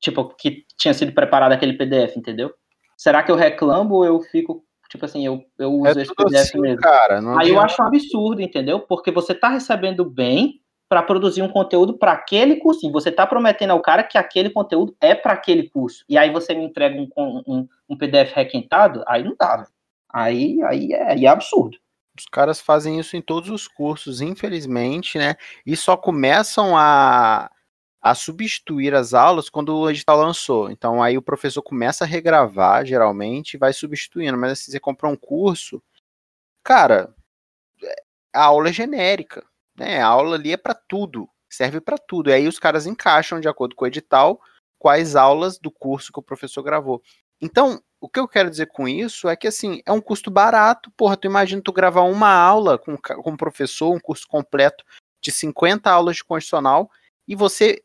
Tipo, 0.00 0.28
que 0.36 0.64
tinha 0.76 0.94
sido 0.94 1.12
preparado 1.12 1.52
aquele 1.52 1.72
PDF, 1.72 2.16
entendeu? 2.16 2.54
Será 2.96 3.22
que 3.22 3.32
eu 3.32 3.36
reclamo 3.36 3.96
ou 3.96 4.04
eu 4.04 4.20
fico, 4.20 4.64
tipo 4.88 5.04
assim, 5.04 5.26
eu, 5.26 5.44
eu 5.58 5.72
uso 5.72 5.98
é 5.98 6.02
esse 6.02 6.14
PDF 6.14 6.34
assim, 6.34 6.60
mesmo? 6.60 6.80
Cara, 6.80 7.20
Aí 7.38 7.50
eu 7.50 7.58
acho 7.58 7.82
um 7.82 7.86
absurdo, 7.86 8.40
entendeu? 8.40 8.78
Porque 8.78 9.10
você 9.10 9.34
tá 9.34 9.48
recebendo 9.48 10.04
bem 10.04 10.60
para 10.88 11.02
produzir 11.02 11.42
um 11.42 11.48
conteúdo 11.48 11.96
para 11.98 12.12
aquele 12.12 12.56
curso. 12.56 12.90
Você 12.92 13.08
está 13.08 13.26
prometendo 13.26 13.70
ao 13.70 13.80
cara 13.80 14.02
que 14.02 14.18
aquele 14.18 14.50
conteúdo 14.50 14.94
é 15.00 15.14
para 15.14 15.32
aquele 15.32 15.68
curso. 15.68 16.04
E 16.08 16.18
aí 16.18 16.30
você 16.30 16.54
me 16.54 16.64
entrega 16.64 16.96
um, 16.96 17.42
um, 17.46 17.68
um 17.88 17.96
PDF 17.96 18.32
requentado, 18.34 19.02
aí 19.06 19.24
não 19.24 19.34
dá. 19.38 19.66
Aí, 20.12 20.62
aí, 20.62 20.92
é, 20.92 21.24
é 21.24 21.26
absurdo. 21.26 21.78
Os 22.16 22.26
caras 22.26 22.60
fazem 22.60 23.00
isso 23.00 23.16
em 23.16 23.22
todos 23.22 23.50
os 23.50 23.66
cursos, 23.66 24.20
infelizmente, 24.20 25.18
né? 25.18 25.34
E 25.66 25.76
só 25.76 25.96
começam 25.96 26.76
a, 26.76 27.50
a 28.00 28.14
substituir 28.14 28.94
as 28.94 29.14
aulas 29.14 29.48
quando 29.48 29.76
o 29.76 29.90
edital 29.90 30.18
lançou. 30.18 30.70
Então 30.70 31.02
aí 31.02 31.18
o 31.18 31.22
professor 31.22 31.62
começa 31.62 32.04
a 32.04 32.06
regravar, 32.06 32.86
geralmente, 32.86 33.54
e 33.54 33.58
vai 33.58 33.72
substituindo. 33.72 34.38
Mas 34.38 34.60
se 34.60 34.70
você 34.70 34.78
comprar 34.78 35.08
um 35.08 35.16
curso, 35.16 35.82
cara, 36.62 37.12
a 38.32 38.44
aula 38.44 38.68
é 38.68 38.72
genérica. 38.72 39.44
Né? 39.76 40.00
A 40.00 40.06
aula 40.06 40.36
ali 40.36 40.52
é 40.52 40.56
para 40.56 40.74
tudo, 40.74 41.28
serve 41.48 41.80
para 41.80 41.98
tudo. 41.98 42.30
E 42.30 42.32
aí 42.32 42.48
os 42.48 42.58
caras 42.58 42.86
encaixam, 42.86 43.40
de 43.40 43.48
acordo 43.48 43.74
com 43.74 43.84
o 43.84 43.88
edital, 43.88 44.40
quais 44.78 45.16
aulas 45.16 45.58
do 45.58 45.70
curso 45.70 46.12
que 46.12 46.18
o 46.18 46.22
professor 46.22 46.62
gravou. 46.62 47.02
Então, 47.40 47.82
o 48.00 48.08
que 48.08 48.20
eu 48.20 48.28
quero 48.28 48.50
dizer 48.50 48.66
com 48.66 48.86
isso 48.86 49.28
é 49.28 49.36
que, 49.36 49.48
assim, 49.48 49.80
é 49.86 49.92
um 49.92 50.00
custo 50.00 50.30
barato. 50.30 50.90
Porra, 50.96 51.16
tu 51.16 51.26
imagina 51.26 51.62
tu 51.62 51.72
gravar 51.72 52.02
uma 52.02 52.32
aula 52.32 52.78
com, 52.78 52.96
com 52.96 53.30
um 53.30 53.36
professor, 53.36 53.94
um 53.94 54.00
curso 54.00 54.26
completo 54.28 54.84
de 55.22 55.32
50 55.32 55.90
aulas 55.90 56.16
de 56.16 56.24
constitucional, 56.24 56.90
e 57.26 57.34
você 57.34 57.82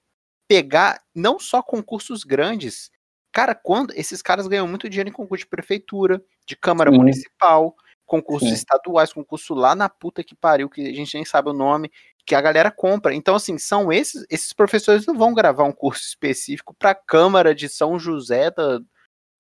pegar 0.48 1.02
não 1.16 1.40
só 1.40 1.62
concursos 1.62 2.24
grandes. 2.24 2.92
Cara, 3.32 3.56
quando 3.56 3.94
esses 3.94 4.22
caras 4.22 4.48
ganham 4.48 4.68
muito 4.68 4.90
dinheiro 4.90 5.10
em 5.10 5.14
concurso 5.14 5.46
de 5.46 5.50
prefeitura, 5.50 6.22
de 6.46 6.56
Câmara 6.56 6.92
Sim. 6.92 6.98
Municipal, 6.98 7.76
concursos 8.10 8.50
Sim. 8.50 8.56
estaduais, 8.56 9.14
concurso 9.14 9.54
lá 9.54 9.76
na 9.76 9.88
puta 9.88 10.24
que 10.24 10.36
pariu, 10.36 10.70
que 10.70 10.82
a 10.82 10.94
gente 10.94 11.16
nem 11.16 11.24
sabe 11.24 11.50
o 11.50 11.54
nome, 11.54 11.92
que 12.26 12.36
a 12.36 12.42
galera 12.42 12.72
compra. 12.72 13.14
Então, 13.14 13.36
assim, 13.36 13.58
são 13.58 13.92
esses, 13.92 14.26
esses 14.30 14.52
professores 14.52 15.06
não 15.06 15.18
vão 15.18 15.34
gravar 15.34 15.64
um 15.64 15.72
curso 15.72 16.06
específico 16.06 16.76
para 16.78 16.92
a 16.92 16.96
Câmara 16.96 17.56
de 17.56 17.70
São 17.70 18.00
José 18.00 18.52
da, 18.52 18.80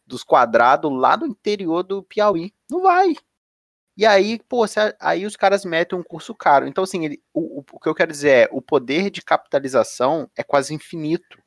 dos 0.05 0.23
Quadrados, 0.23 0.91
lá 0.91 1.15
do 1.15 1.25
interior 1.25 1.83
do 1.83 2.03
Piauí. 2.03 2.53
Não 2.69 2.81
vai. 2.81 3.15
E 3.97 4.05
aí, 4.05 4.39
pô, 4.47 4.65
aí 4.99 5.25
os 5.25 5.35
caras 5.35 5.65
metem 5.65 5.99
um 5.99 6.03
curso 6.03 6.33
caro. 6.33 6.67
Então, 6.67 6.83
assim, 6.83 7.05
ele, 7.05 7.21
o, 7.33 7.63
o 7.71 7.79
que 7.79 7.89
eu 7.89 7.95
quero 7.95 8.11
dizer 8.11 8.29
é, 8.29 8.49
o 8.51 8.61
poder 8.61 9.09
de 9.09 9.21
capitalização 9.21 10.29
é 10.37 10.43
quase 10.43 10.73
infinito. 10.73 11.37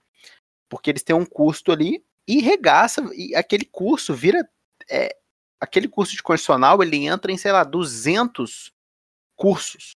porque 0.69 0.91
eles 0.91 1.03
têm 1.03 1.15
um 1.17 1.27
custo 1.27 1.73
ali 1.73 2.05
e 2.27 2.41
regaça, 2.41 3.03
e 3.15 3.35
aquele 3.35 3.65
curso 3.65 4.15
vira. 4.15 4.49
É, 4.91 5.17
aquele 5.63 5.87
curso 5.87 6.17
de 6.17 6.23
constitucional 6.23 6.83
ele 6.83 7.07
entra 7.07 7.31
em, 7.31 7.39
sei 7.39 7.53
lá, 7.53 7.63
200 7.63 8.73
cursos. 9.37 9.93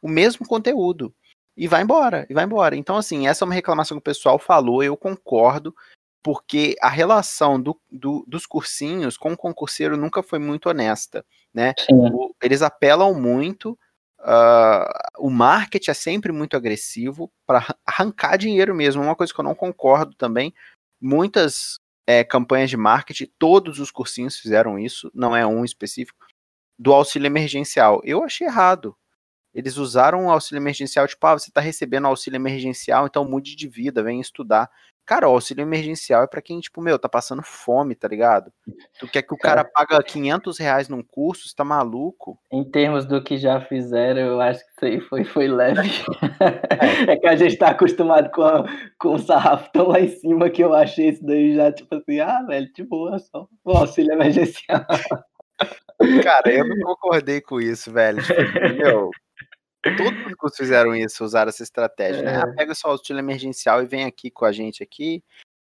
O 0.00 0.08
mesmo 0.08 0.46
conteúdo. 0.46 1.12
E 1.56 1.66
vai 1.66 1.82
embora, 1.82 2.26
e 2.30 2.32
vai 2.32 2.44
embora. 2.44 2.76
Então, 2.76 2.96
assim, 2.96 3.26
essa 3.26 3.44
é 3.44 3.46
uma 3.46 3.54
reclamação 3.54 3.96
que 3.96 4.00
o 4.00 4.04
pessoal 4.04 4.38
falou, 4.38 4.84
eu 4.84 4.96
concordo, 4.96 5.74
porque 6.22 6.76
a 6.80 6.88
relação 6.88 7.60
do, 7.60 7.78
do, 7.90 8.24
dos 8.26 8.46
cursinhos 8.46 9.16
com 9.16 9.32
o 9.32 9.36
concurseiro 9.36 9.96
nunca 9.96 10.22
foi 10.22 10.38
muito 10.38 10.68
honesta, 10.68 11.24
né? 11.52 11.74
O, 11.90 12.32
eles 12.40 12.62
apelam 12.62 13.12
muito, 13.12 13.72
uh, 14.20 14.86
o 15.18 15.28
marketing 15.28 15.90
é 15.90 15.94
sempre 15.94 16.30
muito 16.30 16.56
agressivo 16.56 17.30
para 17.44 17.74
arrancar 17.84 18.36
dinheiro 18.38 18.74
mesmo, 18.74 19.02
uma 19.02 19.16
coisa 19.16 19.34
que 19.34 19.40
eu 19.40 19.44
não 19.44 19.54
concordo 19.54 20.14
também, 20.14 20.54
muitas 21.00 21.79
é, 22.06 22.24
campanhas 22.24 22.70
de 22.70 22.76
marketing, 22.76 23.30
todos 23.38 23.78
os 23.78 23.90
cursinhos 23.90 24.38
fizeram 24.38 24.78
isso, 24.78 25.10
não 25.14 25.36
é 25.36 25.46
um 25.46 25.64
específico, 25.64 26.26
do 26.78 26.92
auxílio 26.92 27.26
emergencial. 27.26 28.00
Eu 28.04 28.24
achei 28.24 28.46
errado. 28.46 28.96
Eles 29.54 29.76
usaram 29.76 30.26
o 30.26 30.30
auxílio 30.30 30.60
emergencial, 30.60 31.06
tipo, 31.06 31.26
ah, 31.26 31.38
você 31.38 31.50
está 31.50 31.60
recebendo 31.60 32.06
auxílio 32.06 32.36
emergencial, 32.36 33.06
então 33.06 33.24
mude 33.24 33.56
de 33.56 33.68
vida, 33.68 34.02
vem 34.02 34.20
estudar. 34.20 34.70
Cara, 35.10 35.28
o 35.28 35.32
auxílio 35.32 35.62
emergencial 35.62 36.22
é 36.22 36.26
para 36.28 36.40
quem, 36.40 36.60
tipo, 36.60 36.80
meu, 36.80 36.96
tá 36.96 37.08
passando 37.08 37.42
fome, 37.42 37.96
tá 37.96 38.06
ligado? 38.06 38.52
Tu 39.00 39.08
quer 39.08 39.22
que 39.22 39.34
o 39.34 39.36
cara, 39.36 39.64
paga 39.64 40.00
500 40.00 40.56
reais 40.56 40.88
num 40.88 41.02
curso, 41.02 41.48
você 41.48 41.54
tá 41.56 41.64
maluco? 41.64 42.38
Em 42.52 42.62
termos 42.62 43.04
do 43.04 43.20
que 43.20 43.36
já 43.36 43.60
fizeram, 43.60 44.20
eu 44.20 44.40
acho 44.40 44.60
que 44.60 44.70
isso 44.70 44.84
aí 44.84 45.00
foi, 45.00 45.24
foi 45.24 45.48
leve. 45.48 45.80
É. 47.08 47.10
é 47.10 47.16
que 47.16 47.26
a 47.26 47.34
gente 47.34 47.56
tá 47.56 47.70
acostumado 47.70 48.30
com, 48.30 48.42
a, 48.42 48.64
com 49.00 49.14
o 49.14 49.18
sarrafo 49.18 49.68
tão 49.72 49.88
lá 49.88 49.98
em 49.98 50.08
cima 50.08 50.48
que 50.48 50.62
eu 50.62 50.72
achei 50.72 51.08
isso 51.08 51.26
daí 51.26 51.56
já, 51.56 51.72
tipo 51.72 51.92
assim, 51.92 52.20
ah, 52.20 52.44
velho, 52.46 52.72
de 52.72 52.84
boa, 52.84 53.18
só 53.18 53.48
o 53.64 53.72
auxílio 53.72 54.12
emergencial. 54.12 54.86
Cara, 56.22 56.52
eu 56.52 56.66
não 56.66 56.76
concordei 56.84 57.40
com 57.40 57.60
isso, 57.60 57.92
velho. 57.92 58.22
Tipo, 58.22 58.40
meu, 58.78 59.10
Todos 59.82 60.26
os 60.26 60.34
cursos 60.34 60.58
fizeram 60.58 60.94
isso, 60.94 61.24
usaram 61.24 61.48
essa 61.48 61.62
estratégia, 61.62 62.22
né? 62.22 62.32
é. 62.32 62.36
né? 62.36 62.42
Ah, 62.44 62.54
pega 62.54 62.74
só 62.74 62.92
o 62.92 62.96
estilo 62.96 63.18
emergencial 63.18 63.82
e 63.82 63.86
vem 63.86 64.04
aqui 64.04 64.30
com 64.30 64.44
a 64.44 64.52
gente 64.52 64.82
aqui. 64.82 65.22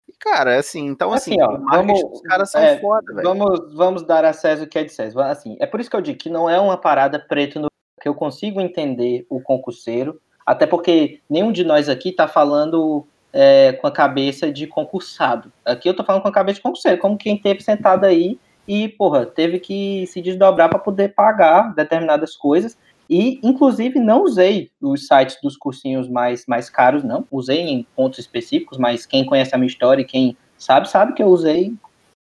E, 0.07 0.13
cara, 0.19 0.59
assim, 0.59 0.85
então 0.85 1.13
assim, 1.13 1.39
assim 1.41 1.41
ó, 1.41 1.57
vamos, 1.69 2.03
os 2.03 2.21
caras 2.21 2.51
são 2.51 2.61
é, 2.61 2.77
foda, 2.79 3.13
velho. 3.13 3.27
Vamos, 3.27 3.73
vamos 3.73 4.03
dar 4.03 4.25
a 4.25 4.33
César 4.33 4.65
o 4.65 4.67
que 4.67 4.77
é 4.77 4.83
de 4.83 4.91
César. 4.91 5.25
Assim, 5.31 5.55
é 5.59 5.65
por 5.65 5.79
isso 5.79 5.89
que 5.89 5.95
eu 5.95 6.01
digo 6.01 6.19
que 6.19 6.29
não 6.29 6.49
é 6.49 6.59
uma 6.59 6.77
parada 6.77 7.17
preto 7.17 7.59
no 7.59 7.67
que 8.01 8.07
eu 8.07 8.13
consigo 8.13 8.59
entender 8.59 9.25
o 9.29 9.41
concurseiro, 9.41 10.21
até 10.45 10.67
porque 10.67 11.21
nenhum 11.29 11.53
de 11.53 11.63
nós 11.63 11.87
aqui 11.87 12.11
tá 12.11 12.27
falando 12.27 13.07
é, 13.31 13.73
com 13.73 13.87
a 13.87 13.91
cabeça 13.91 14.51
de 14.51 14.67
concursado. 14.67 15.51
Aqui 15.65 15.87
eu 15.87 15.95
tô 15.95 16.03
falando 16.03 16.21
com 16.21 16.27
a 16.27 16.33
cabeça 16.33 16.57
de 16.57 16.63
concurseiro, 16.63 16.99
como 16.99 17.17
quem 17.17 17.37
teve 17.37 17.63
sentado 17.63 18.05
aí 18.05 18.37
e, 18.67 18.89
porra, 18.89 19.25
teve 19.25 19.59
que 19.59 20.05
se 20.07 20.21
desdobrar 20.21 20.69
para 20.69 20.79
poder 20.79 21.13
pagar 21.13 21.73
determinadas 21.73 22.35
coisas 22.35 22.77
e, 23.09 23.39
inclusive, 23.43 23.99
não 23.99 24.23
usei 24.23 24.71
os 24.81 25.07
sites 25.07 25.37
dos 25.41 25.57
cursinhos 25.57 26.07
mais, 26.07 26.45
mais 26.47 26.69
caros, 26.69 27.03
não. 27.03 27.27
Usei 27.29 27.59
em 27.59 27.83
pontos 27.95 28.19
específicos, 28.19 28.77
mas 28.77 29.05
quem 29.05 29.25
conhece 29.25 29.53
a 29.53 29.57
minha 29.57 29.67
história 29.67 30.01
e 30.01 30.05
quem 30.05 30.37
sabe, 30.57 30.89
sabe 30.89 31.13
que 31.13 31.21
eu 31.21 31.27
usei 31.27 31.73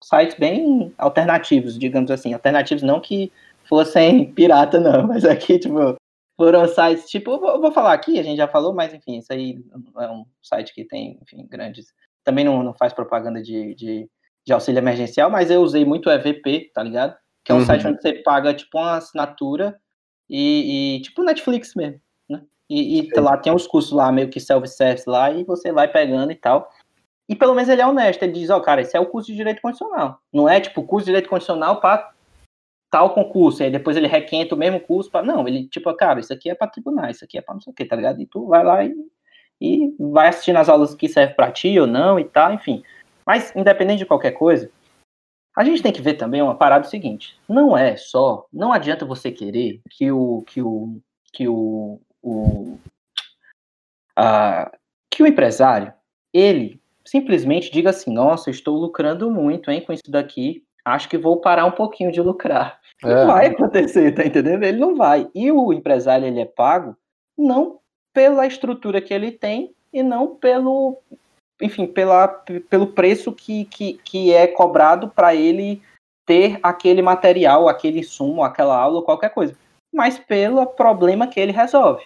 sites 0.01 0.37
bem 0.37 0.93
alternativos, 0.97 1.77
digamos 1.77 2.09
assim. 2.09 2.33
Alternativos 2.33 2.83
não 2.83 2.99
que 2.99 3.31
fossem 3.65 4.31
pirata, 4.33 4.79
não, 4.79 5.07
mas 5.07 5.25
aqui, 5.25 5.59
tipo, 5.59 5.97
foram 6.37 6.67
sites, 6.67 7.09
tipo, 7.09 7.31
eu 7.31 7.59
vou 7.59 7.71
falar 7.71 7.93
aqui, 7.93 8.17
a 8.17 8.23
gente 8.23 8.37
já 8.37 8.47
falou, 8.47 8.73
mas 8.73 8.93
enfim, 8.93 9.17
isso 9.17 9.31
aí 9.33 9.61
é 9.97 10.07
um 10.07 10.25
site 10.41 10.73
que 10.73 10.85
tem, 10.85 11.19
enfim, 11.21 11.45
grandes. 11.47 11.93
Também 12.23 12.45
não, 12.45 12.63
não 12.63 12.73
faz 12.73 12.93
propaganda 12.93 13.41
de, 13.41 13.75
de, 13.75 14.09
de 14.45 14.53
auxílio 14.53 14.79
emergencial, 14.79 15.29
mas 15.29 15.51
eu 15.51 15.61
usei 15.61 15.83
muito 15.83 16.07
o 16.07 16.11
EVP, 16.11 16.71
tá 16.73 16.81
ligado? 16.81 17.15
Que 17.43 17.51
é 17.51 17.55
um 17.55 17.59
uhum. 17.59 17.65
site 17.65 17.87
onde 17.87 18.01
você 18.01 18.13
paga, 18.13 18.53
tipo, 18.53 18.77
uma 18.77 18.97
assinatura 18.97 19.77
e, 20.29 20.97
e 20.97 21.01
tipo 21.01 21.23
Netflix 21.23 21.73
mesmo, 21.75 21.99
né? 22.29 22.43
E, 22.69 22.99
e 22.99 23.19
lá 23.19 23.37
tem 23.37 23.53
os 23.53 23.65
cursos 23.65 23.91
lá, 23.91 24.11
meio 24.11 24.29
que 24.29 24.39
self-service 24.39 25.09
lá, 25.09 25.31
e 25.31 25.43
você 25.43 25.71
vai 25.71 25.87
pegando 25.87 26.31
e 26.31 26.35
tal. 26.35 26.69
E 27.27 27.35
pelo 27.35 27.53
menos 27.53 27.69
ele 27.69 27.81
é 27.81 27.87
honesto, 27.87 28.23
ele 28.23 28.33
diz, 28.33 28.49
ó, 28.49 28.57
oh, 28.57 28.61
cara, 28.61 28.81
esse 28.81 28.97
é 28.97 28.99
o 28.99 29.05
curso 29.05 29.29
de 29.29 29.37
Direito 29.37 29.61
Constitucional. 29.61 30.19
Não 30.33 30.49
é, 30.49 30.59
tipo, 30.59 30.83
curso 30.83 31.05
de 31.05 31.11
Direito 31.11 31.29
Constitucional 31.29 31.79
para 31.79 32.11
tal 32.89 33.13
concurso, 33.13 33.61
aí 33.61 33.69
depois 33.69 33.95
ele 33.95 34.07
requenta 34.07 34.55
o 34.55 34.57
mesmo 34.57 34.79
curso 34.79 35.11
para 35.11 35.23
Não, 35.23 35.47
ele, 35.47 35.67
tipo, 35.67 35.93
cara, 35.93 36.19
isso 36.19 36.33
aqui 36.33 36.49
é 36.49 36.55
para 36.55 36.67
tribunal, 36.67 37.09
isso 37.09 37.23
aqui 37.23 37.37
é 37.37 37.41
para 37.41 37.53
não 37.53 37.61
sei 37.61 37.71
o 37.71 37.75
que, 37.75 37.85
tá 37.85 37.95
ligado? 37.95 38.19
E 38.19 38.25
tu 38.25 38.47
vai 38.47 38.63
lá 38.63 38.83
e, 38.83 38.95
e 39.61 39.95
vai 39.99 40.29
assistindo 40.29 40.57
as 40.57 40.69
aulas 40.69 40.95
que 40.95 41.07
servem 41.07 41.35
para 41.35 41.51
ti 41.51 41.79
ou 41.79 41.85
não 41.85 42.19
e 42.19 42.23
tal, 42.23 42.51
enfim. 42.51 42.81
Mas, 43.25 43.55
independente 43.55 43.99
de 43.99 44.05
qualquer 44.07 44.31
coisa, 44.31 44.71
a 45.59 45.63
gente 45.65 45.83
tem 45.83 45.91
que 45.91 46.01
ver 46.01 46.13
também 46.13 46.41
uma 46.41 46.55
parada 46.55 46.87
seguinte. 46.87 47.37
Não 47.45 47.77
é 47.77 47.97
só, 47.97 48.47
não 48.51 48.71
adianta 48.71 49.05
você 49.05 49.29
querer 49.29 49.81
que 49.89 50.09
o 50.09 50.41
que 50.43 50.61
o 50.61 51.01
que 51.33 51.49
o, 51.49 51.99
o 52.23 52.77
a, 54.15 54.71
que 55.11 55.21
o 55.21 55.27
empresário 55.27 55.91
ele 56.33 56.79
simplesmente 57.03 57.69
diga 57.69 57.89
assim: 57.89 58.13
"Nossa, 58.13 58.49
estou 58.49 58.77
lucrando 58.77 59.29
muito, 59.29 59.69
hein, 59.69 59.81
com 59.81 59.91
isso 59.91 60.09
daqui. 60.09 60.63
Acho 60.85 61.09
que 61.09 61.17
vou 61.17 61.41
parar 61.41 61.65
um 61.65 61.71
pouquinho 61.71 62.09
de 62.09 62.21
lucrar". 62.21 62.79
É. 63.03 63.13
Não 63.13 63.27
vai 63.27 63.47
acontecer, 63.47 64.13
tá 64.13 64.25
entendendo? 64.25 64.63
Ele 64.63 64.79
não 64.79 64.95
vai. 64.95 65.29
E 65.35 65.51
o 65.51 65.73
empresário 65.73 66.25
ele 66.25 66.39
é 66.39 66.45
pago 66.45 66.95
não 67.37 67.79
pela 68.13 68.47
estrutura 68.47 69.01
que 69.01 69.13
ele 69.13 69.29
tem 69.29 69.75
e 69.91 70.01
não 70.01 70.37
pelo 70.37 71.01
enfim, 71.61 71.85
pela, 71.85 72.27
pelo 72.69 72.87
preço 72.87 73.31
que, 73.31 73.65
que, 73.65 73.93
que 74.03 74.33
é 74.33 74.47
cobrado 74.47 75.09
para 75.09 75.35
ele 75.35 75.81
ter 76.25 76.59
aquele 76.61 77.01
material, 77.01 77.67
aquele 77.67 78.03
sumo, 78.03 78.43
aquela 78.43 78.75
aula, 78.77 79.03
qualquer 79.03 79.33
coisa, 79.33 79.57
mas 79.93 80.19
pelo 80.19 80.65
problema 80.65 81.27
que 81.27 81.39
ele 81.39 81.51
resolve. 81.51 82.05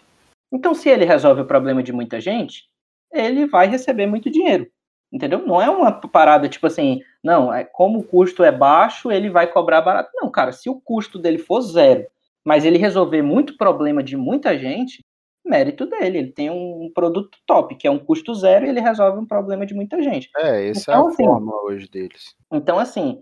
Então, 0.51 0.73
se 0.73 0.89
ele 0.89 1.03
resolve 1.03 1.41
o 1.41 1.45
problema 1.45 1.83
de 1.83 1.91
muita 1.91 2.21
gente, 2.21 2.63
ele 3.11 3.45
vai 3.45 3.67
receber 3.67 4.07
muito 4.07 4.29
dinheiro, 4.29 4.67
entendeu? 5.11 5.45
Não 5.45 5.61
é 5.61 5.69
uma 5.69 5.91
parada 5.91 6.47
tipo 6.47 6.67
assim, 6.67 7.01
não, 7.23 7.53
é 7.53 7.63
como 7.63 7.99
o 7.99 8.03
custo 8.03 8.43
é 8.43 8.51
baixo, 8.51 9.11
ele 9.11 9.29
vai 9.29 9.47
cobrar 9.47 9.81
barato. 9.81 10.11
Não, 10.13 10.31
cara, 10.31 10.51
se 10.51 10.69
o 10.69 10.79
custo 10.79 11.19
dele 11.19 11.37
for 11.37 11.61
zero, 11.61 12.05
mas 12.45 12.65
ele 12.65 12.77
resolver 12.77 13.21
muito 13.21 13.57
problema 13.57 14.03
de 14.03 14.17
muita 14.17 14.57
gente, 14.57 15.03
mérito 15.45 15.85
dele. 15.85 16.17
Ele 16.17 16.31
tem 16.31 16.49
um 16.49 16.91
produto 16.93 17.37
top, 17.45 17.75
que 17.75 17.87
é 17.87 17.91
um 17.91 17.99
custo 17.99 18.33
zero, 18.33 18.65
e 18.65 18.69
ele 18.69 18.79
resolve 18.79 19.19
um 19.19 19.25
problema 19.25 19.65
de 19.65 19.73
muita 19.73 20.01
gente. 20.01 20.29
É, 20.37 20.69
essa 20.69 20.91
então, 20.91 21.03
é 21.03 21.05
a 21.05 21.07
assim, 21.09 21.25
forma 21.25 21.61
hoje 21.63 21.89
deles. 21.89 22.35
Então, 22.51 22.79
assim, 22.79 23.21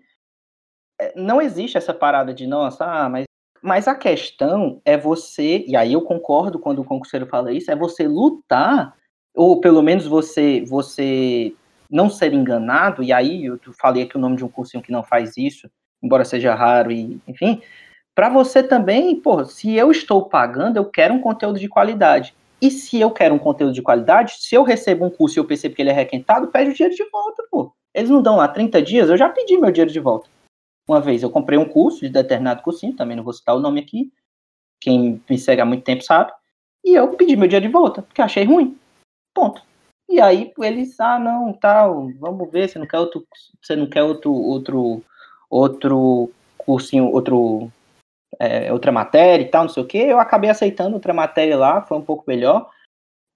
é, 0.99 1.13
não 1.15 1.41
existe 1.41 1.77
essa 1.77 1.93
parada 1.93 2.33
de, 2.33 2.45
nossa, 2.47 2.85
ah, 2.85 3.09
mas. 3.09 3.25
Mas 3.63 3.87
a 3.87 3.93
questão 3.93 4.81
é 4.83 4.97
você, 4.97 5.63
e 5.67 5.75
aí 5.75 5.93
eu 5.93 6.01
concordo 6.01 6.57
quando 6.57 6.79
o 6.79 6.83
concurseiro 6.83 7.27
fala 7.27 7.53
isso, 7.53 7.69
é 7.69 7.75
você 7.75 8.07
lutar, 8.07 8.95
ou 9.35 9.61
pelo 9.61 9.83
menos 9.83 10.07
você 10.07 10.65
você 10.65 11.53
não 11.87 12.09
ser 12.09 12.33
enganado, 12.33 13.03
e 13.03 13.13
aí 13.13 13.45
eu 13.45 13.59
falei 13.79 14.01
aqui 14.01 14.17
o 14.17 14.19
nome 14.19 14.35
de 14.35 14.43
um 14.43 14.49
cursinho 14.49 14.81
que 14.81 14.91
não 14.91 15.03
faz 15.03 15.37
isso, 15.37 15.69
embora 16.01 16.25
seja 16.25 16.55
raro, 16.55 16.91
e 16.91 17.21
enfim, 17.27 17.61
para 18.15 18.29
você 18.29 18.61
também, 18.61 19.15
pô, 19.15 19.43
se 19.45 19.75
eu 19.75 19.91
estou 19.91 20.27
pagando, 20.27 20.77
eu 20.77 20.85
quero 20.85 21.13
um 21.13 21.21
conteúdo 21.21 21.59
de 21.59 21.69
qualidade. 21.69 22.35
E 22.61 22.69
se 22.69 22.99
eu 22.99 23.09
quero 23.09 23.33
um 23.33 23.39
conteúdo 23.39 23.73
de 23.73 23.81
qualidade, 23.81 24.35
se 24.39 24.53
eu 24.53 24.63
recebo 24.63 25.05
um 25.05 25.09
curso 25.09 25.37
e 25.37 25.39
eu 25.39 25.45
percebo 25.45 25.75
que 25.75 25.81
ele 25.81 25.89
é 25.89 25.93
requentado, 25.93 26.47
pede 26.47 26.69
o 26.69 26.73
dinheiro 26.73 26.95
de 26.95 27.09
volta, 27.09 27.43
pô. 27.49 27.73
Eles 27.93 28.09
não 28.09 28.21
dão 28.21 28.35
lá 28.35 28.47
30 28.47 28.81
dias, 28.81 29.09
eu 29.09 29.17
já 29.17 29.29
pedi 29.29 29.57
meu 29.57 29.71
dinheiro 29.71 29.91
de 29.91 29.99
volta. 29.99 30.29
Uma 30.87 31.01
vez 31.01 31.23
eu 31.23 31.29
comprei 31.29 31.57
um 31.57 31.67
curso 31.67 32.01
de 32.01 32.09
determinado 32.09 32.61
cursinho, 32.61 32.95
também 32.95 33.17
não 33.17 33.23
vou 33.23 33.33
citar 33.33 33.55
o 33.55 33.59
nome 33.59 33.79
aqui, 33.79 34.11
quem 34.79 35.21
me 35.29 35.37
segue 35.37 35.61
há 35.61 35.65
muito 35.65 35.83
tempo 35.83 36.03
sabe, 36.03 36.31
e 36.83 36.93
eu 36.93 37.07
pedi 37.15 37.35
meu 37.35 37.47
dinheiro 37.47 37.67
de 37.67 37.71
volta, 37.71 38.01
porque 38.01 38.21
achei 38.21 38.43
ruim. 38.43 38.77
Ponto. 39.33 39.61
E 40.09 40.19
aí 40.19 40.51
eles, 40.59 40.99
ah, 40.99 41.17
não, 41.17 41.53
tal, 41.53 42.09
vamos 42.19 42.51
ver, 42.51 42.67
você 42.67 42.77
não 42.77 42.85
quer 42.85 42.99
outro, 42.99 43.25
você 43.61 43.75
não 43.75 43.87
quer 43.87 44.03
outro, 44.03 44.33
outro, 44.33 45.01
outro 45.49 46.29
cursinho, 46.57 47.11
outro 47.11 47.71
é, 48.39 48.71
outra 48.71 48.91
matéria 48.91 49.43
e 49.43 49.49
tal, 49.49 49.63
não 49.63 49.69
sei 49.69 49.83
o 49.83 49.87
que. 49.87 49.97
Eu 49.97 50.19
acabei 50.19 50.49
aceitando 50.49 50.95
outra 50.95 51.13
matéria 51.13 51.57
lá, 51.57 51.81
foi 51.81 51.97
um 51.97 52.03
pouco 52.03 52.23
melhor, 52.27 52.69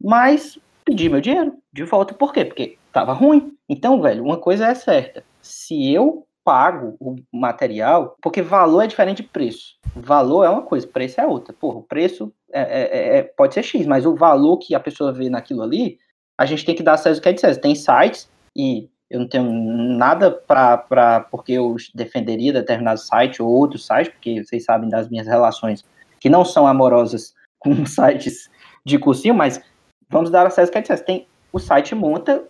mas 0.01 0.59
pedi 0.83 1.09
meu 1.09 1.21
dinheiro 1.21 1.57
de 1.73 1.83
volta. 1.83 2.13
Por 2.13 2.33
quê? 2.33 2.45
Porque 2.45 2.77
tava 2.91 3.13
ruim. 3.13 3.53
Então, 3.67 4.01
velho, 4.01 4.23
uma 4.23 4.37
coisa 4.37 4.67
é 4.67 4.75
certa. 4.75 5.23
Se 5.41 5.91
eu 5.91 6.25
pago 6.43 6.95
o 6.99 7.15
material, 7.33 8.15
porque 8.21 8.41
valor 8.41 8.83
é 8.83 8.87
diferente 8.87 9.23
de 9.23 9.27
preço. 9.27 9.77
Valor 9.95 10.43
é 10.43 10.49
uma 10.49 10.61
coisa, 10.61 10.85
preço 10.85 11.19
é 11.19 11.25
outra. 11.25 11.51
Porra, 11.53 11.79
o 11.79 11.83
preço 11.83 12.31
é, 12.53 12.61
é, 12.61 13.17
é, 13.17 13.23
pode 13.23 13.55
ser 13.55 13.63
X, 13.63 13.87
mas 13.87 14.05
o 14.05 14.15
valor 14.15 14.57
que 14.59 14.75
a 14.75 14.79
pessoa 14.79 15.11
vê 15.11 15.27
naquilo 15.27 15.63
ali, 15.63 15.97
a 16.37 16.45
gente 16.45 16.63
tem 16.63 16.75
que 16.75 16.83
dar 16.83 16.93
acesso 16.93 17.19
ao 17.19 17.23
que 17.23 17.29
é 17.29 17.33
de 17.33 17.41
César. 17.41 17.59
Tem 17.59 17.73
sites 17.73 18.29
e 18.55 18.87
eu 19.09 19.19
não 19.19 19.27
tenho 19.27 19.51
nada 19.51 20.31
para 20.31 21.27
porque 21.31 21.53
eu 21.53 21.75
defenderia 21.93 22.53
determinado 22.53 22.99
site 22.99 23.41
ou 23.41 23.49
outro 23.49 23.77
site, 23.77 24.11
porque 24.11 24.43
vocês 24.43 24.63
sabem 24.63 24.89
das 24.89 25.09
minhas 25.09 25.27
relações 25.27 25.85
que 26.19 26.29
não 26.29 26.43
são 26.43 26.65
amorosas 26.65 27.35
com 27.59 27.85
sites 27.85 28.49
de 28.85 28.97
cursinho, 28.97 29.33
mas 29.33 29.61
vamos 30.09 30.29
dar 30.29 30.45
acesso 30.45 30.71
que 30.71 30.77
é 30.77 30.81
Tem 30.97 31.27
o 31.51 31.59
site 31.59 31.95
monta 31.95 32.43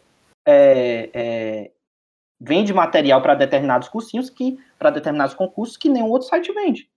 é, 0.48 1.10
é, 1.14 1.72
vende 2.40 2.74
material 2.74 3.22
para 3.22 3.36
determinados 3.36 3.88
cursinhos 3.88 4.30
que 4.30 4.58
para 4.78 4.90
determinados 4.90 5.36
concursos 5.36 5.78
que 5.78 5.90
nenhum 5.90 6.10
outro 6.10 6.28
site 6.28 6.52
vende. 6.54 6.90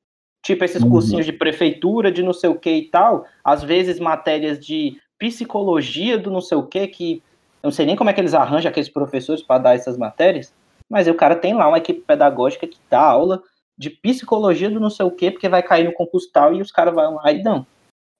Tipo 0.44 0.64
esses 0.64 0.83
uhum. 0.83 0.90
cursinhos 0.90 1.27
de 1.27 1.33
prefeitura, 1.33 2.12
de 2.12 2.23
não 2.23 2.33
sei 2.33 2.49
o 2.49 2.59
que 2.59 2.71
e 2.71 2.90
tal, 2.90 3.27
às 3.42 3.62
vezes 3.62 3.99
matérias 3.99 4.59
de 4.59 4.97
psicologia 5.18 6.16
do 6.16 6.31
não 6.31 6.40
sei 6.40 6.57
o 6.57 6.66
que 6.66 6.87
que 6.87 7.23
eu 7.62 7.68
não 7.68 7.73
sei 7.73 7.87
nem 7.87 7.97
como 7.97 8.11
é 8.11 8.12
que 8.12 8.21
eles 8.21 8.35
arranjam 8.35 8.71
aqueles 8.71 8.88
professores 8.88 9.42
para 9.42 9.59
dar 9.59 9.75
essas 9.75 9.97
matérias, 9.97 10.55
mas 10.88 11.09
o 11.09 11.14
cara 11.14 11.37
tem 11.37 11.55
lá 11.55 11.68
uma 11.68 11.79
equipe 11.79 12.01
pedagógica 12.01 12.66
que 12.66 12.79
dá 12.88 13.01
aula 13.01 13.42
de 13.77 13.90
psicologia 13.90 14.71
do 14.71 14.81
não 14.81 14.90
sei 14.90 15.07
o 15.07 15.11
que, 15.11 15.31
porque 15.31 15.49
vai 15.49 15.62
cair 15.62 15.85
no 15.85 15.92
concurso 15.92 16.31
tal 16.33 16.55
e 16.55 16.61
os 16.61 16.73
caras 16.73 16.94
vão 16.94 17.16
lá 17.16 17.31
e 17.31 17.42
dão. 17.42 17.66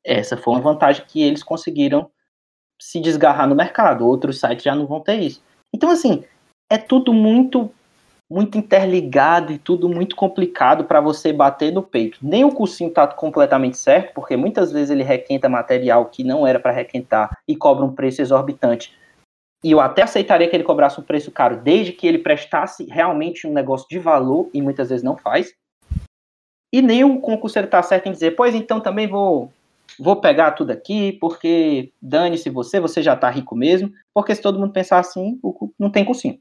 Essa 0.05 0.37
foi 0.37 0.55
uma 0.55 0.62
vantagem 0.62 1.05
que 1.07 1.22
eles 1.22 1.42
conseguiram 1.42 2.11
se 2.81 3.01
desgarrar 3.01 3.48
no 3.48 3.57
mercado. 3.57 4.07
Outros 4.07 4.38
sites 4.38 4.62
já 4.62 4.74
não 4.74 4.87
vão 4.87 5.01
ter 5.01 5.16
isso. 5.16 5.42
Então, 5.74 5.90
assim, 5.90 6.24
é 6.70 6.79
tudo 6.79 7.12
muito 7.12 7.70
muito 8.31 8.59
interligado 8.59 9.53
e 9.53 9.59
tudo 9.59 9.88
muito 9.88 10.14
complicado 10.14 10.85
para 10.85 11.01
você 11.01 11.33
bater 11.33 11.72
no 11.72 11.83
peito. 11.83 12.18
Nem 12.20 12.44
o 12.44 12.53
cursinho 12.53 12.90
está 12.90 13.07
completamente 13.07 13.79
certo, 13.79 14.12
porque 14.12 14.37
muitas 14.37 14.70
vezes 14.70 14.90
ele 14.90 15.03
requenta 15.03 15.48
material 15.48 16.05
que 16.07 16.22
não 16.22 16.46
era 16.46 16.61
para 16.61 16.70
requentar 16.70 17.38
e 17.48 17.57
cobra 17.57 17.87
um 17.87 17.94
preço 17.94 18.20
exorbitante. 18.20 18.94
E 19.62 19.73
eu 19.73 19.81
até 19.81 20.03
aceitaria 20.03 20.49
que 20.49 20.55
ele 20.55 20.64
cobrasse 20.64 21.01
um 21.01 21.05
preço 21.05 21.31
caro, 21.31 21.61
desde 21.61 21.92
que 21.92 22.07
ele 22.07 22.18
prestasse 22.18 22.85
realmente 22.85 23.47
um 23.47 23.53
negócio 23.53 23.88
de 23.88 23.99
valor, 23.99 24.49
e 24.55 24.62
muitas 24.62 24.88
vezes 24.88 25.03
não 25.03 25.16
faz. 25.16 25.53
E 26.73 26.81
nem 26.81 27.03
o 27.03 27.21
concurseiro 27.21 27.66
está 27.66 27.83
certo 27.83 28.07
em 28.07 28.12
dizer, 28.12 28.37
pois 28.37 28.55
então 28.55 28.81
também 28.81 29.07
vou 29.07 29.53
vou 29.99 30.21
pegar 30.21 30.53
tudo 30.53 30.71
aqui, 30.71 31.12
porque 31.14 31.92
dane-se 32.01 32.51
você, 32.51 32.79
você 32.79 33.03
já 33.03 33.16
tá 33.16 33.29
rico 33.31 33.57
mesmo, 33.57 33.92
porque 34.14 34.35
se 34.35 34.42
todo 34.42 34.59
mundo 34.59 34.73
pensar 34.73 34.99
assim, 34.99 35.40
não 35.79 35.90
tem 35.90 36.05
cursinho. 36.05 36.38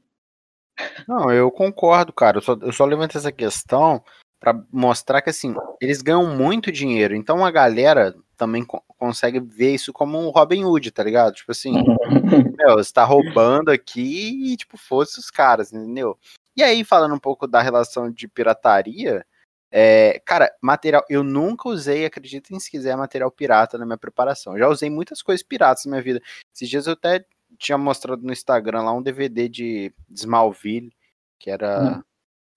Não, 1.08 1.30
eu 1.32 1.50
concordo, 1.50 2.12
cara. 2.12 2.38
Eu 2.38 2.42
só, 2.42 2.56
eu 2.60 2.72
só 2.72 2.84
levanto 2.84 3.18
essa 3.18 3.32
questão 3.32 4.02
para 4.38 4.62
mostrar 4.72 5.22
que 5.22 5.30
assim, 5.30 5.54
eles 5.80 6.02
ganham 6.02 6.36
muito 6.36 6.70
dinheiro. 6.70 7.16
Então 7.16 7.44
a 7.44 7.50
galera 7.50 8.14
também 8.38 8.64
co 8.64 8.82
consegue 8.96 9.38
ver 9.38 9.74
isso 9.74 9.92
como 9.92 10.18
um 10.18 10.30
Robin 10.30 10.64
Hood, 10.64 10.90
tá 10.90 11.02
ligado? 11.02 11.34
Tipo 11.34 11.52
assim, 11.52 11.72
meu, 12.58 12.76
você 12.76 12.92
tá 12.92 13.04
roubando 13.04 13.70
aqui 13.70 14.52
e 14.52 14.56
tipo, 14.56 14.76
fosse 14.76 15.18
os 15.18 15.30
caras, 15.30 15.72
entendeu? 15.72 16.18
E 16.56 16.62
aí, 16.62 16.82
falando 16.82 17.14
um 17.14 17.18
pouco 17.18 17.46
da 17.46 17.60
relação 17.60 18.10
de 18.10 18.26
pirataria, 18.26 19.24
é, 19.70 20.20
cara, 20.24 20.50
material, 20.62 21.04
eu 21.08 21.22
nunca 21.22 21.68
usei, 21.68 22.04
acreditem 22.04 22.58
se 22.58 22.70
quiser, 22.70 22.96
material 22.96 23.30
pirata 23.30 23.76
na 23.76 23.84
minha 23.84 23.98
preparação. 23.98 24.58
já 24.58 24.66
usei 24.66 24.88
muitas 24.88 25.22
coisas 25.22 25.44
piratas 25.44 25.84
na 25.84 25.92
minha 25.92 26.02
vida. 26.02 26.20
Esses 26.54 26.68
dias 26.68 26.86
eu 26.86 26.94
até 26.94 27.24
tinha 27.58 27.78
mostrado 27.78 28.22
no 28.22 28.32
Instagram 28.32 28.82
lá 28.82 28.92
um 28.92 29.02
DVD 29.02 29.48
de, 29.48 29.92
de 30.08 30.20
Smallville, 30.20 30.92
que 31.38 31.50
era, 31.50 31.98
hum. 31.98 32.02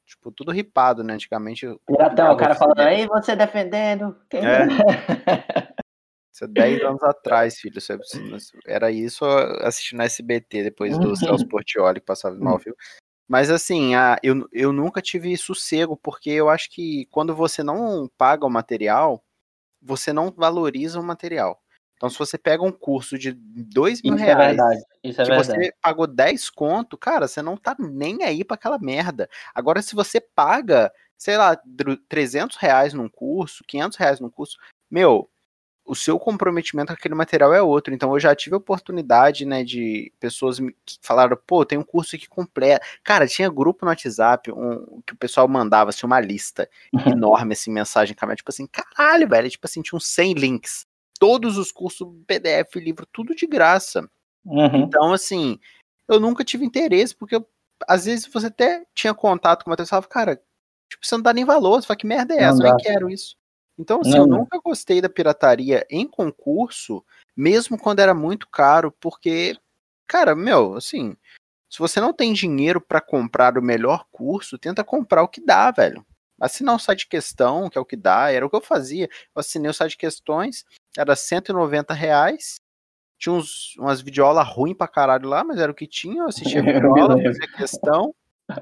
tipo, 0.06 0.32
tudo 0.32 0.52
ripado, 0.52 1.04
né? 1.04 1.14
Antigamente. 1.14 1.68
Piratão, 1.86 2.34
o 2.34 2.38
cara 2.38 2.56
falando, 2.56 2.80
aí 2.80 3.06
você 3.08 3.36
defendendo. 3.36 4.16
Quem 4.30 4.42
é. 4.46 4.66
Isso 6.32 6.46
é 6.46 6.48
10 6.48 6.82
anos 6.84 7.04
atrás, 7.04 7.60
filho. 7.60 7.80
Era 8.66 8.92
isso 8.92 9.26
assistindo 9.62 9.98
na 9.98 10.06
SBT, 10.06 10.64
depois 10.64 10.98
do 10.98 11.16
Celso 11.16 11.48
Portioli, 11.48 12.00
que 12.00 12.06
passava 12.06 12.36
Smallville. 12.36 12.76
Mas 13.28 13.50
assim, 13.50 13.96
a, 13.96 14.18
eu, 14.22 14.48
eu 14.52 14.74
nunca 14.74 15.02
tive 15.02 15.36
sossego, 15.38 15.96
porque 15.96 16.30
eu 16.30 16.50
acho 16.50 16.70
que 16.70 17.06
quando 17.12 17.34
você 17.34 17.64
não 17.64 18.10
paga 18.18 18.46
o 18.46 18.50
material, 18.50 19.24
você 19.82 20.12
não 20.12 20.32
valoriza 20.32 21.00
o 21.00 21.04
material. 21.04 21.62
Então, 21.96 22.10
se 22.10 22.18
você 22.18 22.36
pega 22.36 22.64
um 22.64 22.72
curso 22.72 23.18
de 23.18 23.32
dois 23.32 24.02
mil 24.02 24.16
Isso 24.16 24.24
é 24.24 24.26
reais, 24.26 24.58
é 24.58 25.08
é 25.08 25.12
que 25.12 25.12
verdade. 25.14 25.46
você 25.46 25.74
pagou 25.82 26.08
10 26.08 26.50
conto, 26.50 26.98
cara, 26.98 27.28
você 27.28 27.44
não 27.44 27.56
tá 27.56 27.76
nem 27.80 28.24
aí 28.24 28.44
para 28.44 28.56
aquela 28.56 28.80
merda. 28.80 29.30
Agora, 29.54 29.84
se 29.84 29.94
você 29.94 30.20
paga, 30.20 30.92
sei 31.16 31.38
lá, 31.38 31.56
300 32.10 32.58
reais 32.58 32.92
num 32.94 33.08
curso, 33.08 33.64
500 33.68 33.98
reais 33.98 34.20
num 34.20 34.32
curso, 34.32 34.58
meu, 34.90 35.30
o 35.86 35.96
seu 35.96 36.20
comprometimento 36.20 36.88
com 36.88 36.94
aquele 36.94 37.16
material 37.16 37.54
é 37.54 37.62
outro. 37.62 37.94
Então 37.94 38.14
eu 38.14 38.20
já 38.20 38.36
tive 38.36 38.56
a 38.56 38.58
oportunidade, 38.58 39.46
né, 39.46 39.64
de 39.64 40.12
pessoas 40.20 40.60
que 40.60 40.98
falaram, 41.02 41.38
pô, 41.46 41.66
tem 41.66 41.78
um 41.78 41.84
curso 41.84 42.16
aqui 42.16 42.28
completo. 42.28 42.86
Cara, 43.04 43.28
tinha 43.28 43.50
grupo 43.50 43.86
no 43.86 43.90
WhatsApp 43.90 44.52
um, 44.52 45.02
que 45.06 45.14
o 45.14 45.18
pessoal 45.18 45.48
mandava 45.48 45.90
assim, 45.90 46.06
uma 46.06 46.20
lista 46.20 46.70
uhum. 46.94 47.14
enorme, 47.14 47.54
assim, 47.54 47.72
mensagem, 47.72 48.16
tipo 48.16 48.50
assim, 48.50 48.68
caralho, 48.68 49.28
velho, 49.28 49.50
tipo 49.50 49.66
assim, 49.66 49.82
tinha 49.82 49.98
uns 49.98 50.08
100 50.08 50.34
links. 50.34 50.86
Todos 51.20 51.58
os 51.58 51.72
cursos, 51.72 52.08
PDF, 52.26 52.76
livro, 52.76 53.06
tudo 53.12 53.36
de 53.36 53.46
graça. 53.46 54.10
Uhum. 54.46 54.78
Então, 54.78 55.14
assim, 55.14 55.60
eu 56.08 56.20
nunca 56.20 56.44
tive 56.44 56.66
interesse, 56.66 57.16
porque 57.16 57.36
eu, 57.36 57.48
às 57.88 58.06
vezes 58.06 58.26
você 58.26 58.48
até 58.48 58.84
tinha 58.94 59.14
contato 59.14 59.64
com 59.64 59.72
uma 59.72 59.78
pessoa 59.78 59.88
e 59.88 59.90
falava, 59.90 60.08
cara, 60.08 60.36
tipo, 60.90 61.06
você 61.06 61.16
não 61.16 61.22
dá 61.22 61.34
nem 61.34 61.46
valor, 61.46 61.82
você 61.82 61.88
fala, 61.88 61.98
que 61.98 62.08
merda 62.08 62.34
é 62.34 62.44
essa? 62.44 62.60
Não 62.60 62.68
eu 62.68 62.76
nem 62.76 62.84
quero 62.84 63.10
isso. 63.10 63.36
Então, 63.78 64.02
assim, 64.02 64.12
não. 64.12 64.20
eu 64.20 64.28
nunca 64.28 64.60
gostei 64.64 65.02
da 65.02 65.10
pirataria 65.10 65.86
em 65.90 66.08
concurso, 66.08 67.04
mesmo 67.36 67.78
quando 67.78 68.00
era 68.00 68.14
muito 68.14 68.48
caro, 68.48 68.92
porque, 69.00 69.58
cara, 70.08 70.36
meu, 70.36 70.76
assim, 70.76 71.16
se 71.70 71.80
você 71.80 72.02
não 72.02 72.14
tem 72.14 72.34
dinheiro 72.34 72.82
para 72.82 73.00
comprar 73.00 73.58
o 73.58 73.62
melhor 73.62 74.06
curso, 74.12 74.58
tenta 74.58 74.84
comprar 74.84 75.24
o 75.24 75.28
que 75.28 75.40
dá, 75.44 75.72
velho. 75.72 76.06
Assinar 76.40 76.76
um 76.76 76.80
site 76.80 77.00
de 77.00 77.08
questão, 77.08 77.70
que 77.70 77.78
é 77.78 77.82
o 77.82 77.86
que 77.86 77.96
dá, 77.96 78.30
era 78.32 78.46
o 78.46 78.50
que 78.50 78.56
eu 78.56 78.62
fazia. 78.62 79.06
Eu 79.06 79.40
assinei 79.40 79.70
o 79.70 79.74
site 79.74 79.92
de 79.92 79.98
questões, 79.98 80.66
era 80.98 81.16
190 81.16 81.94
reais. 81.94 82.56
Tinha 83.18 83.34
uns, 83.34 83.76
umas 83.78 84.02
videoaulas 84.02 84.48
ruins 84.48 84.76
pra 84.76 84.88
caralho 84.88 85.30
lá, 85.30 85.44
mas 85.44 85.60
era 85.60 85.72
o 85.72 85.76
que 85.76 85.88
tinha. 85.88 86.24
Eu 86.24 86.28
assistia 86.28 86.62
videoaula, 86.62 87.22
fazia 87.22 87.48
questão. 87.56 88.14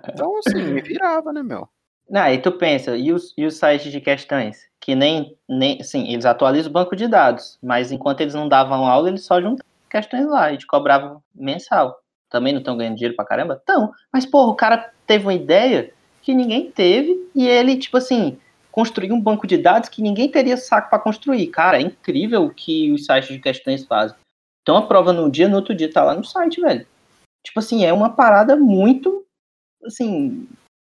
Então, 0.07 0.37
assim, 0.37 0.61
me 0.61 0.81
virava, 0.81 1.33
né, 1.33 1.41
meu? 1.41 1.67
Não, 2.09 2.21
aí 2.21 2.39
tu 2.39 2.51
pensa, 2.51 2.97
e 2.97 3.13
os, 3.13 3.33
e 3.37 3.45
os 3.45 3.57
sites 3.57 3.91
de 3.91 4.01
questões? 4.01 4.67
Que 4.79 4.95
nem, 4.95 5.37
nem, 5.47 5.83
sim, 5.83 6.11
eles 6.11 6.25
atualizam 6.25 6.69
o 6.69 6.73
banco 6.73 6.95
de 6.95 7.07
dados, 7.07 7.59
mas 7.61 7.91
enquanto 7.91 8.21
eles 8.21 8.33
não 8.33 8.49
davam 8.49 8.85
aula, 8.85 9.09
eles 9.09 9.23
só 9.23 9.39
juntavam 9.39 9.69
questões 9.89 10.25
lá 10.27 10.51
e 10.51 10.57
te 10.57 10.65
cobravam 10.65 11.21
mensal. 11.35 12.01
Também 12.29 12.53
não 12.53 12.59
estão 12.59 12.77
ganhando 12.77 12.95
dinheiro 12.95 13.15
pra 13.15 13.25
caramba? 13.25 13.55
Estão. 13.55 13.91
Mas, 14.13 14.25
porra, 14.25 14.51
o 14.51 14.55
cara 14.55 14.91
teve 15.05 15.25
uma 15.25 15.33
ideia 15.33 15.91
que 16.21 16.33
ninguém 16.33 16.71
teve 16.71 17.29
e 17.35 17.47
ele, 17.47 17.77
tipo 17.77 17.97
assim, 17.97 18.37
construiu 18.71 19.15
um 19.15 19.21
banco 19.21 19.47
de 19.47 19.57
dados 19.57 19.89
que 19.89 20.01
ninguém 20.01 20.29
teria 20.29 20.57
saco 20.57 20.89
para 20.89 20.99
construir. 20.99 21.47
Cara, 21.47 21.77
é 21.77 21.81
incrível 21.81 22.43
o 22.43 22.53
que 22.53 22.91
os 22.91 23.05
sites 23.05 23.29
de 23.29 23.39
questões 23.39 23.85
fazem. 23.85 24.15
Então 24.61 24.77
a 24.77 24.85
prova 24.85 25.11
num 25.11 25.29
dia, 25.29 25.47
no 25.47 25.55
outro 25.55 25.73
dia 25.73 25.91
tá 25.91 26.03
lá 26.03 26.13
no 26.13 26.23
site, 26.23 26.61
velho. 26.61 26.85
Tipo 27.43 27.59
assim, 27.59 27.83
é 27.83 27.91
uma 27.91 28.11
parada 28.11 28.55
muito, 28.55 29.25
assim, 29.83 30.47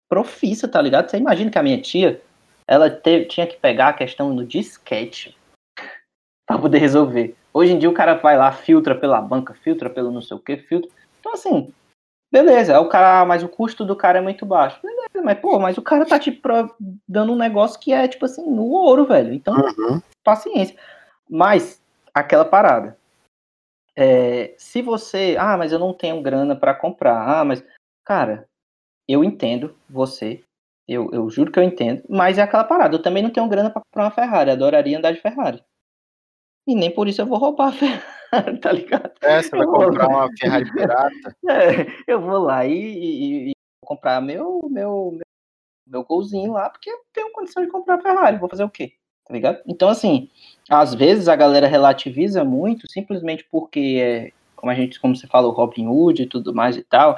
profissa, 0.10 0.68
tá 0.68 0.82
ligado? 0.82 1.10
Você 1.10 1.18
imagina 1.18 1.52
que 1.52 1.58
a 1.58 1.63
minha 1.63 1.82
tia, 1.82 2.22
ela 2.68 2.89
teve, 2.89 3.26
tinha 3.26 3.48
que 3.48 3.58
pegar 3.58 3.89
a 3.89 3.94
questão 3.94 4.34
no 4.34 4.46
disquete 4.46 5.38
para 6.46 6.60
poder 6.60 6.80
resolver. 6.80 7.36
Hoje 7.54 7.74
em 7.74 7.80
dia 7.80 7.89
o 7.89 7.94
cara 7.94 8.16
vai 8.16 8.38
lá, 8.38 8.52
filtra 8.52 8.96
pela 8.96 9.22
banca, 9.22 9.54
filtra 9.54 9.89
pelo 9.89 10.12
não 10.12 10.22
sei 10.22 10.38
o 10.38 10.39
que, 10.39 10.58
filtra. 10.58 10.89
Então 11.20 11.34
assim, 11.34 11.74
beleza, 12.32 12.80
o 12.80 12.89
cara, 12.89 13.26
mas 13.26 13.44
o 13.44 13.50
custo 13.50 13.86
do 13.86 13.96
cara 13.96 14.18
é 14.18 14.22
muito 14.22 14.46
baixo. 14.46 14.80
Beleza, 14.82 15.22
mas 15.24 15.39
pô, 15.39 15.60
mas 15.60 15.78
o 15.78 15.82
cara 15.82 16.06
tá 16.06 16.20
tipo 16.20 16.42
dando 17.08 17.34
um 17.34 17.38
negócio 17.38 17.80
que 17.80 17.94
é 17.94 18.08
tipo 18.08 18.26
assim, 18.26 18.50
no 18.50 18.66
ouro, 18.66 19.06
velho. 19.06 19.34
Então, 19.34 19.56
uhum. 19.56 20.02
paciência. 20.24 20.76
Mas 21.30 21.82
aquela 22.13 22.46
parada. 22.46 22.98
É, 23.96 24.56
se 24.58 24.82
você, 24.82 25.36
ah, 25.39 25.56
mas 25.56 25.72
eu 25.72 25.78
não 25.78 25.94
tenho 25.94 26.22
grana 26.22 26.56
para 26.56 26.74
comprar. 26.74 27.39
Ah, 27.39 27.46
mas 27.46 27.63
cara, 28.04 28.48
eu 29.08 29.24
entendo 29.24 29.76
você, 29.89 30.44
eu, 30.88 31.10
eu 31.12 31.30
juro 31.30 31.52
que 31.52 31.60
eu 31.60 31.63
entendo, 31.63 32.04
mas 32.10 32.38
é 32.38 32.42
aquela 32.42 32.63
parada, 32.63 32.96
eu 32.96 33.02
também 33.02 33.24
não 33.24 33.30
tenho 33.30 33.48
grana 33.48 33.70
para 33.70 33.82
comprar 33.82 34.06
uma 34.06 34.12
Ferrari, 34.12 34.52
adoraria 34.52 34.98
andar 34.98 35.12
de 35.12 35.22
Ferrari. 35.22 35.63
E 36.68 36.76
nem 36.76 36.94
por 36.94 37.08
isso 37.08 37.22
eu 37.22 37.26
vou 37.26 37.38
roubar 37.38 37.70
a 37.70 37.72
Ferrari, 37.72 38.04
tá 38.62 38.72
ligado? 38.72 39.12
É, 39.22 39.42
você 39.42 39.50
vai 39.50 39.66
comprar 39.66 40.08
uma 40.08 40.30
Ferrari 40.38 40.72
pirata. 40.72 41.36
É, 41.50 41.88
eu 42.08 42.22
vou 42.22 42.39
lá 42.39 42.66
e, 42.66 42.74
e, 42.74 43.50
e 43.50 43.54
comprar 43.86 44.22
meu, 44.22 44.68
meu, 44.70 45.12
meu, 45.12 45.22
meu 45.86 46.04
golzinho 46.04 46.54
lá, 46.54 46.70
porque 46.70 46.89
eu 46.89 47.00
tenho 47.13 47.32
condição 47.32 47.63
de 47.63 47.70
comprar 47.70 47.96
a 47.96 48.02
Ferrari, 48.02 48.38
vou 48.38 48.50
fazer 48.50 48.63
o 48.63 48.70
quê? 48.70 48.94
Tá 49.26 49.34
ligado? 49.34 49.62
Então, 49.66 49.88
assim, 49.88 50.30
às 50.70 50.94
vezes 50.94 51.28
a 51.28 51.36
galera 51.36 51.68
relativiza 51.68 52.44
muito, 52.44 52.89
simplesmente 52.92 53.46
porque 53.50 54.00
é, 54.02 54.32
como 54.63 54.72
a 54.72 54.76
gente, 54.76 54.98
como 54.98 55.13
você 55.13 55.28
falou, 55.28 55.52
Robin 55.52 55.88
Hood 55.88 56.24
e 56.24 56.26
tudo 56.26 56.56
mais 56.56 56.78
e 56.78 56.84
tal. 56.84 57.18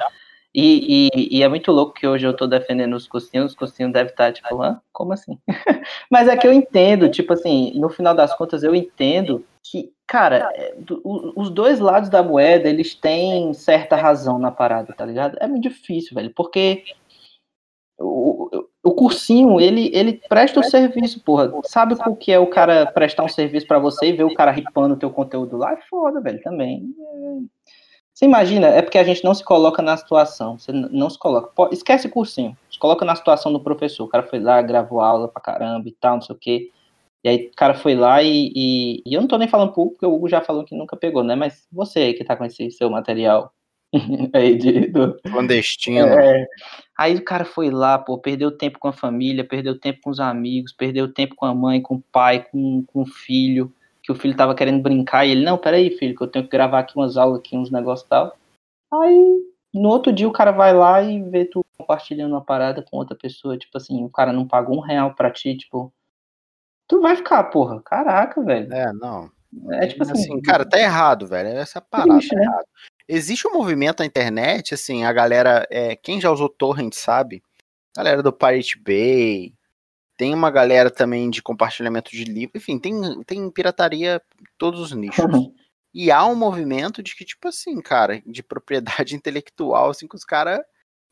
E, 0.58 1.10
e, 1.12 1.36
e, 1.36 1.42
é 1.42 1.48
muito 1.48 1.70
louco 1.70 1.92
que 1.92 2.06
hoje 2.06 2.26
eu 2.26 2.34
tô 2.34 2.46
defendendo 2.46 2.96
os 2.96 3.06
costinhos, 3.06 3.50
os 3.50 3.54
costinhos 3.54 3.92
devem 3.92 4.10
estar 4.10 4.32
tipo, 4.32 4.62
ah, 4.62 4.80
como 4.90 5.12
assim? 5.12 5.38
Mas 6.10 6.28
é 6.28 6.36
que 6.36 6.46
eu 6.46 6.52
entendo, 6.52 7.10
tipo 7.10 7.34
assim, 7.34 7.78
no 7.78 7.90
final 7.90 8.14
das 8.14 8.34
contas 8.34 8.62
eu 8.62 8.74
entendo 8.74 9.44
que, 9.62 9.92
cara, 10.06 10.50
é, 10.54 10.74
os 11.36 11.50
dois 11.50 11.78
lados 11.78 12.08
da 12.08 12.22
moeda, 12.22 12.70
eles 12.70 12.94
têm 12.94 13.52
certa 13.52 13.96
razão 13.96 14.38
na 14.38 14.50
parada, 14.50 14.94
tá 14.94 15.04
ligado? 15.04 15.36
É 15.40 15.46
muito 15.46 15.64
difícil, 15.68 16.14
velho, 16.14 16.32
porque 16.34 16.84
o, 17.98 18.66
o 18.82 18.92
cursinho, 18.92 19.60
ele, 19.60 19.90
ele 19.92 20.22
presta 20.26 20.60
o 20.60 20.64
serviço, 20.64 21.20
porra. 21.20 21.52
Sabe 21.64 21.96
o 22.06 22.16
que 22.16 22.32
é 22.32 22.38
o 22.38 22.46
cara 22.46 22.86
prestar 22.86 23.24
um 23.24 23.28
serviço 23.28 23.66
para 23.66 23.78
você 23.78 24.06
e 24.06 24.12
ver 24.12 24.24
o 24.24 24.34
cara 24.34 24.52
ripando 24.52 24.94
o 24.94 24.98
teu 24.98 25.10
conteúdo 25.10 25.58
lá? 25.58 25.74
É 25.74 25.80
foda, 25.82 26.18
velho, 26.18 26.40
também. 26.40 26.94
Você 28.16 28.24
imagina, 28.24 28.68
é 28.68 28.80
porque 28.80 28.96
a 28.96 29.04
gente 29.04 29.22
não 29.22 29.34
se 29.34 29.44
coloca 29.44 29.82
na 29.82 29.94
situação. 29.94 30.58
Você 30.58 30.72
não 30.72 31.10
se 31.10 31.18
coloca. 31.18 31.52
Esquece 31.70 32.08
cursinho. 32.08 32.56
Se 32.70 32.78
coloca 32.78 33.04
na 33.04 33.14
situação 33.14 33.52
do 33.52 33.60
professor. 33.60 34.04
O 34.04 34.08
cara 34.08 34.22
foi 34.22 34.40
lá, 34.40 34.62
gravou 34.62 35.02
aula 35.02 35.28
pra 35.28 35.42
caramba 35.42 35.86
e 35.86 35.92
tal, 35.92 36.14
não 36.14 36.22
sei 36.22 36.34
o 36.34 36.38
quê. 36.38 36.70
E 37.22 37.28
aí 37.28 37.50
o 37.52 37.54
cara 37.54 37.74
foi 37.74 37.94
lá 37.94 38.22
e, 38.22 38.50
e, 38.56 39.02
e 39.04 39.12
eu 39.12 39.20
não 39.20 39.28
tô 39.28 39.36
nem 39.36 39.46
falando 39.46 39.74
público, 39.74 39.96
porque 39.96 40.06
o 40.06 40.14
Hugo 40.14 40.30
já 40.30 40.40
falou 40.40 40.64
que 40.64 40.74
nunca 40.74 40.96
pegou, 40.96 41.22
né? 41.22 41.34
Mas 41.34 41.68
você 41.70 41.98
aí 41.98 42.14
que 42.14 42.24
tá 42.24 42.34
com 42.34 42.46
esse 42.46 42.70
seu 42.70 42.88
material 42.88 43.52
aí 44.32 44.56
de, 44.56 44.86
do, 44.86 45.20
clandestino. 45.20 46.06
É, 46.06 46.46
aí 46.96 47.16
o 47.16 47.24
cara 47.24 47.44
foi 47.44 47.68
lá, 47.68 47.98
pô, 47.98 48.16
perdeu 48.16 48.50
tempo 48.50 48.78
com 48.78 48.88
a 48.88 48.94
família, 48.94 49.44
perdeu 49.44 49.78
tempo 49.78 50.00
com 50.02 50.08
os 50.08 50.20
amigos, 50.20 50.72
perdeu 50.72 51.12
tempo 51.12 51.34
com 51.34 51.44
a 51.44 51.54
mãe, 51.54 51.82
com 51.82 51.96
o 51.96 52.02
pai, 52.10 52.46
com, 52.50 52.82
com 52.86 53.02
o 53.02 53.06
filho, 53.06 53.70
que 54.06 54.12
o 54.12 54.14
filho 54.14 54.36
tava 54.36 54.54
querendo 54.54 54.80
brincar, 54.80 55.26
e 55.26 55.32
ele, 55.32 55.44
não, 55.44 55.58
peraí, 55.58 55.90
filho, 55.90 56.14
que 56.14 56.22
eu 56.22 56.28
tenho 56.28 56.44
que 56.44 56.50
gravar 56.50 56.78
aqui 56.78 56.96
umas 56.96 57.16
aulas, 57.16 57.40
aqui, 57.40 57.56
uns 57.56 57.72
negócios 57.72 58.06
e 58.06 58.08
tal. 58.08 58.36
Aí, 58.92 59.42
no 59.74 59.88
outro 59.88 60.12
dia, 60.12 60.28
o 60.28 60.32
cara 60.32 60.52
vai 60.52 60.72
lá 60.72 61.02
e 61.02 61.20
vê 61.24 61.44
tu 61.44 61.66
compartilhando 61.76 62.30
uma 62.30 62.40
parada 62.40 62.82
com 62.82 62.98
outra 62.98 63.16
pessoa, 63.16 63.58
tipo 63.58 63.76
assim, 63.76 64.04
o 64.04 64.08
cara 64.08 64.32
não 64.32 64.46
pagou 64.46 64.76
um 64.76 64.80
real 64.80 65.12
pra 65.12 65.32
ti, 65.32 65.56
tipo, 65.56 65.92
tu 66.86 67.00
vai 67.00 67.16
ficar, 67.16 67.42
porra, 67.44 67.82
caraca, 67.82 68.40
velho. 68.44 68.72
É, 68.72 68.92
não. 68.92 69.28
É 69.72 69.88
tipo 69.88 70.04
assim, 70.04 70.12
assim 70.12 70.40
cara, 70.40 70.64
tá 70.64 70.78
errado, 70.78 71.26
velho. 71.26 71.48
Essa 71.48 71.80
parada 71.80 72.14
triste, 72.14 72.30
tá 72.30 72.36
né? 72.36 72.44
errado. 72.44 72.66
Existe 73.08 73.48
um 73.48 73.54
movimento 73.54 74.00
na 74.00 74.06
internet, 74.06 74.72
assim, 74.72 75.02
a 75.02 75.12
galera, 75.12 75.66
é, 75.68 75.96
quem 75.96 76.20
já 76.20 76.30
usou 76.30 76.48
torrent 76.48 76.94
sabe, 76.94 77.42
galera 77.96 78.22
do 78.22 78.32
Pirate 78.32 78.78
Bay, 78.78 79.52
tem 80.16 80.34
uma 80.34 80.50
galera 80.50 80.90
também 80.90 81.28
de 81.30 81.42
compartilhamento 81.42 82.10
de 82.10 82.24
livro, 82.24 82.56
enfim, 82.56 82.78
tem, 82.78 83.22
tem 83.24 83.50
pirataria 83.50 84.20
em 84.40 84.44
todos 84.56 84.80
os 84.80 84.92
nichos. 84.92 85.24
Uhum. 85.24 85.54
E 85.98 86.10
há 86.10 86.26
um 86.26 86.34
movimento 86.34 87.02
de 87.02 87.16
que, 87.16 87.24
tipo 87.24 87.48
assim, 87.48 87.80
cara, 87.80 88.22
de 88.26 88.42
propriedade 88.42 89.16
intelectual, 89.16 89.88
assim, 89.88 90.06
que 90.06 90.14
os 90.14 90.26
caras 90.26 90.60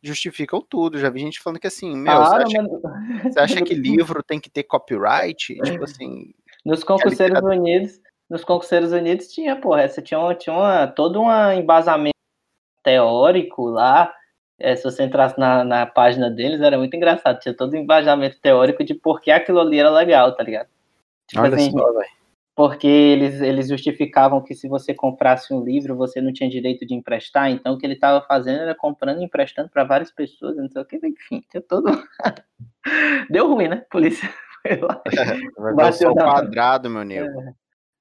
justificam 0.03 0.61
tudo. 0.61 0.99
Já 0.99 1.09
vi 1.09 1.21
gente 1.21 1.41
falando 1.41 1.59
que 1.59 1.67
assim, 1.67 1.97
meu, 1.97 2.13
ah, 2.13 2.27
você, 2.27 2.35
acha, 2.35 2.63
mas... 2.63 3.23
você, 3.33 3.41
acha, 3.41 3.63
que 3.63 3.73
livro 3.73 4.23
tem 4.23 4.39
que 4.39 4.51
ter 4.51 4.65
copyright? 4.65 5.55
Tipo 5.55 5.85
assim. 5.85 6.35
Nos 6.67 6.85
concurseiros 6.85 7.43
unidos, 7.43 7.99
nos 8.29 8.45
concurseiros 8.45 8.93
unidos 8.93 9.29
tinha, 9.29 9.57
porra, 9.57 9.83
essa 9.83 10.03
tinha, 10.03 10.35
tinha 10.35 10.55
uma, 10.55 10.87
todo 10.87 11.19
um 11.19 11.53
embasamento 11.53 12.13
teórico 12.83 13.65
lá. 13.65 14.13
É, 14.59 14.77
se 14.77 14.85
você 14.85 15.05
entrasse 15.05 15.39
na, 15.39 15.65
na 15.65 15.87
página 15.87 16.31
deles, 16.31 16.61
era 16.61 16.79
muito 16.79 16.95
engraçado. 16.95 17.41
Tinha 17.41 17.55
todo 17.55 17.75
um 17.75 17.79
embasamento 17.79 18.41
teórico 18.41 18.85
de 18.85 18.95
por 18.95 19.21
que 19.21 19.31
aquilo 19.31 19.61
ali 19.61 19.79
era 19.79 19.91
legal, 19.91 20.35
tá 20.35 20.43
ligado? 20.43 20.69
Tipo 21.27 21.43
Olha 21.43 21.57
assim, 21.57 21.71
só, 21.73 21.85
porque 22.55 22.87
eles, 22.87 23.41
eles 23.41 23.69
justificavam 23.69 24.41
que 24.41 24.55
se 24.55 24.69
você 24.69 24.95
comprasse 24.95 25.53
um 25.53 25.63
livro, 25.63 25.97
você 25.97 26.21
não 26.21 26.33
tinha 26.33 26.49
direito 26.49 26.87
de 26.87 26.95
emprestar, 26.95 27.51
então 27.51 27.75
o 27.75 27.79
que 27.79 27.85
ele 27.85 27.95
estava 27.95 28.25
fazendo 28.25 28.61
era 28.61 28.75
comprando 28.75 29.21
e 29.21 29.25
emprestando 29.25 29.69
para 29.69 29.83
várias 29.83 30.13
pessoas, 30.13 30.57
não 30.57 30.69
sei 30.69 30.83
o 30.83 30.85
que, 30.85 30.97
enfim, 30.97 31.45
tinha 31.51 31.61
todo. 31.61 31.87
Deu 33.31 33.53
ruim, 33.53 33.69
né? 33.69 33.85
Polícia 33.91 34.29
foi 34.63 34.77
lá. 34.77 35.03
Bateu 35.75 36.13
o 36.13 36.15
quadrado, 36.15 36.89
meu 36.89 37.03
nego. 37.03 37.41
É. 37.41 37.55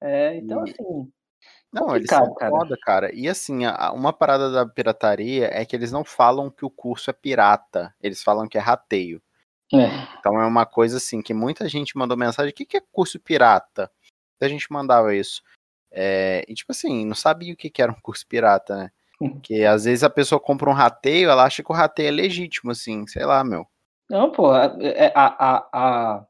É, 0.05 0.37
então, 0.37 0.63
e... 0.67 0.69
assim. 0.69 1.11
Não, 1.73 1.95
eles 1.95 2.07
são 2.07 2.33
cara. 2.35 2.51
foda, 2.51 2.77
cara. 2.79 3.15
E 3.15 3.27
assim, 3.27 3.65
a, 3.65 3.91
uma 3.91 4.13
parada 4.13 4.51
da 4.51 4.65
pirataria 4.65 5.49
é 5.51 5.65
que 5.65 5.75
eles 5.75 5.91
não 5.91 6.05
falam 6.05 6.51
que 6.51 6.63
o 6.63 6.69
curso 6.69 7.09
é 7.09 7.13
pirata, 7.13 7.93
eles 8.01 8.21
falam 8.21 8.47
que 8.47 8.57
é 8.57 8.61
rateio. 8.61 9.19
É. 9.73 9.87
Então 10.19 10.39
é 10.39 10.45
uma 10.45 10.67
coisa 10.67 10.97
assim 10.97 11.21
que 11.21 11.33
muita 11.33 11.67
gente 11.67 11.97
mandou 11.97 12.15
mensagem: 12.15 12.51
o 12.51 12.53
que, 12.53 12.65
que 12.65 12.77
é 12.77 12.83
curso 12.91 13.19
pirata? 13.19 13.89
A 14.39 14.47
gente 14.47 14.71
mandava 14.71 15.15
isso. 15.15 15.41
É, 15.91 16.43
e 16.47 16.53
tipo 16.53 16.71
assim, 16.71 17.05
não 17.05 17.15
sabia 17.15 17.53
o 17.53 17.57
que, 17.57 17.69
que 17.69 17.81
era 17.81 17.91
um 17.91 17.99
curso 18.01 18.27
pirata, 18.27 18.75
né? 18.75 18.91
Porque 19.17 19.63
às 19.63 19.85
vezes 19.85 20.03
a 20.03 20.09
pessoa 20.09 20.39
compra 20.39 20.69
um 20.69 20.73
rateio, 20.73 21.29
ela 21.29 21.45
acha 21.45 21.63
que 21.63 21.71
o 21.71 21.75
rateio 21.75 22.09
é 22.09 22.11
legítimo, 22.11 22.71
assim, 22.71 23.07
sei 23.07 23.25
lá, 23.25 23.43
meu. 23.43 23.65
Não, 24.09 24.31
pô, 24.31 24.51
a, 24.51 24.65
a, 25.15 25.67
a, 25.71 26.25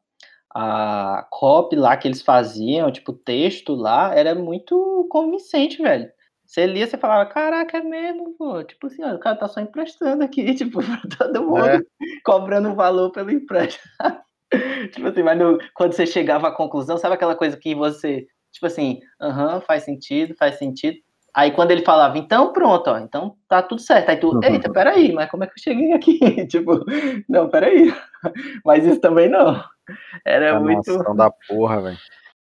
a 0.54 1.28
copy 1.32 1.76
lá 1.76 1.98
que 1.98 2.08
eles 2.08 2.22
faziam, 2.22 2.92
tipo, 2.92 3.12
o 3.12 3.18
texto 3.18 3.74
lá, 3.74 4.14
era 4.16 4.36
muito 4.36 5.08
convincente, 5.10 5.82
velho. 5.82 6.10
Você 6.46 6.68
lia, 6.68 6.86
você 6.86 6.98
falava, 6.98 7.28
caraca, 7.30 7.78
é 7.78 7.82
mesmo, 7.82 8.36
pô. 8.38 8.64
Tipo 8.64 8.88
assim, 8.88 9.04
ó, 9.04 9.16
o 9.16 9.20
cara 9.20 9.36
tá 9.36 9.48
só 9.48 9.60
emprestando 9.60 10.24
aqui, 10.24 10.54
tipo, 10.56 10.80
pra 10.84 11.02
todo 11.18 11.44
mundo, 11.44 11.66
é. 11.66 11.80
cobrando 12.24 12.76
valor 12.76 13.12
pelo 13.12 13.32
empréstimo. 13.32 13.84
tipo 14.94 15.08
assim, 15.08 15.24
mas 15.24 15.38
no, 15.40 15.58
quando 15.74 15.94
você 15.94 16.06
chegava 16.06 16.50
à 16.50 16.56
conclusão, 16.56 16.98
sabe 16.98 17.16
aquela 17.16 17.36
coisa 17.36 17.58
que 17.58 17.74
você, 17.74 18.28
tipo 18.52 18.68
assim, 18.68 19.00
aham, 19.20 19.56
uh 19.56 19.60
-huh, 19.60 19.62
faz 19.66 19.84
sentido, 19.84 20.36
faz 20.36 20.60
sentido. 20.60 20.98
Aí 21.36 21.52
quando 21.52 21.72
ele 21.72 21.84
falava, 21.84 22.18
então 22.18 22.54
pronto, 22.54 22.90
ó, 22.90 23.00
então 23.00 23.36
tá 23.48 23.62
tudo 23.62 23.82
certo. 23.82 24.10
Aí 24.10 24.18
tu, 24.18 24.36
uhum. 24.36 24.44
eita, 24.44 24.72
peraí, 24.72 25.12
mas 25.12 25.30
como 25.32 25.44
é 25.44 25.48
que 25.48 25.54
eu 25.54 25.64
cheguei 25.64 25.92
aqui? 25.94 26.20
tipo, 26.48 26.86
não, 27.28 27.50
peraí. 27.50 27.94
mas 28.64 28.86
isso 28.86 29.00
também 29.00 29.28
não. 29.30 29.64
Era 30.24 30.60
muito. 30.60 30.98
da 31.16 31.32
porra, 31.48 31.82
velho. 31.82 31.98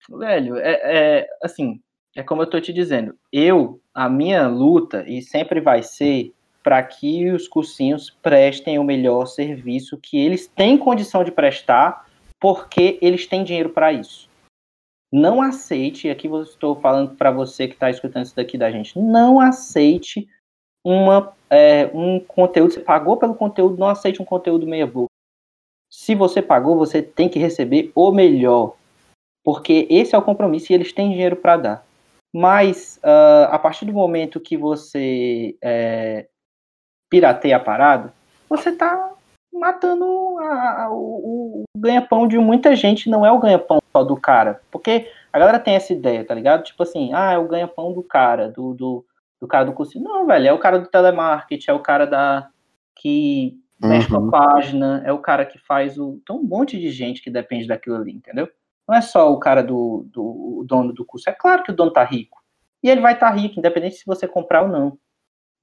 Velho, 0.09 0.57
é, 0.57 0.81
é 0.83 1.27
assim, 1.43 1.81
é 2.17 2.23
como 2.23 2.43
eu 2.43 2.51
tô 2.51 2.61
te 2.61 2.73
dizendo. 2.73 3.15
Eu, 3.33 3.81
a 3.95 4.09
minha 4.09 4.49
luta, 4.49 5.05
e 5.07 5.23
sempre 5.23 5.61
vai 5.61 5.83
ser, 5.83 6.33
para 6.63 6.83
que 6.83 7.31
os 7.31 7.47
cursinhos 7.47 8.11
prestem 8.23 8.79
o 8.79 8.85
melhor 8.85 9.27
serviço 9.27 9.99
que 10.03 10.19
eles 10.19 10.49
têm 10.49 10.77
condição 10.77 11.23
de 11.23 11.31
prestar, 11.31 12.07
porque 12.41 12.99
eles 13.01 13.27
têm 13.27 13.45
dinheiro 13.45 13.71
para 13.71 13.93
isso. 13.93 14.30
Não 15.13 15.43
aceite, 15.43 16.09
aqui 16.09 16.29
eu 16.29 16.43
estou 16.43 16.77
falando 16.81 17.17
para 17.17 17.31
você 17.31 17.67
que 17.67 17.75
está 17.75 17.91
escutando 17.91 18.27
isso 18.27 18.37
daqui 18.37 18.57
da 18.57 18.71
gente, 18.71 18.99
não 18.99 19.41
aceite 19.41 20.29
uma, 20.85 21.35
é, 21.49 21.87
um 21.93 22.21
conteúdo, 22.21 22.73
você 22.73 22.81
pagou 22.81 23.17
pelo 23.17 23.35
conteúdo, 23.35 23.77
não 23.77 23.89
aceite 23.89 24.23
um 24.23 24.25
conteúdo 24.25 24.67
meia 24.67 24.87
boca. 24.87 25.11
Se 25.91 26.15
você 26.15 26.41
pagou, 26.41 26.77
você 26.77 27.03
tem 27.03 27.29
que 27.29 27.39
receber 27.39 27.91
o 27.95 28.13
melhor, 28.13 28.77
porque 29.45 29.87
esse 29.91 30.15
é 30.15 30.19
o 30.19 30.23
compromisso 30.23 30.71
e 30.71 30.75
eles 30.75 30.93
têm 30.93 31.11
dinheiro 31.11 31.37
para 31.37 31.57
dar. 31.57 31.87
Mas 32.33 33.01
uh, 33.03 33.51
a 33.51 33.59
partir 33.59 33.87
do 33.87 33.93
momento 33.93 34.39
que 34.39 34.57
você 34.57 35.57
é, 35.61 36.29
pirateia 37.11 37.57
a 37.57 37.61
parada, 37.61 38.15
você 38.49 38.71
está 38.71 39.13
matando 39.53 40.39
a, 40.39 40.85
a, 40.85 40.91
o, 40.91 41.63
o 41.63 41.65
ganha-pão 41.77 42.27
de 42.27 42.39
muita 42.39 42.75
gente, 42.77 43.11
não 43.11 43.25
é 43.25 43.33
o 43.33 43.39
ganha-pão 43.39 43.81
só 43.93 44.05
do 44.05 44.17
cara. 44.17 44.61
Porque 44.71 45.11
a 45.33 45.39
galera 45.39 45.59
tem 45.59 45.75
essa 45.75 45.93
ideia, 45.93 46.25
tá 46.25 46.35
ligado? 46.35 46.63
Tipo 46.63 46.83
assim, 46.83 47.13
ah, 47.13 47.33
é 47.33 47.39
o 47.39 47.49
ganha-pão 47.49 47.93
do 47.93 48.03
cara, 48.03 48.49
do, 48.49 48.75
do, 48.75 49.05
do 49.41 49.49
cara 49.49 49.65
do 49.65 49.73
curso. 49.73 50.01
Não, 50.01 50.27
velho, 50.27 50.49
é 50.49 50.53
o 50.53 50.59
cara 50.59 50.79
do 50.79 50.89
telemarketing, 50.89 51.71
é 51.71 51.75
o 51.75 51.81
cara 51.81 52.07
da 52.07 52.49
que 52.97 53.59
mexe 53.81 54.13
uhum. 54.13 54.29
com 54.31 54.37
a 54.37 54.47
página, 54.47 55.03
é 55.07 55.13
o 55.13 55.19
cara 55.19 55.47
que 55.47 55.59
faz 55.59 55.99
o. 55.99 56.21
Tem 56.27 56.37
um 56.37 56.43
monte 56.43 56.79
de 56.79 56.91
gente 56.91 57.23
que 57.23 57.31
depende 57.31 57.67
daquilo 57.67 57.97
ali, 57.97 58.13
entendeu? 58.13 58.49
Não 58.87 58.95
é 58.95 59.01
só 59.01 59.33
o 59.33 59.39
cara 59.39 59.63
do, 59.63 60.05
do 60.13 60.65
dono 60.67 60.93
do 60.93 61.05
curso. 61.05 61.31
É 61.31 61.33
claro 61.33 61.63
que 61.63 61.71
o 61.71 61.75
dono 61.75 61.93
tá 61.93 62.05
rico. 62.05 62.41
E 62.83 62.91
ele 62.91 63.01
vai 63.01 63.15
estar 63.15 63.31
tá 63.31 63.37
rico, 63.37 63.59
independente 63.59 63.97
se 63.97 64.07
você 64.07 64.27
comprar 64.27 64.63
ou 64.63 64.69
não. 64.69 64.99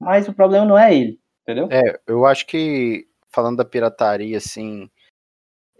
Mas 0.00 0.28
o 0.28 0.32
problema 0.32 0.64
não 0.64 0.78
é 0.78 0.94
ele, 0.94 1.20
entendeu? 1.42 1.68
É, 1.70 2.00
eu 2.06 2.24
acho 2.24 2.46
que, 2.46 3.07
falando 3.30 3.58
da 3.58 3.64
pirataria, 3.64 4.38
assim, 4.38 4.90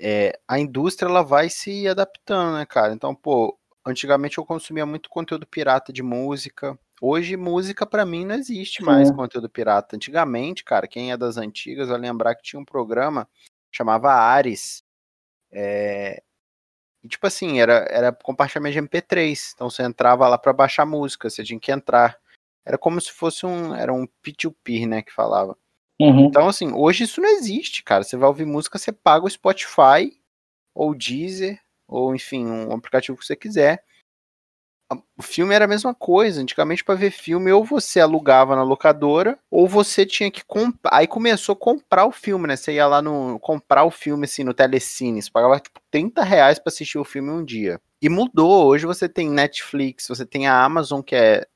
é, 0.01 0.39
a 0.47 0.59
indústria 0.59 1.09
ela 1.09 1.23
vai 1.23 1.49
se 1.49 1.89
adaptando, 1.89 2.57
né, 2.57 2.67
cara? 2.67 2.93
Então, 2.93 3.15
pô, 3.15 3.59
antigamente 3.87 4.39
eu 4.39 4.45
consumia 4.45 4.87
muito 4.87 5.09
conteúdo 5.11 5.47
pirata 5.47 5.93
de 5.93 6.03
música, 6.03 6.79
Hoje, 7.01 7.37
música 7.37 7.87
para 7.87 8.05
mim 8.05 8.27
não 8.27 8.35
existe 8.35 8.83
mais 8.83 9.09
conteúdo 9.13 9.49
pirata. 9.49 9.95
Antigamente, 9.95 10.65
cara, 10.65 10.89
quem 10.89 11.13
é 11.13 11.17
das 11.17 11.37
antigas 11.37 11.89
vai 11.89 11.99
lembrar 11.99 12.35
que 12.35 12.43
tinha 12.43 12.59
um 12.59 12.65
programa 12.65 13.29
chamava 13.71 14.13
Ares. 14.13 14.83
É... 15.53 16.23
E, 17.03 17.09
tipo 17.09 17.27
assim, 17.27 17.61
era, 17.61 17.87
era 17.91 18.13
compartilhamento 18.13 18.75
de 18.75 18.83
MP3. 18.83 19.53
Então 19.55 19.71
você 19.71 19.83
entrava 19.85 20.29
lá 20.29 20.37
para 20.37 20.53
baixar 20.53 20.85
música, 20.85 21.31
você 21.31 21.45
tinha 21.45 21.61
que 21.61 21.71
entrar. 21.71 22.19
Era 22.65 22.77
como 22.77 23.01
se 23.01 23.13
fosse 23.13 23.47
um. 23.47 23.75
Era 23.75 23.93
um 23.93 24.07
P2P, 24.25 24.87
né? 24.89 25.03
Que 25.03 25.13
falava. 25.13 25.57
Uhum. 26.01 26.27
Então, 26.27 26.49
assim, 26.49 26.73
hoje 26.73 27.05
isso 27.05 27.21
não 27.21 27.29
existe, 27.29 27.83
cara. 27.83 28.05
Você 28.05 28.17
vai 28.17 28.29
ouvir 28.29 28.45
música, 28.45 28.79
você 28.79 28.93
paga 28.93 29.27
o 29.27 29.31
Spotify, 29.31 30.17
ou 30.75 30.95
Deezer, 30.95 31.61
ou 31.87 32.15
enfim, 32.15 32.47
um 32.47 32.73
aplicativo 32.73 33.19
que 33.19 33.27
você 33.27 33.35
quiser 33.35 33.83
o 35.17 35.23
filme 35.23 35.55
era 35.55 35.67
a 35.67 35.69
mesma 35.69 35.95
coisa. 35.95 36.41
Antigamente, 36.41 36.83
para 36.83 36.95
ver 36.95 37.11
filme, 37.11 37.53
ou 37.53 37.65
você 37.65 38.01
alugava 38.01 38.57
na 38.57 38.63
locadora, 38.63 39.39
ou 39.51 39.69
você 39.69 40.07
tinha 40.07 40.31
que 40.31 40.45
comprar. 40.45 40.91
Aí 40.95 41.07
começou 41.07 41.53
a 41.53 41.57
comprar 41.57 42.07
o 42.07 42.13
filme, 42.13 42.47
né? 42.47 42.57
Você 42.57 42.73
ia 42.73 42.87
lá 42.87 43.03
no. 43.03 43.39
comprar 43.41 43.85
o 43.85 43.91
filme 43.91 44.25
assim 44.25 44.45
no 44.45 44.55
Telecine. 44.55 45.21
Você 45.21 45.31
pagava 45.31 45.61
tipo 45.61 45.81
30 45.91 46.23
reais 46.23 46.59
pra 46.59 46.71
assistir 46.71 46.99
o 46.99 47.05
filme 47.05 47.31
um 47.31 47.45
dia. 47.45 47.81
E 48.01 48.09
mudou. 48.09 48.67
Hoje 48.67 48.87
você 48.87 49.09
tem 49.09 49.29
Netflix, 49.29 50.07
você 50.09 50.25
tem 50.25 50.47
a 50.47 50.65
Amazon, 50.65 51.03
que 51.03 51.15
é, 51.15 51.47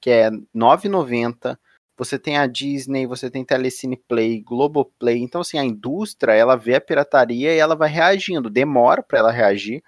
que 0.00 0.10
é 0.10 0.30
9,90. 0.54 1.58
Você 1.96 2.18
tem 2.18 2.38
a 2.38 2.46
Disney, 2.46 3.06
você 3.06 3.30
tem 3.30 3.44
Telecine 3.44 3.96
Play, 3.96 4.40
Globoplay. 4.40 5.18
Então, 5.18 5.42
assim, 5.42 5.58
a 5.58 5.64
indústria, 5.64 6.32
ela 6.32 6.56
vê 6.56 6.74
a 6.74 6.80
pirataria 6.80 7.54
e 7.54 7.58
ela 7.58 7.76
vai 7.76 7.88
reagindo. 7.88 8.50
Demora 8.50 9.02
para 9.02 9.18
ela 9.18 9.30
reagir 9.30 9.82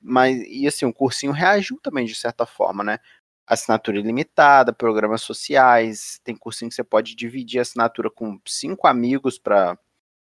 mas, 0.00 0.40
e 0.46 0.68
assim, 0.68 0.86
o 0.86 0.92
cursinho 0.92 1.32
reagiu 1.32 1.80
também 1.82 2.06
de 2.06 2.14
certa 2.14 2.46
forma, 2.46 2.84
né? 2.84 3.00
assinatura 3.46 3.98
ilimitada, 3.98 4.72
programas 4.72 5.22
sociais, 5.22 6.20
tem 6.24 6.36
cursinho 6.36 6.68
que 6.68 6.74
você 6.74 6.82
pode 6.82 7.14
dividir 7.14 7.60
a 7.60 7.62
assinatura 7.62 8.10
com 8.10 8.40
cinco 8.44 8.88
amigos 8.88 9.38
para 9.38 9.78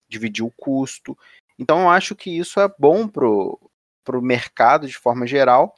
dividir 0.09 0.45
o 0.45 0.51
custo. 0.51 1.17
Então 1.59 1.83
eu 1.83 1.91
acho 1.91 2.17
que 2.17 2.31
isso 2.31 2.59
é 2.59 2.69
bom 2.79 3.07
pro, 3.07 3.59
pro 4.03 4.21
mercado 4.21 4.89
de 4.89 4.97
forma 4.97 5.27
geral. 5.27 5.77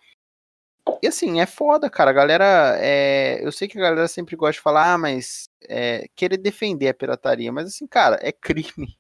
E 1.03 1.09
assim, 1.09 1.41
é 1.41 1.47
foda, 1.47 1.91
cara. 1.91 2.11
A 2.11 2.15
galera. 2.15 2.77
É... 2.79 3.45
Eu 3.45 3.53
sei 3.53 3.69
que 3.69 3.79
a 3.79 3.83
galera 3.83 4.09
sempre 4.09 4.37
gosta 4.37 4.55
de 4.55 4.61
falar, 4.61 4.93
ah, 4.93 4.99
mas 4.99 5.49
é... 5.69 6.07
querer 6.15 6.37
defender 6.37 6.89
a 6.89 6.95
pirataria, 6.95 7.53
mas 7.53 7.67
assim, 7.67 7.87
cara, 7.87 8.19
é 8.21 8.33
crime. 8.33 8.97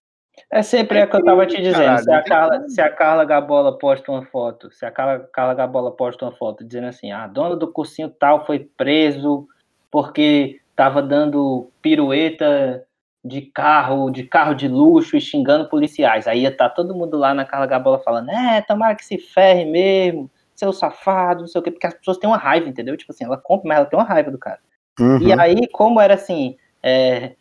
É 0.50 0.62
sempre 0.62 0.98
é 0.98 1.04
o 1.04 1.10
que 1.10 1.16
eu 1.16 1.24
tava 1.24 1.46
te 1.46 1.56
dizendo. 1.56 1.78
Caralho, 1.78 2.04
se, 2.04 2.12
a 2.12 2.22
Carla, 2.22 2.68
se 2.68 2.80
a 2.80 2.90
Carla 2.90 3.24
Gabola 3.24 3.78
posta 3.78 4.12
uma 4.12 4.24
foto, 4.26 4.70
se 4.70 4.84
a 4.84 4.90
Carla, 4.90 5.28
Carla 5.32 5.54
Gabola 5.54 5.90
posta 5.90 6.24
uma 6.24 6.32
foto 6.32 6.64
dizendo 6.64 6.86
assim, 6.88 7.10
a 7.10 7.26
dona 7.26 7.56
do 7.56 7.72
cursinho 7.72 8.10
tal 8.10 8.44
foi 8.44 8.60
preso 8.76 9.48
porque 9.90 10.60
tava 10.74 11.02
dando 11.02 11.70
pirueta 11.80 12.84
de 13.24 13.42
carro, 13.42 14.10
de 14.10 14.22
carro 14.24 14.54
de 14.54 14.68
luxo 14.68 15.16
e 15.16 15.20
xingando 15.20 15.68
policiais. 15.68 16.28
Aí 16.28 16.42
ia 16.42 16.54
tá 16.54 16.68
todo 16.68 16.94
mundo 16.94 17.16
lá 17.16 17.34
na 17.34 17.44
Carla 17.44 17.66
Gabola 17.66 17.98
falando, 17.98 18.30
é, 18.30 18.60
tomara 18.60 18.94
que 18.94 19.04
se 19.04 19.18
ferre 19.18 19.64
mesmo, 19.64 20.30
seu 20.56 20.72
safado, 20.72 21.40
não 21.40 21.46
sei 21.46 21.60
o 21.60 21.64
quê, 21.64 21.70
porque 21.70 21.86
as 21.86 21.94
pessoas 21.94 22.18
têm 22.18 22.28
uma 22.28 22.36
raiva, 22.36 22.68
entendeu? 22.68 22.96
Tipo 22.96 23.12
assim, 23.12 23.24
ela 23.24 23.36
compra, 23.36 23.68
mas 23.68 23.78
ela 23.78 23.86
tem 23.86 23.98
uma 23.98 24.04
raiva 24.04 24.30
do 24.30 24.38
cara. 24.38 24.60
Uhum. 24.98 25.18
E 25.20 25.32
aí, 25.32 25.68
como 25.68 26.00
era 26.00 26.14
assim, 26.14 26.56
é, 26.82 27.34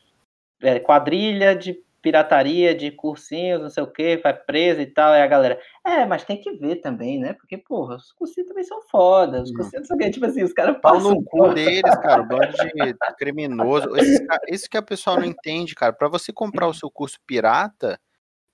é, 0.61 0.79
quadrilha 0.79 1.55
de 1.55 1.83
pirataria 2.05 2.75
de 2.75 2.91
cursinhos, 2.91 3.59
não 3.59 3.69
sei 3.69 3.81
o 3.81 3.87
que, 3.87 4.17
vai 4.17 4.31
preso 4.31 4.79
e 4.79 4.85
tal, 4.85 5.15
e 5.15 5.21
a 5.21 5.25
galera, 5.25 5.59
é, 5.83 6.05
mas 6.05 6.23
tem 6.23 6.39
que 6.39 6.51
ver 6.51 6.75
também, 6.75 7.19
né? 7.19 7.33
Porque, 7.33 7.57
porra, 7.57 7.95
os 7.95 8.11
cursinhos 8.11 8.47
também 8.47 8.63
são 8.63 8.79
foda, 8.83 9.41
os 9.41 9.51
cursinhos, 9.51 9.81
não 9.81 9.85
sei 9.85 9.95
o 9.95 9.99
que, 9.99 10.11
tipo 10.11 10.25
assim, 10.27 10.43
os 10.43 10.53
caras 10.53 10.77
passam... 10.79 11.15
no 11.15 11.23
cu 11.23 11.51
deles, 11.51 11.95
cara, 12.03 12.21
o 12.21 12.27
bando 12.27 12.51
de 12.51 12.95
criminoso, 13.17 13.89
isso 14.47 14.69
que 14.69 14.77
a 14.77 14.83
pessoa 14.83 15.17
não 15.17 15.25
entende, 15.25 15.73
cara, 15.73 15.93
para 15.93 16.07
você 16.07 16.31
comprar 16.31 16.67
o 16.67 16.75
seu 16.75 16.91
curso 16.91 17.17
pirata, 17.25 17.99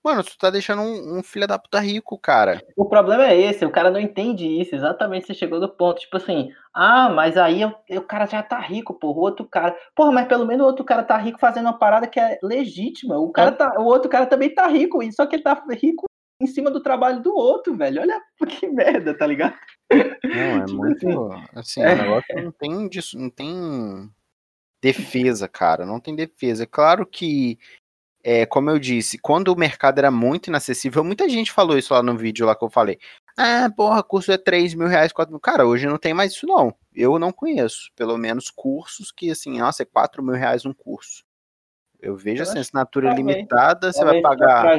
Mano, 0.04 0.24
tu 0.24 0.36
tá 0.38 0.50
deixando 0.50 0.82
um, 0.82 1.20
um 1.20 1.24
filho 1.24 1.48
da 1.48 1.60
puta 1.60 1.80
rico, 1.80 2.18
cara. 2.18 2.60
O 2.76 2.86
problema 2.86 3.28
é 3.28 3.40
esse, 3.40 3.64
o 3.64 3.72
cara 3.72 3.92
não 3.92 4.00
entende 4.00 4.48
isso, 4.48 4.76
exatamente, 4.76 5.28
você 5.28 5.34
chegou 5.34 5.60
no 5.60 5.70
ponto. 5.70 6.00
Tipo 6.00 6.18
assim, 6.18 6.52
ah, 6.74 7.10
mas 7.10 7.38
aí 7.38 7.64
o, 7.64 7.76
o 7.92 8.02
cara 8.02 8.26
já 8.26 8.42
tá 8.42 8.60
rico, 8.60 8.96
porra, 8.96 9.20
o 9.20 9.22
outro 9.22 9.46
cara. 9.46 9.76
Porra, 9.96 10.12
mas 10.12 10.28
pelo 10.28 10.46
menos 10.46 10.64
o 10.64 10.68
outro 10.68 10.84
cara 10.84 11.04
tá 11.04 11.18
rico 11.18 11.40
fazendo 11.40 11.66
uma 11.66 11.78
parada 11.78 12.08
que 12.08 12.20
é 12.20 12.40
legítima. 12.42 13.20
O, 13.20 13.32
cara 13.32 13.52
tá, 13.52 13.80
o 13.80 13.86
outro 13.86 14.10
cara 14.10 14.26
também 14.26 14.52
tá 14.54 14.68
rico, 14.68 15.00
só 15.12 15.28
que 15.28 15.36
ele 15.36 15.44
tá 15.44 15.64
rico 15.70 16.06
em 16.42 16.48
cima 16.48 16.72
do 16.72 16.82
trabalho 16.82 17.22
do 17.22 17.36
outro, 17.36 17.78
velho. 17.78 18.02
Olha 18.02 18.20
que 18.60 18.68
merda, 18.68 19.16
tá 19.16 19.28
ligado? 19.28 19.54
Não, 19.92 20.62
é 20.62 20.66
tipo 20.66 20.78
muito. 20.78 21.30
Assim, 21.54 21.82
é. 21.82 21.94
o 21.94 21.98
negócio 21.98 22.44
não 22.44 22.52
tem, 22.52 22.90
não 23.16 23.30
tem 23.30 24.12
defesa, 24.82 25.48
cara. 25.48 25.86
Não 25.86 26.00
tem 26.00 26.16
defesa. 26.16 26.64
É 26.64 26.68
claro 26.68 27.06
que 27.06 27.60
é, 28.24 28.46
como 28.46 28.70
eu 28.70 28.80
disse, 28.80 29.18
quando 29.18 29.50
o 29.50 29.58
mercado 29.58 30.00
era 30.00 30.12
muito 30.12 30.48
inacessível, 30.48 31.04
muita 31.04 31.28
gente 31.28 31.52
falou 31.52 31.78
isso 31.78 31.94
lá 31.94 32.04
no 32.04 32.18
vídeo 32.18 32.46
lá 32.46 32.56
que 32.56 32.64
eu 32.64 32.70
falei. 32.70 33.00
Ah, 33.38 33.70
porra, 33.76 34.04
curso 34.04 34.32
é 34.32 34.38
3 34.38 34.74
mil 34.74 34.88
reais, 34.88 35.12
4 35.12 35.32
mil. 35.32 35.40
Cara, 35.40 35.66
hoje 35.66 35.88
não 35.88 35.98
tem 35.98 36.14
mais 36.14 36.34
isso, 36.34 36.46
não. 36.46 36.74
Eu 36.94 37.18
não 37.18 37.32
conheço, 37.32 37.92
pelo 37.96 38.18
menos, 38.18 38.50
cursos 38.50 39.12
que, 39.12 39.32
assim, 39.32 39.60
nossa, 39.60 39.84
é 39.84 39.86
4 39.86 40.22
mil 40.22 40.36
reais 40.36 40.66
um 40.66 40.74
curso. 40.74 41.24
Eu 42.00 42.16
vejo, 42.16 42.44
eu 42.44 42.50
assim, 42.50 42.60
assinatura 42.60 43.14
limitada, 43.14 43.92
você 43.92 44.04
vai 44.04 44.22
pagar. 44.22 44.78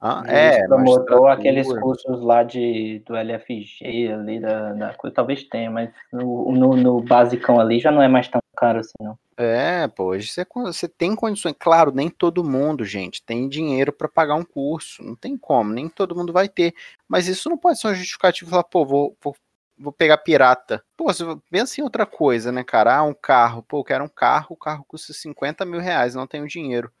Ah, 0.00 0.22
é, 0.26 0.66
promotor 0.66 1.30
aqueles 1.30 1.66
cursos 1.66 2.20
lá 2.22 2.42
de, 2.42 3.02
do 3.06 3.16
LFG 3.16 4.12
ali, 4.12 4.38
da, 4.38 4.72
da 4.74 4.94
coisa, 4.94 5.16
talvez 5.16 5.44
tenha, 5.44 5.70
mas 5.70 5.90
no, 6.12 6.52
no, 6.52 6.76
no 6.76 7.00
basicão 7.00 7.58
ali 7.58 7.80
já 7.80 7.90
não 7.90 8.02
é 8.02 8.08
mais 8.08 8.28
tão 8.28 8.40
caro 8.54 8.80
assim, 8.80 8.92
não. 9.00 9.18
É, 9.36 9.88
pô, 9.88 10.06
hoje 10.06 10.28
você, 10.28 10.46
você 10.54 10.88
tem 10.88 11.14
condições. 11.16 11.54
Claro, 11.58 11.90
nem 11.92 12.08
todo 12.08 12.44
mundo, 12.44 12.84
gente, 12.84 13.22
tem 13.22 13.48
dinheiro 13.48 13.92
para 13.92 14.08
pagar 14.08 14.36
um 14.36 14.44
curso. 14.44 15.02
Não 15.02 15.16
tem 15.16 15.36
como, 15.36 15.72
nem 15.72 15.88
todo 15.88 16.14
mundo 16.14 16.32
vai 16.32 16.48
ter. 16.48 16.74
Mas 17.08 17.26
isso 17.26 17.48
não 17.48 17.58
pode 17.58 17.80
ser 17.80 17.88
um 17.88 17.94
justificativo 17.94 18.50
falar, 18.50 18.64
pô, 18.64 18.84
vou, 18.84 19.16
vou, 19.22 19.36
vou 19.76 19.92
pegar 19.92 20.18
pirata. 20.18 20.84
Pô, 20.96 21.04
você 21.12 21.24
pensa 21.50 21.80
em 21.80 21.84
outra 21.84 22.06
coisa, 22.06 22.52
né, 22.52 22.62
cara? 22.62 22.96
Ah, 22.96 23.02
um 23.02 23.14
carro. 23.14 23.62
Pô, 23.62 23.80
eu 23.80 23.84
quero 23.84 24.04
um 24.04 24.08
carro, 24.08 24.48
o 24.50 24.56
carro 24.56 24.84
custa 24.86 25.12
50 25.12 25.64
mil 25.64 25.80
reais, 25.80 26.14
não 26.14 26.26
tenho 26.26 26.46
dinheiro. 26.46 26.92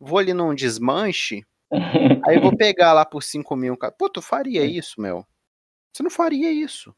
Vou 0.00 0.18
ali 0.18 0.32
num 0.32 0.54
desmanche, 0.54 1.44
aí 2.24 2.38
vou 2.38 2.54
pegar 2.56 2.92
lá 2.92 3.04
por 3.04 3.22
5 3.22 3.56
mil. 3.56 3.76
Pô, 3.98 4.08
tu 4.08 4.22
faria 4.22 4.64
isso, 4.64 5.00
meu? 5.00 5.26
Você 5.92 6.02
não 6.04 6.10
faria 6.10 6.52
isso. 6.52 6.94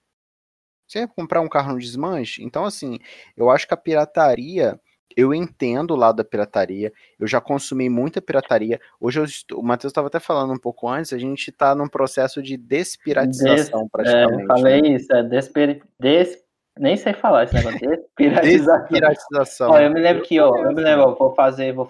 Você 0.91 0.99
ia 0.99 1.09
comprar 1.09 1.41
um 1.41 1.49
carro 1.49 1.75
no 1.75 1.79
desmanche? 1.79 2.43
Então, 2.43 2.65
assim, 2.65 2.99
eu 3.37 3.49
acho 3.49 3.65
que 3.65 3.73
a 3.73 3.77
pirataria, 3.77 4.77
eu 5.17 5.33
entendo 5.33 5.93
o 5.93 5.97
lado 5.97 6.17
da 6.17 6.25
pirataria, 6.25 6.93
eu 7.17 7.29
já 7.29 7.41
consumi 7.41 7.89
muita 7.89 8.21
pirataria. 8.21 8.81
Hoje 9.01 9.21
eu 9.21 9.57
o 9.57 9.63
Matheus 9.63 9.93
estava 9.93 10.09
até 10.09 10.19
falando 10.19 10.53
um 10.53 10.59
pouco 10.59 10.89
antes, 10.89 11.13
a 11.13 11.19
gente 11.19 11.51
está 11.51 11.77
num 11.77 11.87
processo 11.87 12.43
de 12.43 12.57
despiratização, 12.57 13.83
Des, 13.83 13.91
praticamente. 13.93 14.41
É, 14.41 14.43
eu 14.43 14.47
falei 14.49 14.83
né? 14.83 14.89
isso, 14.89 15.13
é 15.13 15.23
despir, 15.23 15.81
des, 16.01 16.43
nem 16.77 16.97
sei 16.97 17.13
falar 17.13 17.45
esse 17.45 17.55
negócio, 17.55 17.79
despiratização. 17.79 18.81
despiratização. 18.81 19.71
ó, 19.71 19.79
eu 19.79 19.93
me 19.93 20.01
lembro 20.01 20.25
que, 20.25 20.41
ó, 20.41 20.57
eu 20.57 20.75
me 20.75 20.83
lembro, 20.83 21.05
ó, 21.05 21.15
vou 21.15 21.33
fazer, 21.37 21.73
vou 21.73 21.89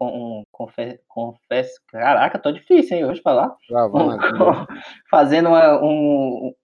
um, 0.00 0.42
confesso, 0.50 0.98
confesso, 1.06 1.74
caraca, 1.88 2.38
tô 2.38 2.50
difícil, 2.50 2.96
hein, 2.96 3.04
hoje 3.04 3.20
falar. 3.20 3.54
Um, 3.70 4.16
fazendo 5.10 5.50
uma, 5.50 5.82
um, 5.82 6.54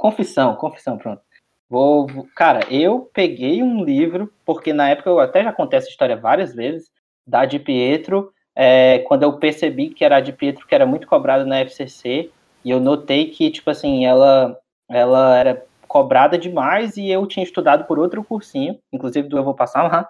Confissão, 0.00 0.56
confissão, 0.56 0.96
pronto. 0.96 1.20
Vou, 1.68 2.26
cara, 2.34 2.60
eu 2.72 3.10
peguei 3.12 3.62
um 3.62 3.84
livro, 3.84 4.32
porque 4.46 4.72
na 4.72 4.88
época 4.88 5.10
eu 5.10 5.20
até 5.20 5.44
já 5.44 5.52
contei 5.52 5.78
essa 5.78 5.90
história 5.90 6.16
várias 6.16 6.54
vezes, 6.54 6.90
da 7.26 7.44
de 7.44 7.58
Pietro, 7.58 8.32
é, 8.56 9.00
quando 9.00 9.24
eu 9.24 9.34
percebi 9.34 9.90
que 9.90 10.02
era 10.02 10.16
a 10.16 10.20
de 10.22 10.32
Pietro 10.32 10.66
que 10.66 10.74
era 10.74 10.86
muito 10.86 11.06
cobrada 11.06 11.44
na 11.44 11.60
FCC, 11.60 12.30
e 12.64 12.70
eu 12.70 12.80
notei 12.80 13.26
que, 13.26 13.50
tipo 13.50 13.68
assim, 13.68 14.06
ela, 14.06 14.58
ela 14.88 15.36
era 15.36 15.66
cobrada 15.86 16.38
demais 16.38 16.96
e 16.96 17.06
eu 17.10 17.26
tinha 17.26 17.44
estudado 17.44 17.84
por 17.84 17.98
outro 17.98 18.24
cursinho, 18.24 18.78
inclusive 18.90 19.28
do 19.28 19.36
Eu 19.36 19.44
Vou 19.44 19.52
Passar 19.52 19.82
lá, 19.82 20.08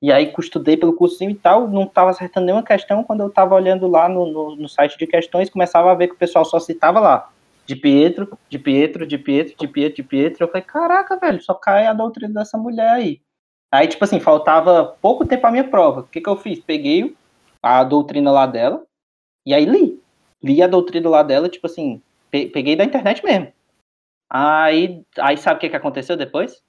e 0.00 0.12
aí 0.12 0.32
estudei 0.38 0.76
pelo 0.76 0.94
cursinho 0.94 1.32
e 1.32 1.34
tal, 1.34 1.66
não 1.66 1.82
estava 1.82 2.10
acertando 2.10 2.46
nenhuma 2.46 2.62
questão, 2.62 3.02
quando 3.02 3.22
eu 3.22 3.28
estava 3.28 3.56
olhando 3.56 3.88
lá 3.88 4.08
no, 4.08 4.24
no, 4.24 4.54
no, 4.54 4.68
site 4.68 4.96
de 4.96 5.06
questões, 5.08 5.50
começava 5.50 5.90
a 5.90 5.94
ver 5.96 6.06
que 6.06 6.14
o 6.14 6.18
pessoal 6.18 6.44
só 6.44 6.60
citava 6.60 7.00
lá, 7.00 7.31
de 7.66 7.76
Pietro, 7.76 8.38
de 8.48 8.58
Pietro, 8.58 9.06
de 9.06 9.18
Pietro, 9.18 9.54
de 9.56 9.68
Pietro, 9.68 9.96
de 9.96 10.02
Pietro. 10.02 10.44
Eu 10.44 10.48
falei, 10.48 10.62
caraca, 10.62 11.16
velho, 11.16 11.42
só 11.42 11.54
cai 11.54 11.86
a 11.86 11.92
doutrina 11.92 12.40
dessa 12.40 12.58
mulher 12.58 12.90
aí. 12.90 13.20
Aí, 13.70 13.88
tipo 13.88 14.04
assim, 14.04 14.20
faltava 14.20 14.96
pouco 15.00 15.26
tempo 15.26 15.46
a 15.46 15.50
minha 15.50 15.68
prova. 15.68 16.00
O 16.00 16.04
que, 16.04 16.20
que 16.20 16.28
eu 16.28 16.36
fiz? 16.36 16.60
Peguei 16.60 17.16
a 17.62 17.82
doutrina 17.84 18.30
lá 18.30 18.46
dela 18.46 18.84
e 19.46 19.54
aí 19.54 19.64
li. 19.64 20.00
Li 20.42 20.62
a 20.62 20.66
doutrina 20.66 21.08
lá 21.08 21.22
dela, 21.22 21.48
tipo 21.48 21.66
assim, 21.66 22.02
peguei 22.30 22.76
da 22.76 22.84
internet 22.84 23.24
mesmo. 23.24 23.52
Aí, 24.28 25.04
aí 25.18 25.36
sabe 25.36 25.56
o 25.56 25.60
que, 25.60 25.70
que 25.70 25.76
aconteceu 25.76 26.16
depois? 26.16 26.62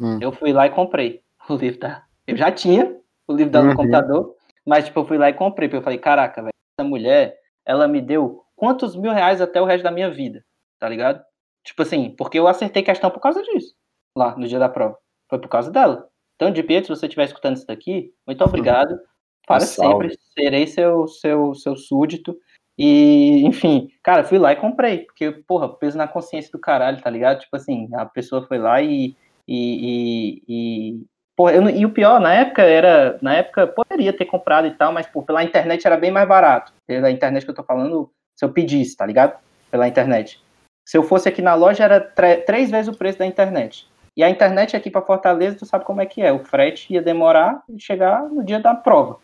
Hum. 0.00 0.18
Eu 0.20 0.32
fui 0.32 0.52
lá 0.52 0.66
e 0.66 0.70
comprei 0.70 1.22
o 1.48 1.56
livro 1.56 1.80
da. 1.80 2.04
Eu 2.26 2.36
já 2.36 2.52
tinha 2.52 2.96
o 3.26 3.32
livro 3.34 3.52
dela 3.52 3.64
uhum. 3.64 3.70
no 3.72 3.76
computador, 3.76 4.36
mas 4.64 4.84
tipo, 4.84 5.00
eu 5.00 5.06
fui 5.06 5.18
lá 5.18 5.28
e 5.28 5.34
comprei, 5.34 5.68
porque 5.68 5.78
eu 5.78 5.82
falei, 5.82 5.98
caraca, 5.98 6.42
velho, 6.42 6.52
essa 6.78 6.88
mulher, 6.88 7.38
ela 7.64 7.88
me 7.88 8.00
deu 8.00 8.44
quantos 8.56 8.96
mil 8.96 9.12
reais 9.12 9.40
até 9.40 9.60
o 9.60 9.64
resto 9.64 9.84
da 9.84 9.90
minha 9.90 10.10
vida, 10.10 10.44
tá 10.78 10.88
ligado? 10.88 11.22
Tipo 11.62 11.82
assim, 11.82 12.10
porque 12.16 12.38
eu 12.38 12.48
acertei 12.48 12.82
questão 12.82 13.10
por 13.10 13.20
causa 13.20 13.42
disso, 13.42 13.74
lá 14.16 14.36
no 14.36 14.48
dia 14.48 14.58
da 14.58 14.68
prova. 14.68 14.98
Foi 15.28 15.38
por 15.38 15.48
causa 15.48 15.70
dela. 15.70 16.08
Então, 16.36 16.50
de 16.50 16.62
Pietro, 16.62 16.94
se 16.94 17.00
você 17.00 17.06
estiver 17.06 17.24
escutando 17.24 17.56
isso 17.56 17.66
daqui, 17.66 18.12
muito 18.26 18.44
obrigado. 18.44 18.98
Para 19.46 19.60
sempre, 19.60 20.18
serei 20.34 20.66
seu, 20.66 21.06
seu, 21.06 21.54
seu 21.54 21.76
súdito. 21.76 22.36
E, 22.78 23.42
enfim, 23.46 23.88
cara, 24.02 24.24
fui 24.24 24.38
lá 24.38 24.52
e 24.52 24.56
comprei, 24.56 24.98
porque, 24.98 25.30
porra, 25.30 25.68
peso 25.68 25.96
na 25.96 26.06
consciência 26.06 26.50
do 26.52 26.58
caralho, 26.58 27.00
tá 27.00 27.08
ligado? 27.08 27.40
Tipo 27.40 27.56
assim, 27.56 27.88
a 27.94 28.04
pessoa 28.04 28.46
foi 28.46 28.58
lá 28.58 28.82
e. 28.82 29.16
e, 29.48 30.38
e, 30.38 30.42
e 30.48 31.06
porra, 31.34 31.52
eu, 31.52 31.70
e 31.70 31.86
o 31.86 31.92
pior, 31.92 32.20
na 32.20 32.34
época 32.34 32.62
era. 32.62 33.18
Na 33.22 33.34
época 33.34 33.66
poderia 33.66 34.12
ter 34.12 34.26
comprado 34.26 34.66
e 34.66 34.72
tal, 34.72 34.92
mas 34.92 35.06
pô, 35.06 35.22
pela 35.22 35.42
internet 35.42 35.86
era 35.86 35.96
bem 35.96 36.10
mais 36.10 36.28
barato. 36.28 36.72
Pela 36.86 37.10
internet 37.10 37.44
que 37.44 37.50
eu 37.50 37.54
tô 37.54 37.62
falando, 37.62 38.10
se 38.36 38.44
eu 38.44 38.52
pedisse, 38.52 38.96
tá 38.96 39.06
ligado? 39.06 39.38
Pela 39.70 39.88
internet. 39.88 40.40
Se 40.86 40.96
eu 40.96 41.02
fosse 41.02 41.28
aqui 41.28 41.42
na 41.42 41.54
loja, 41.54 41.84
era 41.84 42.00
três 42.00 42.70
vezes 42.70 42.88
o 42.88 42.96
preço 42.96 43.18
da 43.18 43.26
internet. 43.26 43.88
E 44.16 44.22
a 44.22 44.30
internet 44.30 44.74
aqui 44.76 44.90
para 44.90 45.02
Fortaleza, 45.02 45.58
tu 45.58 45.66
sabe 45.66 45.84
como 45.84 46.00
é 46.00 46.06
que 46.06 46.22
é. 46.22 46.32
O 46.32 46.44
frete 46.44 46.92
ia 46.92 47.02
demorar 47.02 47.62
e 47.68 47.78
chegar 47.80 48.22
no 48.28 48.44
dia 48.44 48.60
da 48.60 48.74
prova. 48.74 49.18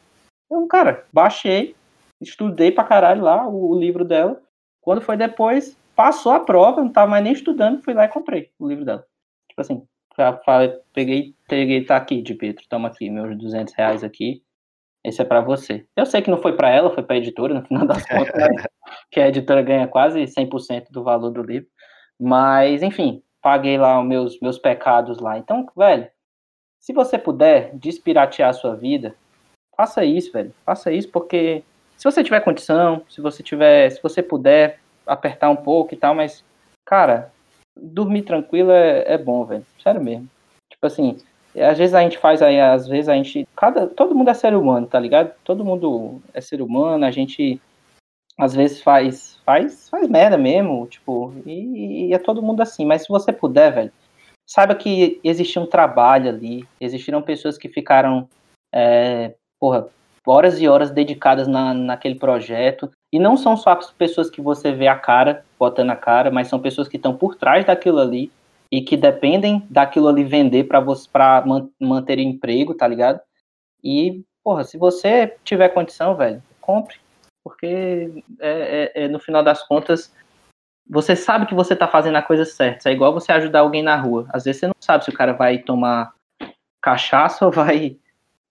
Então, 0.46 0.66
cara, 0.68 1.06
baixei, 1.10 1.74
estudei 2.20 2.70
pra 2.70 2.84
caralho 2.84 3.22
lá 3.22 3.48
o, 3.48 3.70
o, 3.70 3.78
livro 3.78 4.04
dela. 4.04 4.40
Quando 4.82 5.00
foi 5.00 5.16
depois, 5.16 5.78
passou 5.96 6.32
a 6.32 6.40
prova, 6.40 6.82
não 6.82 6.92
tava 6.92 7.10
mais 7.10 7.24
nem 7.24 7.32
estudando, 7.32 7.82
fui 7.82 7.94
lá 7.94 8.04
e 8.04 8.08
comprei 8.08 8.50
o 8.58 8.68
livro 8.68 8.84
dela. 8.84 9.06
Tipo 9.48 9.60
assim, 9.62 9.86
peguei, 10.92 11.34
peguei, 11.48 11.84
tá 11.84 11.96
aqui, 11.96 12.20
de 12.20 12.34
Pedro, 12.34 12.62
toma 12.68 12.88
aqui, 12.88 13.08
meus 13.08 13.38
200 13.38 13.72
reais 13.74 14.04
aqui. 14.04 14.42
Esse 15.04 15.22
é 15.22 15.24
para 15.24 15.40
você. 15.40 15.84
Eu 15.96 16.06
sei 16.06 16.22
que 16.22 16.30
não 16.30 16.40
foi 16.40 16.54
para 16.54 16.70
ela, 16.70 16.94
foi 16.94 17.02
para 17.02 17.16
a 17.16 17.18
editora, 17.18 17.54
no 17.54 17.66
final 17.66 17.86
das 17.86 18.04
contas, 18.06 18.34
né? 18.34 18.48
que 19.10 19.20
a 19.20 19.28
editora 19.28 19.62
ganha 19.62 19.88
quase 19.88 20.22
100% 20.22 20.86
do 20.90 21.02
valor 21.02 21.30
do 21.30 21.42
livro. 21.42 21.68
Mas, 22.20 22.82
enfim, 22.82 23.22
paguei 23.40 23.76
lá 23.76 24.00
os 24.00 24.06
meus, 24.06 24.40
meus 24.40 24.58
pecados 24.58 25.18
lá. 25.18 25.38
Então, 25.38 25.66
velho, 25.76 26.08
se 26.80 26.92
você 26.92 27.18
puder 27.18 27.70
despiratear 27.74 28.50
a 28.50 28.54
sua 28.54 28.76
vida, 28.76 29.14
faça 29.76 30.04
isso, 30.04 30.32
velho. 30.32 30.54
Faça 30.64 30.92
isso 30.92 31.08
porque 31.08 31.64
se 31.96 32.04
você 32.04 32.22
tiver 32.22 32.40
condição, 32.40 33.04
se 33.08 33.20
você 33.20 33.42
tiver, 33.42 33.90
se 33.90 34.02
você 34.02 34.22
puder 34.22 34.78
apertar 35.06 35.50
um 35.50 35.56
pouco 35.56 35.94
e 35.94 35.96
tal, 35.96 36.14
mas, 36.14 36.44
cara, 36.84 37.32
dormir 37.76 38.22
tranquilo 38.22 38.70
é, 38.70 39.04
é 39.06 39.18
bom, 39.18 39.44
velho. 39.44 39.66
Sério 39.82 40.02
mesmo. 40.02 40.28
Tipo 40.70 40.86
assim, 40.86 41.18
às 41.56 41.76
vezes 41.76 41.94
a 41.94 42.00
gente 42.00 42.18
faz 42.18 42.40
aí, 42.40 42.58
às 42.58 42.88
vezes 42.88 43.08
a 43.08 43.14
gente. 43.14 43.46
Cada, 43.54 43.86
todo 43.86 44.14
mundo 44.14 44.30
é 44.30 44.34
ser 44.34 44.54
humano, 44.54 44.86
tá 44.86 44.98
ligado? 44.98 45.32
Todo 45.44 45.64
mundo 45.64 46.22
é 46.32 46.40
ser 46.40 46.62
humano, 46.62 47.04
a 47.04 47.10
gente 47.10 47.60
às 48.38 48.54
vezes 48.54 48.80
faz. 48.82 49.40
Faz, 49.44 49.88
faz 49.88 50.08
merda 50.08 50.38
mesmo, 50.38 50.86
tipo, 50.86 51.34
e, 51.44 52.06
e 52.08 52.14
é 52.14 52.18
todo 52.18 52.42
mundo 52.42 52.62
assim. 52.62 52.86
Mas 52.86 53.02
se 53.02 53.08
você 53.08 53.32
puder, 53.32 53.72
velho, 53.72 53.92
saiba 54.48 54.74
que 54.74 55.20
existia 55.24 55.60
um 55.60 55.66
trabalho 55.66 56.28
ali, 56.28 56.64
existiram 56.80 57.20
pessoas 57.20 57.58
que 57.58 57.68
ficaram, 57.68 58.28
é, 58.72 59.34
porra, 59.58 59.88
horas 60.26 60.60
e 60.60 60.68
horas 60.68 60.90
dedicadas 60.90 61.48
na, 61.48 61.74
naquele 61.74 62.14
projeto. 62.14 62.90
E 63.12 63.18
não 63.18 63.36
são 63.36 63.56
só 63.56 63.72
as 63.72 63.90
pessoas 63.90 64.30
que 64.30 64.40
você 64.40 64.72
vê 64.72 64.86
a 64.86 64.96
cara, 64.96 65.44
botando 65.58 65.90
a 65.90 65.96
cara, 65.96 66.30
mas 66.30 66.48
são 66.48 66.60
pessoas 66.60 66.88
que 66.88 66.96
estão 66.96 67.16
por 67.16 67.34
trás 67.34 67.64
daquilo 67.64 67.98
ali 67.98 68.30
e 68.72 68.80
que 68.80 68.96
dependem 68.96 69.66
daquilo 69.68 70.08
ali 70.08 70.24
vender 70.24 70.64
para 70.64 70.80
você 70.80 71.06
para 71.06 71.44
man, 71.44 71.68
manter 71.78 72.18
emprego, 72.18 72.74
tá 72.74 72.88
ligado? 72.88 73.20
E, 73.84 74.24
porra, 74.42 74.64
se 74.64 74.78
você 74.78 75.36
tiver 75.44 75.68
condição, 75.68 76.16
velho, 76.16 76.42
compre. 76.58 76.96
Porque 77.44 78.24
é, 78.40 78.92
é, 78.94 79.04
é, 79.04 79.08
no 79.08 79.20
final 79.20 79.42
das 79.42 79.62
contas, 79.66 80.14
você 80.88 81.14
sabe 81.14 81.44
que 81.44 81.54
você 81.54 81.76
tá 81.76 81.86
fazendo 81.86 82.16
a 82.16 82.22
coisa 82.22 82.46
certa. 82.46 82.88
É 82.88 82.92
igual 82.92 83.12
você 83.12 83.30
ajudar 83.32 83.60
alguém 83.60 83.82
na 83.82 83.96
rua. 83.96 84.26
Às 84.30 84.44
vezes 84.44 84.60
você 84.60 84.66
não 84.68 84.74
sabe 84.80 85.04
se 85.04 85.10
o 85.10 85.14
cara 85.14 85.34
vai 85.34 85.58
tomar 85.58 86.14
cachaça 86.80 87.44
ou 87.46 87.52
vai 87.52 87.98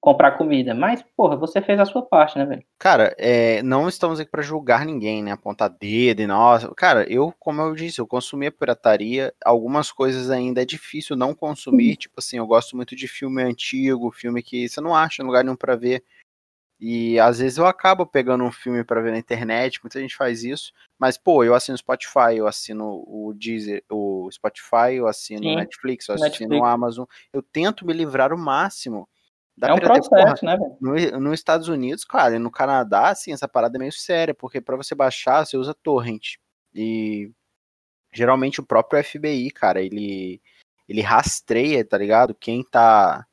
comprar 0.01 0.31
comida. 0.31 0.73
Mas, 0.73 1.05
porra, 1.15 1.37
você 1.37 1.61
fez 1.61 1.79
a 1.79 1.85
sua 1.85 2.01
parte, 2.01 2.37
né, 2.37 2.45
velho? 2.45 2.63
Cara, 2.79 3.15
é, 3.19 3.61
não 3.61 3.87
estamos 3.87 4.19
aqui 4.19 4.31
para 4.31 4.41
julgar 4.41 4.83
ninguém, 4.83 5.21
né? 5.21 5.31
Apontar 5.31 5.69
dedo 5.69 6.23
e 6.23 6.27
nossa. 6.27 6.73
Cara, 6.75 7.05
eu, 7.07 7.31
como 7.39 7.61
eu 7.61 7.75
disse, 7.75 8.01
eu 8.01 8.07
consumi 8.07 8.47
a 8.47 8.51
pirataria. 8.51 9.31
Algumas 9.45 9.91
coisas 9.91 10.31
ainda 10.31 10.63
é 10.63 10.65
difícil 10.65 11.15
não 11.15 11.35
consumir. 11.35 11.95
Tipo 11.95 12.15
assim, 12.17 12.37
eu 12.37 12.47
gosto 12.47 12.75
muito 12.75 12.95
de 12.95 13.07
filme 13.07 13.43
antigo, 13.43 14.11
filme 14.11 14.41
que 14.41 14.67
você 14.67 14.81
não 14.81 14.95
acha 14.95 15.23
lugar 15.23 15.43
nenhum 15.43 15.55
para 15.55 15.75
ver. 15.75 16.03
E 16.79 17.19
às 17.19 17.37
vezes 17.37 17.59
eu 17.59 17.67
acabo 17.67 18.07
pegando 18.07 18.43
um 18.43 18.51
filme 18.51 18.83
para 18.83 19.01
ver 19.01 19.11
na 19.11 19.19
internet, 19.19 19.79
muita 19.83 19.99
gente 19.99 20.15
faz 20.15 20.43
isso. 20.43 20.73
Mas, 20.97 21.15
pô, 21.15 21.43
eu 21.43 21.53
assino 21.53 21.77
Spotify, 21.77 22.37
eu 22.37 22.47
assino 22.47 23.03
o 23.05 23.35
Deezer, 23.37 23.83
o 23.87 24.27
Spotify, 24.31 24.95
eu 24.95 25.05
assino 25.05 25.43
Sim, 25.43 25.57
Netflix, 25.57 26.07
eu 26.07 26.15
assino 26.15 26.57
o 26.57 26.65
Amazon. 26.65 27.05
Eu 27.31 27.43
tento 27.43 27.85
me 27.85 27.93
livrar 27.93 28.33
o 28.33 28.37
máximo 28.37 29.07
Dá 29.57 29.69
é 29.69 29.73
um 29.73 29.77
processo, 29.77 30.09
porra, 30.09 30.35
né, 30.43 30.57
velho? 30.57 30.77
No, 30.79 31.19
nos 31.19 31.33
Estados 31.33 31.67
Unidos, 31.67 32.03
cara, 32.03 32.35
e 32.35 32.39
no 32.39 32.49
Canadá, 32.49 33.09
assim, 33.09 33.31
essa 33.31 33.47
parada 33.47 33.77
é 33.77 33.79
meio 33.79 33.91
séria, 33.91 34.33
porque 34.33 34.61
para 34.61 34.77
você 34.77 34.95
baixar, 34.95 35.45
você 35.45 35.57
usa 35.57 35.73
torrent. 35.73 36.35
E 36.73 37.31
geralmente 38.13 38.59
o 38.59 38.65
próprio 38.65 39.03
FBI, 39.03 39.51
cara, 39.51 39.81
ele 39.81 40.41
ele 40.87 41.01
rastreia, 41.01 41.85
tá 41.85 41.97
ligado? 41.97 42.35
Quem 42.35 42.63
tá 42.63 43.25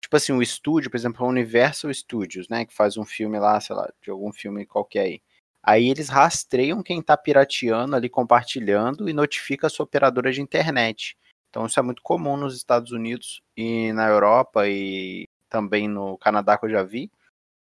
tipo 0.00 0.16
assim, 0.16 0.32
o 0.32 0.42
estúdio, 0.42 0.90
por 0.90 0.96
exemplo, 0.96 1.24
a 1.24 1.28
Universal 1.28 1.92
Studios, 1.92 2.48
né, 2.48 2.64
que 2.64 2.74
faz 2.74 2.96
um 2.96 3.04
filme 3.04 3.38
lá, 3.38 3.58
sei 3.60 3.74
lá, 3.74 3.90
de 4.02 4.10
algum 4.10 4.32
filme 4.32 4.66
qualquer 4.66 5.00
aí. 5.00 5.22
Aí 5.62 5.88
eles 5.88 6.08
rastreiam 6.10 6.82
quem 6.82 7.00
tá 7.02 7.16
pirateando 7.16 7.96
ali, 7.96 8.08
compartilhando 8.08 9.08
e 9.08 9.14
notifica 9.14 9.66
a 9.66 9.70
sua 9.70 9.84
operadora 9.84 10.30
de 10.30 10.42
internet. 10.42 11.16
Então 11.48 11.64
isso 11.66 11.80
é 11.80 11.82
muito 11.82 12.02
comum 12.02 12.36
nos 12.36 12.54
Estados 12.54 12.92
Unidos 12.92 13.40
e 13.56 13.92
na 13.92 14.06
Europa 14.08 14.68
e 14.68 15.26
também 15.54 15.86
no 15.86 16.18
Canadá 16.18 16.58
que 16.58 16.66
eu 16.66 16.70
já 16.70 16.82
vi, 16.82 17.08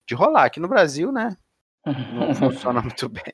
de 0.06 0.14
rolar. 0.14 0.44
Aqui 0.44 0.60
no 0.60 0.68
Brasil, 0.68 1.10
né? 1.10 1.36
Não 1.84 2.32
funciona 2.36 2.80
muito 2.80 3.08
bem. 3.08 3.32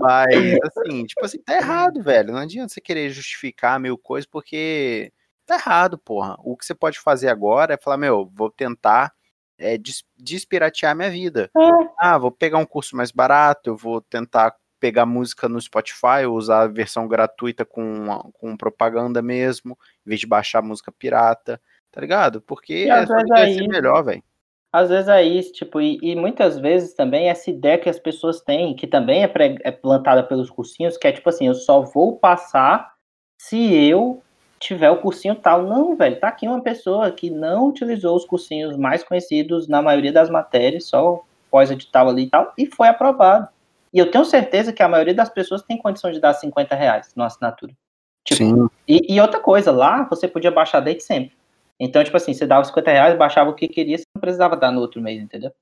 Mas, 0.00 0.58
assim, 0.64 1.06
tipo 1.06 1.24
assim, 1.24 1.38
tá 1.38 1.54
errado, 1.54 2.02
velho. 2.02 2.32
Não 2.32 2.40
adianta 2.40 2.74
você 2.74 2.80
querer 2.80 3.10
justificar 3.10 3.78
mil 3.78 3.96
coisas, 3.96 4.28
porque 4.28 5.12
tá 5.46 5.54
errado, 5.54 5.96
porra. 5.96 6.34
O 6.40 6.56
que 6.56 6.66
você 6.66 6.74
pode 6.74 6.98
fazer 6.98 7.28
agora 7.28 7.74
é 7.74 7.78
falar, 7.80 7.98
meu, 7.98 8.28
vou 8.34 8.50
tentar 8.50 9.12
é, 9.56 9.78
des 9.78 10.02
despiratear 10.16 10.96
minha 10.96 11.10
vida. 11.10 11.48
É. 11.56 11.70
Ah, 12.00 12.18
vou 12.18 12.32
pegar 12.32 12.58
um 12.58 12.66
curso 12.66 12.96
mais 12.96 13.12
barato, 13.12 13.70
eu 13.70 13.76
vou 13.76 14.00
tentar 14.00 14.56
pegar 14.80 15.06
música 15.06 15.48
no 15.48 15.60
Spotify, 15.60 16.26
usar 16.28 16.62
a 16.62 16.66
versão 16.66 17.06
gratuita 17.06 17.64
com, 17.64 18.32
com 18.32 18.56
propaganda 18.56 19.22
mesmo, 19.22 19.78
em 20.04 20.08
vez 20.08 20.18
de 20.18 20.26
baixar 20.26 20.62
música 20.62 20.90
pirata 20.90 21.60
tá 21.92 22.00
ligado? 22.00 22.40
Porque 22.40 22.88
às 22.90 23.08
vezes 23.08 23.30
aí, 23.30 23.68
melhor, 23.68 24.02
velho. 24.02 24.22
Às 24.72 24.88
vezes 24.88 25.08
é 25.08 25.22
isso, 25.22 25.52
tipo, 25.52 25.82
e, 25.82 25.98
e, 26.02 26.16
muitas 26.16 26.58
vezes 26.58 26.94
também 26.94 27.28
essa 27.28 27.50
ideia 27.50 27.76
que 27.76 27.90
as 27.90 27.98
pessoas 27.98 28.40
têm, 28.40 28.74
que 28.74 28.86
também 28.86 29.22
é, 29.22 29.28
pré, 29.28 29.56
é 29.60 29.70
plantada 29.70 30.22
pelos 30.22 30.48
cursinhos, 30.48 30.96
que 30.96 31.06
é 31.06 31.12
tipo 31.12 31.28
assim, 31.28 31.46
eu 31.46 31.54
só 31.54 31.82
vou 31.82 32.16
passar 32.16 32.94
se 33.38 33.74
eu 33.74 34.22
tiver 34.58 34.88
o 34.90 34.96
cursinho 34.96 35.34
tal. 35.34 35.64
Não, 35.64 35.94
velho, 35.94 36.18
tá 36.18 36.28
aqui 36.28 36.48
uma 36.48 36.62
pessoa 36.62 37.10
que 37.10 37.28
não 37.28 37.68
utilizou 37.68 38.16
os 38.16 38.24
cursinhos 38.24 38.74
mais 38.74 39.04
conhecidos 39.04 39.68
na 39.68 39.82
maioria 39.82 40.12
das 40.12 40.30
matérias, 40.30 40.86
só 40.86 41.22
pós-edital 41.50 42.08
ali 42.08 42.22
e 42.22 42.30
tal, 42.30 42.54
e 42.56 42.64
foi 42.64 42.88
aprovado. 42.88 43.48
E 43.92 43.98
eu 43.98 44.10
tenho 44.10 44.24
certeza 44.24 44.72
que 44.72 44.82
a 44.82 44.88
maioria 44.88 45.14
das 45.14 45.28
pessoas 45.28 45.60
tem 45.60 45.76
condição 45.76 46.10
de 46.10 46.18
dar 46.18 46.32
50 46.32 46.74
reais 46.74 47.12
na 47.14 47.26
assinatura. 47.26 47.74
Tipo, 48.24 48.38
Sim. 48.38 48.68
E, 48.88 49.14
e 49.14 49.20
outra 49.20 49.38
coisa, 49.38 49.70
lá 49.70 50.04
você 50.04 50.26
podia 50.26 50.50
baixar 50.50 50.80
desde 50.80 51.02
sempre. 51.02 51.36
Então, 51.80 52.02
tipo 52.04 52.16
assim, 52.16 52.32
você 52.32 52.46
dava 52.46 52.64
50 52.64 52.90
reais, 52.90 53.18
baixava 53.18 53.50
o 53.50 53.54
que 53.54 53.68
queria, 53.68 53.98
você 53.98 54.04
não 54.14 54.20
precisava 54.20 54.56
dar 54.56 54.70
no 54.70 54.80
outro 54.80 55.00
mês, 55.00 55.20
entendeu? 55.20 55.52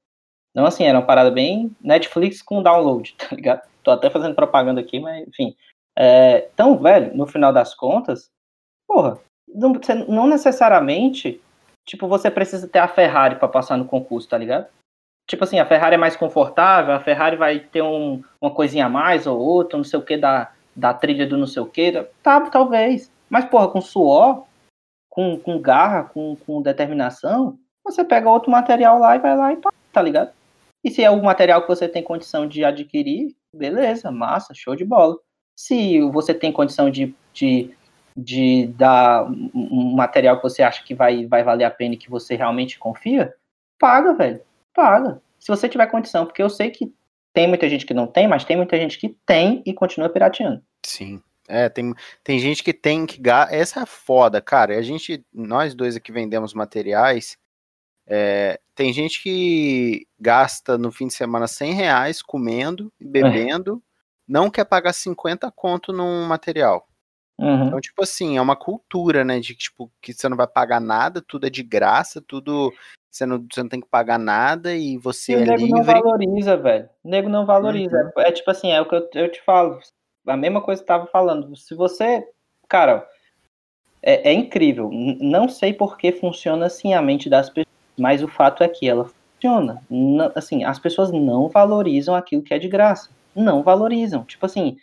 Então, 0.50 0.66
assim, 0.66 0.84
era 0.84 0.98
uma 0.98 1.06
parada 1.06 1.30
bem 1.30 1.74
Netflix 1.80 2.42
com 2.42 2.62
download, 2.62 3.14
tá 3.18 3.34
ligado? 3.34 3.68
Tô 3.82 3.90
até 3.90 4.10
fazendo 4.10 4.34
propaganda 4.34 4.80
aqui, 4.80 5.00
mas 5.00 5.26
enfim. 5.26 5.56
É, 5.96 6.48
então, 6.52 6.76
velho, 6.78 7.16
no 7.16 7.26
final 7.26 7.52
das 7.52 7.74
contas, 7.74 8.30
porra, 8.86 9.18
não, 9.48 9.72
não 10.08 10.26
necessariamente, 10.26 11.40
tipo, 11.86 12.06
você 12.08 12.30
precisa 12.30 12.68
ter 12.68 12.78
a 12.78 12.88
Ferrari 12.88 13.36
para 13.36 13.48
passar 13.48 13.76
no 13.76 13.84
concurso, 13.84 14.28
tá 14.28 14.38
ligado? 14.38 14.66
Tipo 15.28 15.44
assim, 15.44 15.60
a 15.60 15.66
Ferrari 15.66 15.94
é 15.94 15.98
mais 15.98 16.16
confortável, 16.16 16.92
a 16.92 17.00
Ferrari 17.00 17.36
vai 17.36 17.60
ter 17.60 17.82
um, 17.82 18.22
uma 18.40 18.50
coisinha 18.50 18.86
a 18.86 18.88
mais 18.88 19.26
ou 19.26 19.38
outra, 19.38 19.76
não 19.76 19.84
sei 19.84 19.98
o 19.98 20.02
que, 20.02 20.16
da, 20.16 20.52
da 20.74 20.92
trilha 20.92 21.26
do 21.26 21.38
não 21.38 21.46
sei 21.46 21.62
o 21.62 21.66
que, 21.66 21.92
tá, 22.22 22.40
talvez. 22.50 23.12
Mas, 23.28 23.44
porra, 23.44 23.68
com 23.68 23.80
suor, 23.80 24.44
com, 25.10 25.36
com 25.36 25.60
garra, 25.60 26.04
com, 26.04 26.36
com 26.36 26.62
determinação, 26.62 27.58
você 27.84 28.04
pega 28.04 28.30
outro 28.30 28.50
material 28.50 28.98
lá 28.98 29.16
e 29.16 29.18
vai 29.18 29.36
lá 29.36 29.52
e 29.52 29.56
pá, 29.56 29.70
tá 29.92 30.00
ligado? 30.00 30.30
E 30.82 30.90
se 30.90 31.02
é 31.02 31.10
o 31.10 31.22
material 31.22 31.62
que 31.62 31.68
você 31.68 31.88
tem 31.88 32.02
condição 32.02 32.46
de 32.46 32.64
adquirir, 32.64 33.36
beleza, 33.54 34.10
massa, 34.10 34.54
show 34.54 34.74
de 34.74 34.84
bola. 34.84 35.18
Se 35.54 36.00
você 36.10 36.32
tem 36.32 36.52
condição 36.52 36.88
de, 36.88 37.14
de, 37.34 37.70
de 38.16 38.68
dar 38.68 39.30
um 39.54 39.94
material 39.94 40.36
que 40.36 40.42
você 40.42 40.62
acha 40.62 40.82
que 40.82 40.94
vai, 40.94 41.26
vai 41.26 41.42
valer 41.42 41.64
a 41.64 41.70
pena 41.70 41.94
e 41.94 41.98
que 41.98 42.08
você 42.08 42.34
realmente 42.34 42.78
confia, 42.78 43.34
paga, 43.78 44.14
velho. 44.14 44.40
Paga. 44.72 45.20
Se 45.38 45.48
você 45.48 45.68
tiver 45.68 45.86
condição, 45.88 46.24
porque 46.24 46.42
eu 46.42 46.48
sei 46.48 46.70
que 46.70 46.94
tem 47.34 47.46
muita 47.46 47.68
gente 47.68 47.84
que 47.84 47.94
não 47.94 48.06
tem, 48.06 48.26
mas 48.26 48.44
tem 48.44 48.56
muita 48.56 48.76
gente 48.78 48.98
que 48.98 49.16
tem 49.26 49.62
e 49.66 49.74
continua 49.74 50.08
pirateando. 50.08 50.62
Sim. 50.84 51.20
É, 51.50 51.68
tem, 51.68 51.92
tem 52.22 52.38
gente 52.38 52.62
que 52.62 52.72
tem 52.72 53.04
que. 53.04 53.20
Essa 53.50 53.80
é 53.80 53.86
foda, 53.86 54.40
cara. 54.40 54.78
A 54.78 54.82
gente, 54.82 55.24
nós 55.32 55.74
dois 55.74 55.96
aqui 55.96 56.12
vendemos 56.12 56.54
materiais. 56.54 57.36
É, 58.06 58.60
tem 58.74 58.92
gente 58.92 59.22
que 59.22 60.06
gasta 60.18 60.78
no 60.78 60.90
fim 60.90 61.08
de 61.08 61.14
semana 61.14 61.46
100 61.46 61.74
reais 61.74 62.22
comendo 62.22 62.92
e 63.00 63.04
bebendo, 63.04 63.76
é. 63.76 63.78
não 64.26 64.50
quer 64.50 64.64
pagar 64.64 64.92
50 64.92 65.50
conto 65.52 65.92
num 65.92 66.24
material. 66.24 66.86
Uhum. 67.38 67.66
Então, 67.66 67.80
tipo 67.80 68.02
assim, 68.02 68.36
é 68.36 68.40
uma 68.40 68.56
cultura, 68.56 69.24
né? 69.24 69.40
De 69.40 69.54
tipo, 69.54 69.90
que 70.00 70.12
você 70.12 70.28
não 70.28 70.36
vai 70.36 70.46
pagar 70.46 70.80
nada, 70.80 71.22
tudo 71.26 71.46
é 71.46 71.50
de 71.50 71.62
graça, 71.62 72.20
tudo. 72.20 72.72
Você 73.10 73.26
não, 73.26 73.44
você 73.50 73.62
não 73.62 73.68
tem 73.68 73.80
que 73.80 73.88
pagar 73.88 74.18
nada 74.18 74.74
e 74.74 74.96
você 74.98 75.32
e 75.32 75.34
é 75.34 75.38
o 75.38 75.40
nego 75.40 75.64
livre. 75.64 75.70
não 75.70 75.84
valoriza, 75.84 76.56
velho. 76.56 76.88
O 77.02 77.08
nego 77.08 77.28
não 77.28 77.46
valoriza. 77.46 77.96
Uhum. 77.96 78.22
É, 78.22 78.28
é, 78.28 78.32
tipo 78.32 78.50
assim, 78.50 78.70
é 78.70 78.80
o 78.80 78.86
que 78.86 78.94
eu, 78.94 79.08
eu 79.14 79.32
te 79.32 79.42
falo 79.42 79.80
a 80.26 80.36
mesma 80.36 80.60
coisa 80.60 80.80
que 80.80 80.84
estava 80.84 81.06
falando. 81.06 81.56
Se 81.56 81.74
você, 81.74 82.26
cara, 82.68 83.06
é, 84.02 84.30
é, 84.30 84.32
incrível. 84.32 84.90
Não 84.92 85.48
sei 85.48 85.72
por 85.72 85.96
que 85.96 86.12
funciona 86.12 86.66
assim 86.66 86.94
a 86.94 87.02
mente 87.02 87.28
das 87.28 87.48
pessoas, 87.48 87.74
mas 87.98 88.22
o 88.22 88.28
fato 88.28 88.62
é 88.62 88.68
que 88.68 88.88
ela 88.88 89.04
funciona. 89.04 89.82
Não, 89.88 90.32
assim, 90.34 90.64
as 90.64 90.78
pessoas 90.78 91.10
não 91.12 91.48
valorizam 91.48 92.14
aquilo 92.14 92.42
que 92.42 92.54
é 92.54 92.58
de 92.58 92.68
graça. 92.68 93.10
Não 93.34 93.62
valorizam. 93.62 94.24
Tipo 94.24 94.46
assim, 94.46 94.76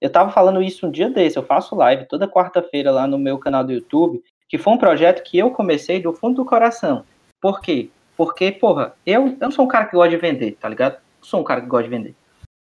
eu 0.00 0.10
tava 0.10 0.30
falando 0.30 0.62
isso 0.62 0.86
um 0.86 0.90
dia 0.90 1.10
desse. 1.10 1.36
Eu 1.36 1.42
faço 1.42 1.74
live 1.74 2.06
toda 2.06 2.28
quarta-feira 2.28 2.90
lá 2.90 3.06
no 3.06 3.18
meu 3.18 3.38
canal 3.38 3.62
do 3.64 3.72
YouTube, 3.72 4.22
que 4.48 4.58
foi 4.58 4.72
um 4.72 4.78
projeto 4.78 5.22
que 5.22 5.38
eu 5.38 5.50
comecei 5.50 6.00
do 6.00 6.12
fundo 6.12 6.36
do 6.36 6.44
coração. 6.44 7.04
Por 7.40 7.60
quê? 7.60 7.90
Porque, 8.16 8.52
porra, 8.52 8.94
eu, 9.06 9.28
eu 9.28 9.36
não 9.40 9.50
sou 9.50 9.64
um 9.64 9.68
cara 9.68 9.86
que 9.86 9.96
gosta 9.96 10.10
de 10.10 10.16
vender, 10.16 10.56
tá 10.60 10.68
ligado? 10.68 10.94
Eu 10.94 11.24
sou 11.24 11.40
um 11.40 11.44
cara 11.44 11.60
que 11.60 11.66
gosta 11.66 11.84
de 11.84 11.90
vender. 11.90 12.14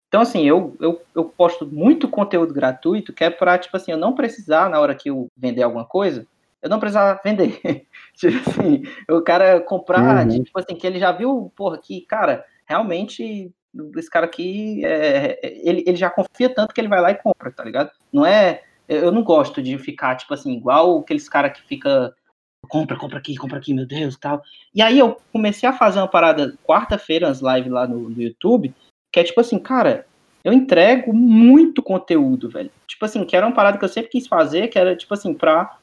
Então, 0.08 0.22
assim, 0.22 0.48
eu, 0.48 0.76
eu, 0.80 1.02
eu 1.14 1.26
posto 1.26 1.66
muito 1.66 2.08
conteúdo 2.08 2.54
gratuito 2.54 3.12
que 3.14 3.24
é 3.24 3.30
para, 3.30 3.58
tipo 3.58 3.76
assim, 3.76 3.92
eu 3.92 3.98
não 3.98 4.16
precisar, 4.16 4.70
na 4.70 4.80
hora 4.80 4.96
que 4.96 5.10
eu 5.10 5.30
vender 5.36 5.64
alguma 5.64 5.86
coisa, 5.86 6.26
eu 6.62 6.70
não 6.70 6.80
precisar 6.80 7.20
vender. 7.24 7.60
tipo 8.16 8.50
assim, 8.50 8.84
o 9.10 9.22
cara 9.22 9.60
comprar, 9.60 10.26
uhum. 10.26 10.44
tipo 10.44 10.60
assim, 10.60 10.76
que 10.76 10.88
ele 10.88 11.00
já 11.00 11.12
viu, 11.12 11.52
porra, 11.56 11.78
que, 11.78 12.02
cara, 12.02 12.46
realmente 12.66 13.52
esse 13.96 14.10
cara 14.10 14.26
aqui, 14.26 14.84
é, 14.86 15.40
ele, 15.44 15.84
ele 15.86 15.96
já 15.96 16.10
confia 16.10 16.50
tanto 16.50 16.74
que 16.74 16.82
ele 16.82 16.88
vai 16.88 17.02
lá 17.02 17.12
e 17.12 17.16
compra, 17.16 17.52
tá 17.52 17.64
ligado? 17.64 17.92
Não 18.12 18.26
é. 18.26 18.64
Eu 18.88 19.12
não 19.12 19.22
gosto 19.22 19.62
de 19.62 19.78
ficar, 19.78 20.16
tipo 20.16 20.34
assim, 20.34 20.54
igual 20.54 21.00
aqueles 21.00 21.28
caras 21.28 21.54
que 21.54 21.62
fica. 21.68 22.14
Compra, 22.70 22.98
compra 22.98 23.20
aqui, 23.20 23.36
compra 23.36 23.58
aqui, 23.58 23.74
meu 23.74 23.86
Deus, 23.86 24.18
tal. 24.18 24.42
E 24.74 24.82
aí 24.82 24.98
eu 24.98 25.18
comecei 25.32 25.68
a 25.68 25.74
fazer 25.74 26.00
uma 26.00 26.08
parada 26.08 26.58
quarta-feira, 26.66 27.30
as 27.30 27.40
lives 27.40 27.72
lá 27.72 27.88
no, 27.88 28.10
no 28.10 28.22
YouTube, 28.22 28.74
que 29.18 29.22
é 29.22 29.24
tipo 29.24 29.42
assim, 29.42 29.58
cara, 29.58 30.06
eu 30.44 30.54
entrego 30.54 31.12
muito 31.12 31.82
conteúdo, 31.82 32.48
velho. 32.52 32.70
Tipo 32.86 33.04
assim, 33.04 33.26
que 33.26 33.36
era 33.36 33.48
uma 33.48 33.56
parada 33.56 33.76
que 33.76 33.84
eu 33.84 33.90
sempre 33.90 34.12
quis 34.12 34.28
fazer, 34.28 34.68
que 34.68 34.78
era, 34.78 34.96
tipo 34.96 35.12
assim, 35.12 35.34
pra, 35.34 35.76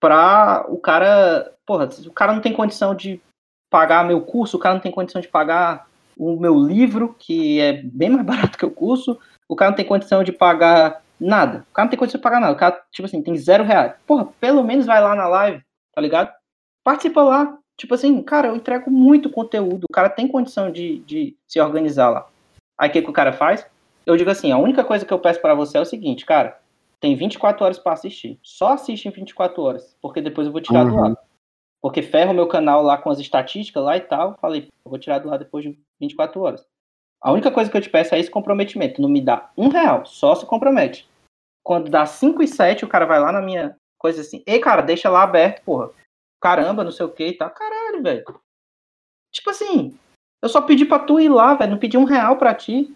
pra 0.00 0.64
o 0.68 0.78
cara. 0.78 1.52
Porra, 1.66 1.88
o 2.06 2.12
cara 2.12 2.32
não 2.32 2.40
tem 2.40 2.52
condição 2.52 2.94
de 2.94 3.20
pagar 3.68 4.04
meu 4.04 4.20
curso, 4.20 4.56
o 4.56 4.60
cara 4.60 4.76
não 4.76 4.80
tem 4.80 4.92
condição 4.92 5.20
de 5.20 5.26
pagar 5.26 5.88
o 6.16 6.38
meu 6.38 6.56
livro, 6.56 7.16
que 7.18 7.60
é 7.60 7.72
bem 7.82 8.08
mais 8.08 8.22
barato 8.24 8.56
que 8.56 8.64
o 8.64 8.70
curso, 8.70 9.18
o 9.48 9.56
cara 9.56 9.72
não 9.72 9.76
tem 9.76 9.84
condição 9.84 10.22
de 10.22 10.30
pagar 10.30 11.02
nada. 11.18 11.66
O 11.72 11.74
cara 11.74 11.86
não 11.86 11.90
tem 11.90 11.98
condição 11.98 12.20
de 12.20 12.22
pagar 12.22 12.38
nada. 12.38 12.52
O 12.52 12.56
cara, 12.56 12.80
tipo 12.92 13.06
assim, 13.06 13.20
tem 13.20 13.36
zero 13.36 13.64
reais. 13.64 13.94
Porra, 14.06 14.28
pelo 14.38 14.62
menos 14.62 14.86
vai 14.86 15.00
lá 15.00 15.16
na 15.16 15.26
live, 15.26 15.60
tá 15.92 16.00
ligado? 16.00 16.32
Participa 16.84 17.20
lá. 17.20 17.58
Tipo 17.76 17.94
assim, 17.94 18.22
cara, 18.22 18.46
eu 18.46 18.54
entrego 18.54 18.92
muito 18.92 19.28
conteúdo. 19.28 19.86
O 19.90 19.92
cara 19.92 20.08
tem 20.08 20.28
condição 20.28 20.70
de, 20.70 21.00
de 21.00 21.36
se 21.48 21.60
organizar 21.60 22.10
lá. 22.10 22.28
Aí 22.78 22.88
o 22.88 22.92
que, 22.92 23.02
que 23.02 23.10
o 23.10 23.14
cara 23.14 23.32
faz? 23.32 23.66
Eu 24.06 24.16
digo 24.16 24.30
assim, 24.30 24.52
a 24.52 24.58
única 24.58 24.84
coisa 24.84 25.04
que 25.04 25.12
eu 25.12 25.18
peço 25.18 25.40
para 25.40 25.54
você 25.54 25.78
é 25.78 25.80
o 25.80 25.86
seguinte, 25.86 26.26
cara, 26.26 26.60
tem 27.00 27.16
24 27.16 27.64
horas 27.64 27.78
para 27.78 27.92
assistir. 27.92 28.38
Só 28.42 28.72
assiste 28.72 29.06
em 29.06 29.10
24 29.10 29.62
horas, 29.62 29.96
porque 30.00 30.20
depois 30.20 30.46
eu 30.46 30.52
vou 30.52 30.60
tirar 30.60 30.86
uhum. 30.86 30.90
do 30.90 31.04
ar. 31.04 31.18
Porque 31.80 32.02
ferro 32.02 32.32
o 32.32 32.34
meu 32.34 32.46
canal 32.46 32.82
lá 32.82 32.96
com 32.96 33.10
as 33.10 33.18
estatísticas 33.18 33.84
lá 33.84 33.96
e 33.96 34.00
tal. 34.00 34.38
Falei, 34.40 34.70
eu 34.84 34.90
vou 34.90 34.98
tirar 34.98 35.18
do 35.18 35.30
ar 35.30 35.38
depois 35.38 35.64
de 35.64 35.78
24 36.00 36.40
horas. 36.40 36.66
A 37.20 37.30
única 37.30 37.50
coisa 37.50 37.70
que 37.70 37.76
eu 37.76 37.80
te 37.80 37.90
peço 37.90 38.14
é 38.14 38.18
esse 38.18 38.30
comprometimento. 38.30 39.02
Não 39.02 39.08
me 39.08 39.20
dá 39.20 39.50
um 39.56 39.68
real, 39.68 40.04
só 40.06 40.34
se 40.34 40.46
compromete. 40.46 41.08
Quando 41.62 41.90
dá 41.90 42.04
5 42.04 42.42
e 42.42 42.48
7, 42.48 42.84
o 42.84 42.88
cara 42.88 43.06
vai 43.06 43.20
lá 43.20 43.32
na 43.32 43.40
minha 43.40 43.76
coisa 43.98 44.20
assim. 44.20 44.42
Ei, 44.46 44.58
cara, 44.58 44.82
deixa 44.82 45.08
lá 45.08 45.22
aberto, 45.22 45.62
porra. 45.62 45.90
Caramba, 46.40 46.84
não 46.84 46.90
sei 46.90 47.06
o 47.06 47.10
que 47.10 47.26
e 47.26 47.32
tal. 47.32 47.50
Caralho, 47.50 48.02
velho. 48.02 48.24
Tipo 49.32 49.50
assim, 49.50 49.98
eu 50.44 50.48
só 50.50 50.60
pedi 50.60 50.84
pra 50.84 50.98
tu 50.98 51.18
ir 51.18 51.30
lá, 51.30 51.54
velho. 51.54 51.70
Não 51.70 51.78
pedi 51.78 51.96
um 51.96 52.04
real 52.04 52.36
pra 52.36 52.54
ti. 52.54 52.94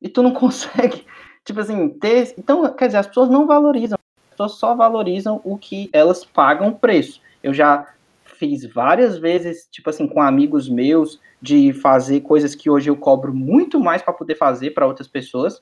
E 0.00 0.08
tu 0.08 0.22
não 0.22 0.30
consegue, 0.32 1.04
tipo 1.44 1.58
assim, 1.58 1.88
ter. 1.88 2.32
Então, 2.38 2.72
quer 2.74 2.86
dizer, 2.86 2.98
as 2.98 3.08
pessoas 3.08 3.28
não 3.28 3.44
valorizam. 3.44 3.98
As 4.22 4.30
pessoas 4.30 4.52
só 4.52 4.76
valorizam 4.76 5.40
o 5.42 5.58
que 5.58 5.90
elas 5.92 6.24
pagam 6.24 6.72
preço. 6.72 7.20
Eu 7.42 7.52
já 7.52 7.92
fiz 8.22 8.64
várias 8.72 9.18
vezes, 9.18 9.66
tipo 9.68 9.90
assim, 9.90 10.06
com 10.06 10.22
amigos 10.22 10.68
meus, 10.68 11.20
de 11.42 11.72
fazer 11.72 12.20
coisas 12.20 12.54
que 12.54 12.70
hoje 12.70 12.88
eu 12.88 12.96
cobro 12.96 13.34
muito 13.34 13.80
mais 13.80 14.00
para 14.00 14.14
poder 14.14 14.36
fazer 14.36 14.70
para 14.70 14.86
outras 14.86 15.08
pessoas, 15.08 15.60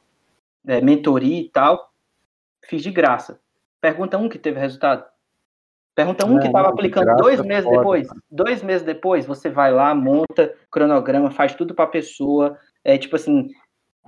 é, 0.67 0.83
mentoria 0.83 1.41
e 1.41 1.49
tal. 1.49 1.91
Fiz 2.67 2.83
de 2.83 2.91
graça. 2.91 3.41
Pergunta 3.81 4.19
um 4.19 4.29
que 4.29 4.39
teve 4.39 4.61
resultado. 4.61 5.07
Pergunta 5.99 6.25
um 6.27 6.39
que 6.39 6.47
estava 6.47 6.69
aplicando 6.69 7.17
dois 7.17 7.41
meses 7.41 7.65
pode, 7.65 7.77
depois. 7.77 8.09
Dois 8.31 8.63
meses 8.63 8.87
depois, 8.87 9.27
você 9.27 9.51
vai 9.51 9.73
lá, 9.73 9.93
monta 9.97 10.55
cronograma, 10.71 11.29
faz 11.29 11.57
tudo 11.57 11.75
para 11.75 11.87
a 11.87 11.89
pessoa. 11.89 12.57
É 12.85 12.97
tipo 12.97 13.17
assim. 13.17 13.49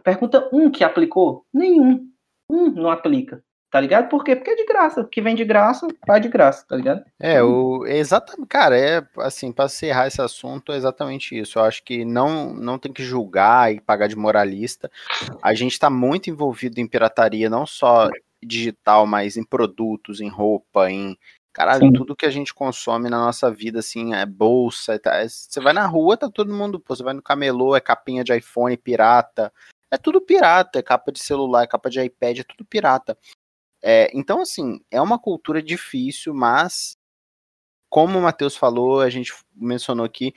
Pergunta 0.05 0.49
um 0.53 0.71
que 0.71 0.85
aplicou. 0.85 1.45
Nenhum. 1.53 2.09
Um 2.49 2.71
não 2.71 2.91
aplica. 2.93 3.43
Tá 3.73 3.81
ligado? 3.81 4.09
Por 4.09 4.23
quê? 4.23 4.37
Porque 4.37 4.51
é 4.51 4.55
de 4.55 4.65
graça. 4.65 5.01
O 5.01 5.09
que 5.09 5.21
vem 5.21 5.35
de 5.35 5.45
graça, 5.45 5.89
vai 6.07 6.21
de 6.21 6.29
graça, 6.29 6.65
tá 6.69 6.77
ligado? 6.77 7.05
É, 7.19 7.43
o, 7.43 7.85
exatamente, 7.85 8.47
cara, 8.47 8.79
é 8.79 9.05
assim, 9.19 9.51
para 9.51 9.65
encerrar 9.65 10.07
esse 10.07 10.23
assunto, 10.23 10.71
é 10.71 10.77
exatamente 10.77 11.37
isso. 11.37 11.59
Eu 11.59 11.65
acho 11.65 11.83
que 11.83 12.05
não, 12.05 12.55
não 12.55 12.79
tem 12.79 12.93
que 12.93 13.03
julgar 13.03 13.75
e 13.75 13.81
pagar 13.81 14.07
de 14.07 14.15
moralista. 14.15 14.89
A 15.43 15.55
gente 15.55 15.77
tá 15.77 15.91
muito 15.91 16.31
envolvido 16.31 16.81
em 16.81 16.87
pirataria, 16.87 17.51
não 17.51 17.67
só 17.67 18.09
digital, 18.41 19.07
mas 19.09 19.37
em 19.37 19.45
produtos, 19.45 20.21
em 20.21 20.29
roupa, 20.29 20.89
em 20.89 21.17
Caralho, 21.53 21.87
Sim. 21.87 21.93
tudo 21.93 22.15
que 22.15 22.27
a 22.27 22.31
gente 22.31 22.55
consome 22.55 23.11
na 23.11 23.19
nossa 23.19 23.51
vida, 23.51 23.81
assim, 23.81 24.15
é 24.15 24.25
bolsa. 24.25 24.99
Tá, 24.99 25.17
é, 25.17 25.29
você 25.29 25.61
vai 25.61 25.73
na 25.73 25.87
rua, 25.87 26.17
tá 26.17 26.31
todo 26.31 26.55
mundo. 26.55 26.79
Pô, 26.79 26.95
você 26.95 27.03
vai 27.03 27.13
no 27.13 27.23
camelô, 27.23 27.75
é 27.75 27.81
capinha 27.81 28.23
de 28.23 28.37
iPhone 28.37 28.77
pirata. 28.77 29.53
É 29.91 29.99
tudo 29.99 30.21
pirata, 30.21 30.79
é 30.79 30.83
capa 30.83 31.11
de 31.11 31.19
celular, 31.21 31.65
é 31.65 31.67
capa 31.67 31.91
de 31.91 32.01
iPad, 32.01 32.39
é 32.39 32.45
tudo 32.45 32.65
pirata. 32.65 33.19
É, 33.83 34.11
então, 34.17 34.43
assim, 34.43 34.81
é 34.91 35.01
uma 35.01 35.19
cultura 35.19 35.61
difícil, 35.63 36.33
mas, 36.33 36.97
como 37.89 38.19
o 38.19 38.23
Matheus 38.23 38.57
falou, 38.57 39.01
a 39.01 39.11
gente 39.11 39.33
mencionou 39.55 40.07
aqui, 40.07 40.35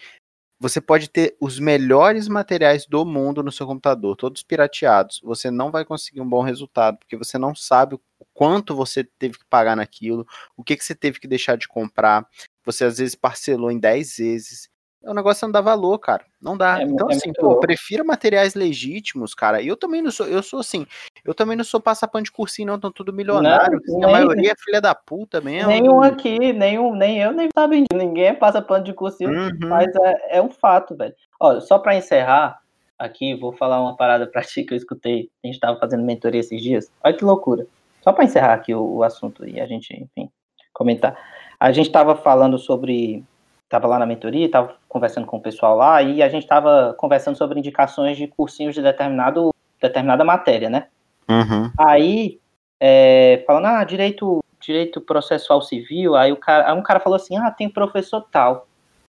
você 0.64 0.80
pode 0.80 1.10
ter 1.10 1.36
os 1.42 1.60
melhores 1.60 2.30
materiais 2.30 2.86
do 2.86 3.06
mundo 3.06 3.44
no 3.44 3.52
seu 3.52 3.68
computador, 3.68 4.16
todos 4.16 4.44
pirateados. 4.44 5.20
Você 5.22 5.52
não 5.52 5.70
vai 5.70 5.84
conseguir 5.84 6.22
um 6.22 6.30
bom 6.30 6.42
resultado, 6.42 6.98
porque 7.00 7.18
você 7.18 7.38
não 7.38 7.54
sabe 7.54 7.96
o 7.96 8.02
quanto 8.34 8.74
você 8.74 9.04
teve 9.04 9.38
que 9.38 9.46
pagar 9.50 9.76
naquilo, 9.76 10.26
o 10.56 10.64
que, 10.64 10.78
que 10.78 10.86
você 10.86 10.96
teve 10.96 11.20
que 11.20 11.28
deixar 11.28 11.58
de 11.58 11.68
comprar. 11.68 12.26
Você 12.64 12.86
às 12.86 12.98
vezes 12.98 13.14
parcelou 13.14 13.70
em 13.72 13.78
10 13.78 14.16
vezes 14.16 14.70
o 15.04 15.14
negócio 15.14 15.46
não 15.46 15.52
dá 15.52 15.62
valor, 15.62 16.00
cara. 16.00 16.24
Não 16.42 16.58
dá. 16.58 16.80
É, 16.80 16.84
então, 16.84 17.10
é 17.10 17.16
assim, 17.16 17.34
pô, 17.34 17.60
prefiro 17.60 18.06
materiais 18.06 18.56
legítimos, 18.56 19.34
cara. 19.34 19.62
E 19.62 19.68
eu 19.68 19.76
também 19.76 20.02
não 20.02 20.12
sou, 20.12 20.26
eu 20.26 20.42
sou 20.42 20.60
assim, 20.60 20.86
eu 21.26 21.34
também 21.34 21.58
não 21.58 21.64
sou 21.64 21.82
passapano 21.82 22.24
de 22.24 22.32
cursinho, 22.32 22.68
não, 22.68 22.76
estão 22.76 22.92
tudo 22.92 23.12
milionário. 23.12 23.80
Não, 23.88 24.00
nem, 24.00 24.10
a 24.10 24.12
maioria 24.12 24.52
é 24.52 24.56
filha 24.64 24.80
da 24.80 24.96
puta 24.96 25.42
mesmo. 25.42 25.70
Nenhum 25.70 26.02
aqui, 26.02 26.54
nenhum, 26.54 26.96
nem 26.96 27.20
eu, 27.20 27.32
nem 27.32 27.50
sabe 27.54 27.86
ninguém 27.94 28.28
é 28.28 28.34
passapano 28.34 28.84
de 28.84 28.94
cursinho, 28.94 29.32
uhum. 29.32 29.70
mas 29.70 29.94
é, 29.96 30.38
é 30.38 30.42
um 30.42 30.50
fato, 30.50 30.96
velho. 30.96 31.14
Ó, 31.40 31.60
só 31.60 31.78
para 31.78 31.96
encerrar 31.96 32.60
aqui, 32.98 33.36
vou 33.36 33.52
falar 33.52 33.82
uma 33.82 33.96
parada 33.96 34.26
pra 34.26 34.42
ti 34.42 34.64
que 34.64 34.74
eu 34.74 34.78
escutei. 34.78 35.30
A 35.44 35.48
gente 35.48 35.60
tava 35.60 35.80
fazendo 35.80 36.04
mentoria 36.04 36.40
esses 36.40 36.62
dias. 36.62 36.92
Olha 37.04 37.16
que 37.16 37.26
loucura. 37.26 37.68
Só 38.02 38.12
para 38.12 38.24
encerrar 38.24 38.54
aqui 38.54 38.74
o, 38.74 38.98
o 38.98 39.04
assunto 39.04 39.48
e 39.48 39.60
a 39.60 39.66
gente, 39.66 39.94
enfim, 39.94 40.30
comentar. 40.74 41.18
A 41.60 41.72
gente 41.72 41.92
tava 41.92 42.16
falando 42.16 42.58
sobre 42.58 43.24
estava 43.66 43.88
lá 43.88 43.98
na 43.98 44.06
mentoria, 44.06 44.46
estava 44.46 44.76
conversando 44.88 45.26
com 45.26 45.38
o 45.38 45.42
pessoal 45.42 45.76
lá 45.76 46.02
e 46.02 46.22
a 46.22 46.30
gente 46.30 46.44
estava 46.44 46.94
conversando 46.98 47.38
sobre 47.38 47.60
indicações 47.60 48.18
de 48.18 48.28
cursinhos 48.28 48.76
de 48.76 48.82
determinado, 48.82 49.52
determinada 49.82 50.24
matéria, 50.24 50.70
né? 50.70 50.88
Uhum. 51.30 51.72
Aí, 51.78 52.40
é, 52.80 53.44
falando, 53.48 53.66
ah, 53.66 53.84
direito, 53.84 54.44
direito 54.60 55.02
processual 55.02 55.62
civil, 55.62 56.16
aí, 56.16 56.32
o 56.32 56.38
cara, 56.38 56.70
aí 56.70 56.78
um 56.78 56.84
cara 56.84 57.00
falou 57.00 57.16
assim, 57.16 57.38
ah, 57.38 57.50
tem 57.50 57.70
professor 57.70 58.22
tal. 58.32 58.68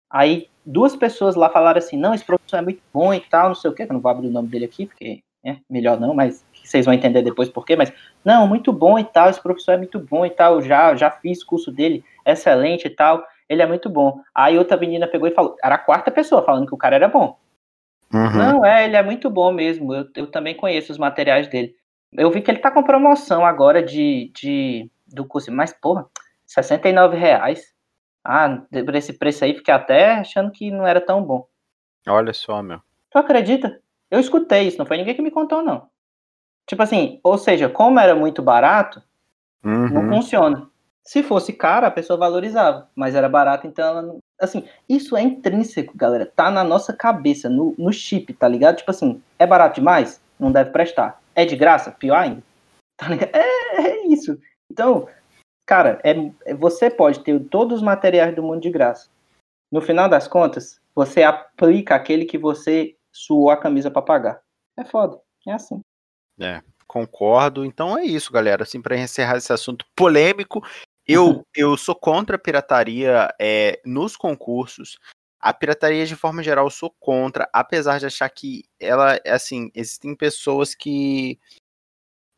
Aí 0.09 0.47
duas 0.65 0.95
pessoas 0.95 1.35
lá 1.35 1.49
falaram 1.49 1.77
assim, 1.77 1.97
não, 1.97 2.13
esse 2.13 2.23
professor 2.23 2.57
é 2.57 2.61
muito 2.61 2.81
bom 2.93 3.13
e 3.13 3.19
tal, 3.19 3.49
não 3.49 3.55
sei 3.55 3.69
o 3.69 3.73
que, 3.73 3.83
eu 3.83 3.87
não 3.87 3.99
vou 3.99 4.09
abrir 4.09 4.27
o 4.27 4.31
nome 4.31 4.47
dele 4.47 4.65
aqui, 4.65 4.85
porque 4.85 5.19
é 5.43 5.57
melhor 5.69 5.99
não, 5.99 6.13
mas 6.13 6.43
vocês 6.63 6.85
vão 6.85 6.93
entender 6.93 7.21
depois 7.21 7.49
por 7.49 7.65
quê, 7.65 7.75
mas, 7.75 7.93
não, 8.23 8.47
muito 8.47 8.73
bom 8.73 8.97
e 8.97 9.03
tal, 9.03 9.29
esse 9.29 9.41
professor 9.41 9.73
é 9.73 9.77
muito 9.77 9.99
bom 9.99 10.25
e 10.25 10.29
tal, 10.29 10.61
já, 10.61 10.95
já 10.95 11.11
fiz 11.11 11.43
curso 11.43 11.71
dele, 11.71 12.03
excelente 12.25 12.87
e 12.87 12.89
tal 12.89 13.23
ele 13.47 13.61
é 13.61 13.65
muito 13.65 13.89
bom. 13.89 14.21
Aí 14.33 14.57
outra 14.57 14.77
menina 14.77 15.07
pegou 15.07 15.27
e 15.27 15.33
falou, 15.33 15.55
era 15.63 15.75
a 15.75 15.79
quarta 15.79 16.11
pessoa 16.11 16.43
falando 16.43 16.67
que 16.67 16.73
o 16.73 16.77
cara 16.77 16.95
era 16.95 17.07
bom. 17.07 17.37
Uhum. 18.13 18.37
Não, 18.37 18.65
é, 18.65 18.85
ele 18.85 18.95
é 18.95 19.03
muito 19.03 19.29
bom 19.29 19.51
mesmo. 19.51 19.93
Eu, 19.93 20.07
eu 20.15 20.27
também 20.27 20.55
conheço 20.55 20.91
os 20.91 20.97
materiais 20.97 21.47
dele. 21.47 21.75
Eu 22.13 22.31
vi 22.31 22.41
que 22.41 22.49
ele 22.49 22.59
tá 22.59 22.71
com 22.71 22.83
promoção 22.83 23.45
agora 23.45 23.83
de, 23.83 24.31
de 24.33 24.89
do 25.07 25.25
curso, 25.25 25.51
mas 25.51 25.73
porra, 25.73 26.05
69 26.45 27.17
reais. 27.17 27.73
Ah, 28.23 28.61
por 28.85 28.95
esse 28.95 29.13
preço 29.13 29.43
aí, 29.43 29.53
fiquei 29.53 29.73
até 29.73 30.13
achando 30.13 30.51
que 30.51 30.71
não 30.71 30.87
era 30.87 30.99
tão 30.99 31.23
bom. 31.23 31.47
Olha 32.07 32.33
só, 32.33 32.61
meu. 32.61 32.81
Tu 33.11 33.17
acredita? 33.17 33.79
Eu 34.09 34.19
escutei 34.19 34.67
isso, 34.67 34.77
não 34.77 34.85
foi 34.85 34.97
ninguém 34.97 35.15
que 35.15 35.21
me 35.21 35.31
contou, 35.31 35.61
não. 35.61 35.87
Tipo 36.65 36.81
assim, 36.81 37.19
ou 37.23 37.37
seja, 37.37 37.69
como 37.69 37.99
era 37.99 38.15
muito 38.15 38.41
barato, 38.41 39.01
uhum. 39.63 39.89
não 39.89 40.09
funciona. 40.09 40.67
Se 41.08 41.22
fosse 41.22 41.53
cara, 41.53 41.86
a 41.86 41.91
pessoa 41.91 42.18
valorizava, 42.18 42.89
mas 42.95 43.14
era 43.14 43.30
barato, 43.30 43.68
então 43.68 43.88
ela 43.88 44.01
não. 44.01 44.18
Assim, 44.41 44.68
isso 44.89 45.16
é 45.16 45.22
intrínseco, 45.22 45.95
galera. 45.95 46.26
Tá 46.26 46.49
na 46.49 46.64
nossa 46.64 46.91
cabeça, 46.91 47.47
no, 47.47 47.76
no 47.78 47.93
chip, 47.93 48.34
tá 48.34 48.47
ligado? 48.47 48.78
Tipo 48.78 48.89
assim, 48.89 49.22
é 49.38 49.45
barato 49.45 49.76
demais? 49.76 50.20
Não 50.39 50.51
deve 50.51 50.72
prestar. 50.72 51.22
É 51.36 51.45
de 51.45 51.56
graça? 51.56 51.91
Pior 51.91 52.18
ainda. 52.18 52.43
Tá 52.97 53.08
é, 53.14 53.82
é, 53.82 54.08
isso. 54.08 54.39
Então, 54.72 55.10
cara, 55.66 55.99
é, 56.01 56.12
é, 56.45 56.53
você 56.53 56.89
pode 56.89 57.20
ter 57.26 57.38
todos 57.49 57.80
os 57.80 57.84
materiais 57.84 58.34
do 58.34 58.41
mundo 58.41 58.62
de 58.62 58.70
graça. 58.70 59.10
No 59.70 59.82
final 59.82 60.08
das 60.08 60.30
contas, 60.30 60.80
você 60.95 61.22
aplica 61.22 61.93
aquele 61.93 62.24
que 62.24 62.38
você 62.38 62.95
suou 63.14 63.49
a 63.49 63.58
camisa 63.58 63.91
para 63.91 64.01
pagar. 64.01 64.41
É 64.80 64.86
foda. 64.86 65.20
É 65.45 65.51
assim. 65.51 65.82
É, 66.39 66.62
concordo. 66.88 67.66
Então 67.66 67.97
é 67.97 68.06
isso, 68.06 68.32
galera. 68.32 68.64
Assim, 68.64 68.82
para 68.82 68.97
encerrar 68.97 69.36
esse 69.36 69.51
assunto 69.51 69.86
polêmico, 69.93 70.64
eu, 71.08 71.45
eu 71.56 71.78
sou 71.78 71.95
contra 71.95 72.36
a 72.36 72.39
pirataria 72.39 73.34
é, 73.39 73.80
nos 73.86 74.16
concursos. 74.16 74.97
a 75.39 75.53
pirataria, 75.53 76.06
de 76.06 76.16
forma 76.16 76.41
geral, 76.41 76.66
eu 76.66 76.72
sou 76.72 76.91
contra, 76.99 77.47
apesar 77.53 77.99
de 77.99 78.08
achar 78.08 78.28
que 78.30 78.64
ela, 78.80 79.20
é 79.24 79.32
assim, 79.32 79.70
existem 79.76 80.16
pessoas 80.16 80.74
que. 80.74 81.39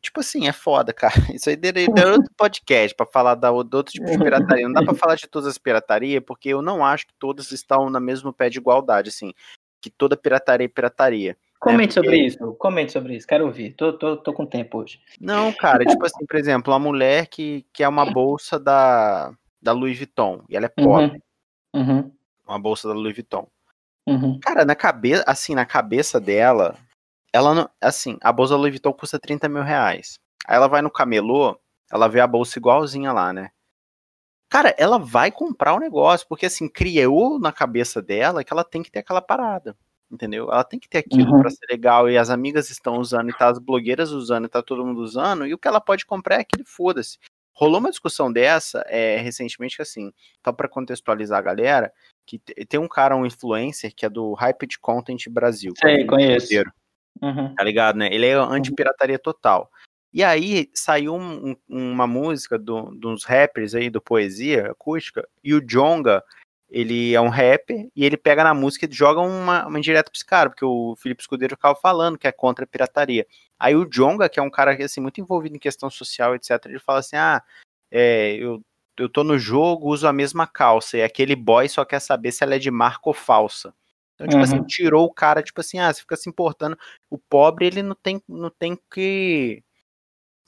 Tipo 0.02 0.20
assim, 0.20 0.46
é 0.46 0.52
foda, 0.52 0.92
cara. 0.92 1.14
Isso 1.34 1.48
aí 1.50 1.56
daria 1.56 1.88
outro 1.88 2.32
podcast 2.36 2.94
para 2.94 3.06
falar 3.06 3.34
da, 3.34 3.50
do 3.50 3.76
outro 3.76 3.92
tipo 3.92 4.06
de 4.06 4.18
pirataria. 4.18 4.66
Não 4.66 4.72
dá 4.74 4.84
para 4.84 4.94
falar 4.98 5.16
de 5.16 5.26
todas 5.28 5.48
as 5.48 5.58
piratarias, 5.58 6.22
porque 6.24 6.50
eu 6.50 6.62
não 6.62 6.84
acho 6.84 7.06
que 7.06 7.14
todas 7.18 7.50
estão 7.50 7.90
no 7.90 8.00
mesmo 8.00 8.32
pé 8.32 8.48
de 8.48 8.58
igualdade, 8.58 9.08
assim. 9.08 9.32
Que 9.80 9.90
toda 9.90 10.16
pirataria 10.16 10.66
é 10.66 10.68
pirataria. 10.68 11.36
Né, 11.66 11.72
Comente 11.72 11.96
né? 11.96 12.02
porque... 12.02 12.16
sobre 12.16 12.26
isso, 12.26 12.54
comente 12.54 12.92
sobre 12.92 13.16
isso, 13.16 13.26
quero 13.26 13.46
ouvir. 13.46 13.72
Tô, 13.72 13.92
tô, 13.92 14.16
tô 14.16 14.32
com 14.32 14.46
tempo 14.46 14.78
hoje. 14.78 15.00
Não, 15.20 15.52
cara, 15.52 15.84
tipo 15.84 16.04
assim, 16.04 16.24
por 16.24 16.36
exemplo, 16.36 16.72
a 16.72 16.78
mulher 16.78 17.26
que 17.26 17.66
quer 17.72 17.84
é 17.84 17.88
uma 17.88 18.06
bolsa 18.06 18.58
da, 18.58 19.32
da 19.60 19.72
Louis 19.72 19.96
Vuitton 19.96 20.44
e 20.48 20.56
ela 20.56 20.66
é 20.66 20.68
pobre. 20.68 21.20
Uhum. 21.74 21.82
Uhum 21.82 22.18
uma 22.48 22.58
bolsa 22.58 22.88
da 22.88 22.94
Louis 22.94 23.14
Vuitton. 23.14 23.46
Uhum. 24.06 24.40
Cara, 24.40 24.64
na 24.64 24.74
cabeça, 24.74 25.22
assim, 25.26 25.54
na 25.54 25.66
cabeça 25.66 26.18
dela, 26.18 26.76
ela 27.32 27.54
não, 27.54 27.70
assim, 27.80 28.16
a 28.22 28.32
bolsa 28.32 28.54
da 28.54 28.58
Louis 28.58 28.72
Vuitton 28.72 28.92
custa 28.92 29.18
30 29.18 29.48
mil 29.48 29.62
reais. 29.62 30.18
Aí 30.46 30.56
ela 30.56 30.66
vai 30.66 30.80
no 30.80 30.90
camelô, 30.90 31.60
ela 31.92 32.08
vê 32.08 32.20
a 32.20 32.26
bolsa 32.26 32.58
igualzinha 32.58 33.12
lá, 33.12 33.32
né? 33.32 33.50
Cara, 34.48 34.74
ela 34.78 34.98
vai 34.98 35.30
comprar 35.30 35.74
o 35.74 35.78
negócio, 35.78 36.26
porque 36.26 36.46
assim, 36.46 36.68
criou 36.68 37.38
na 37.38 37.52
cabeça 37.52 38.00
dela 38.00 38.42
que 38.42 38.50
ela 38.50 38.64
tem 38.64 38.82
que 38.82 38.90
ter 38.90 39.00
aquela 39.00 39.20
parada, 39.20 39.76
entendeu? 40.10 40.50
Ela 40.50 40.64
tem 40.64 40.78
que 40.78 40.88
ter 40.88 40.98
aquilo 40.98 41.32
uhum. 41.32 41.40
para 41.40 41.50
ser 41.50 41.66
legal, 41.70 42.08
e 42.08 42.16
as 42.16 42.30
amigas 42.30 42.70
estão 42.70 42.98
usando, 42.98 43.30
e 43.30 43.36
tá 43.36 43.48
as 43.48 43.58
blogueiras 43.58 44.10
usando, 44.10 44.46
e 44.46 44.48
tá 44.48 44.62
todo 44.62 44.84
mundo 44.84 45.00
usando, 45.00 45.46
e 45.46 45.54
o 45.54 45.58
que 45.58 45.68
ela 45.68 45.80
pode 45.80 46.06
comprar 46.06 46.36
é 46.36 46.40
aquele 46.40 46.64
foda-se. 46.64 47.18
Rolou 47.52 47.80
uma 47.80 47.90
discussão 47.90 48.32
dessa 48.32 48.84
é, 48.86 49.16
recentemente 49.16 49.76
que 49.76 49.82
assim, 49.82 50.12
só 50.44 50.52
para 50.52 50.68
contextualizar 50.68 51.40
a 51.40 51.42
galera, 51.42 51.92
que 52.24 52.38
tem 52.38 52.78
um 52.78 52.86
cara, 52.86 53.16
um 53.16 53.26
influencer, 53.26 53.92
que 53.94 54.06
é 54.06 54.08
do 54.08 54.32
Hyped 54.34 54.78
Content 54.78 55.28
Brasil. 55.28 55.72
Sei, 55.76 56.06
conheço. 56.06 56.54
Uhum. 57.20 57.54
Tá 57.56 57.64
ligado, 57.64 57.96
né? 57.96 58.08
Ele 58.12 58.26
é 58.26 58.38
uhum. 58.38 58.52
anti-pirataria 58.52 59.18
total. 59.18 59.68
E 60.12 60.22
aí 60.22 60.70
saiu 60.72 61.14
um, 61.14 61.56
um, 61.68 61.92
uma 61.92 62.06
música 62.06 62.58
do, 62.58 62.94
dos 62.94 63.24
rappers 63.24 63.74
aí 63.74 63.90
do 63.90 64.00
Poesia 64.00 64.70
Acústica, 64.70 65.28
e 65.42 65.52
o 65.52 65.60
Jonga, 65.60 66.22
ele 66.70 67.14
é 67.14 67.20
um 67.20 67.28
rapper, 67.28 67.88
e 67.96 68.04
ele 68.04 68.16
pega 68.16 68.44
na 68.44 68.52
música 68.54 68.86
e 68.86 68.94
joga 68.94 69.20
uma, 69.20 69.66
uma 69.66 69.78
indireta 69.78 70.10
pra 70.10 70.16
esse 70.16 70.24
cara, 70.24 70.50
porque 70.50 70.64
o 70.64 70.94
Felipe 70.96 71.22
Escudeiro 71.22 71.56
ficava 71.56 71.74
falando 71.74 72.18
que 72.18 72.26
é 72.26 72.32
contra 72.32 72.64
a 72.64 72.68
pirataria. 72.68 73.26
Aí 73.58 73.74
o 73.74 73.86
Jonga, 73.86 74.28
que 74.28 74.38
é 74.38 74.42
um 74.42 74.50
cara 74.50 74.72
assim, 74.84 75.00
muito 75.00 75.20
envolvido 75.20 75.56
em 75.56 75.58
questão 75.58 75.90
social, 75.90 76.34
etc., 76.34 76.66
ele 76.66 76.78
fala 76.78 76.98
assim: 76.98 77.16
ah, 77.16 77.42
é, 77.90 78.34
eu 78.34 78.62
eu 78.98 79.08
tô 79.08 79.22
no 79.22 79.38
jogo, 79.38 79.88
uso 79.88 80.06
a 80.08 80.12
mesma 80.12 80.46
calça, 80.46 80.96
e 80.98 81.02
aquele 81.02 81.36
boy 81.36 81.68
só 81.68 81.84
quer 81.84 82.00
saber 82.00 82.32
se 82.32 82.42
ela 82.42 82.56
é 82.56 82.58
de 82.58 82.70
marca 82.70 83.02
ou 83.04 83.14
falsa. 83.14 83.72
Então, 84.14 84.26
tipo 84.26 84.42
assim, 84.42 84.56
uhum. 84.56 84.60
assim, 84.62 84.66
tirou 84.66 85.04
o 85.04 85.12
cara, 85.12 85.42
tipo 85.42 85.60
assim, 85.60 85.78
ah, 85.78 85.92
você 85.92 86.00
fica 86.00 86.16
se 86.16 86.28
importando. 86.28 86.76
O 87.08 87.16
pobre, 87.16 87.66
ele 87.66 87.82
não 87.82 87.94
tem, 87.94 88.20
não 88.28 88.50
tem 88.50 88.76
que. 88.90 89.62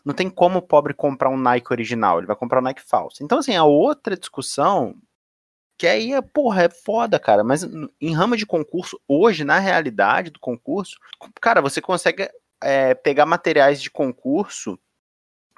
Não 0.05 0.13
tem 0.15 0.29
como 0.29 0.59
o 0.59 0.63
pobre 0.63 0.93
comprar 0.95 1.29
um 1.29 1.37
Nike 1.37 1.73
original, 1.73 2.19
ele 2.19 2.27
vai 2.27 2.35
comprar 2.35 2.59
um 2.59 2.65
Nike 2.65 2.83
falso. 2.83 3.23
Então, 3.23 3.39
assim, 3.39 3.55
a 3.55 3.65
outra 3.65 4.17
discussão, 4.17 4.97
que 5.81 5.87
aí 5.87 6.13
é, 6.13 6.21
porra, 6.21 6.65
é 6.65 6.69
foda, 6.69 7.19
cara. 7.19 7.43
Mas 7.43 7.67
em 7.99 8.15
rama 8.15 8.37
de 8.37 8.45
concurso, 8.45 9.01
hoje, 9.09 9.45
na 9.45 9.59
realidade 9.59 10.29
do 10.29 10.39
concurso, 10.39 10.99
cara, 11.41 11.63
você 11.63 11.81
consegue 11.81 12.29
é, 12.63 12.93
pegar 12.93 13.25
materiais 13.25 13.81
de 13.81 13.91
concurso 13.91 14.79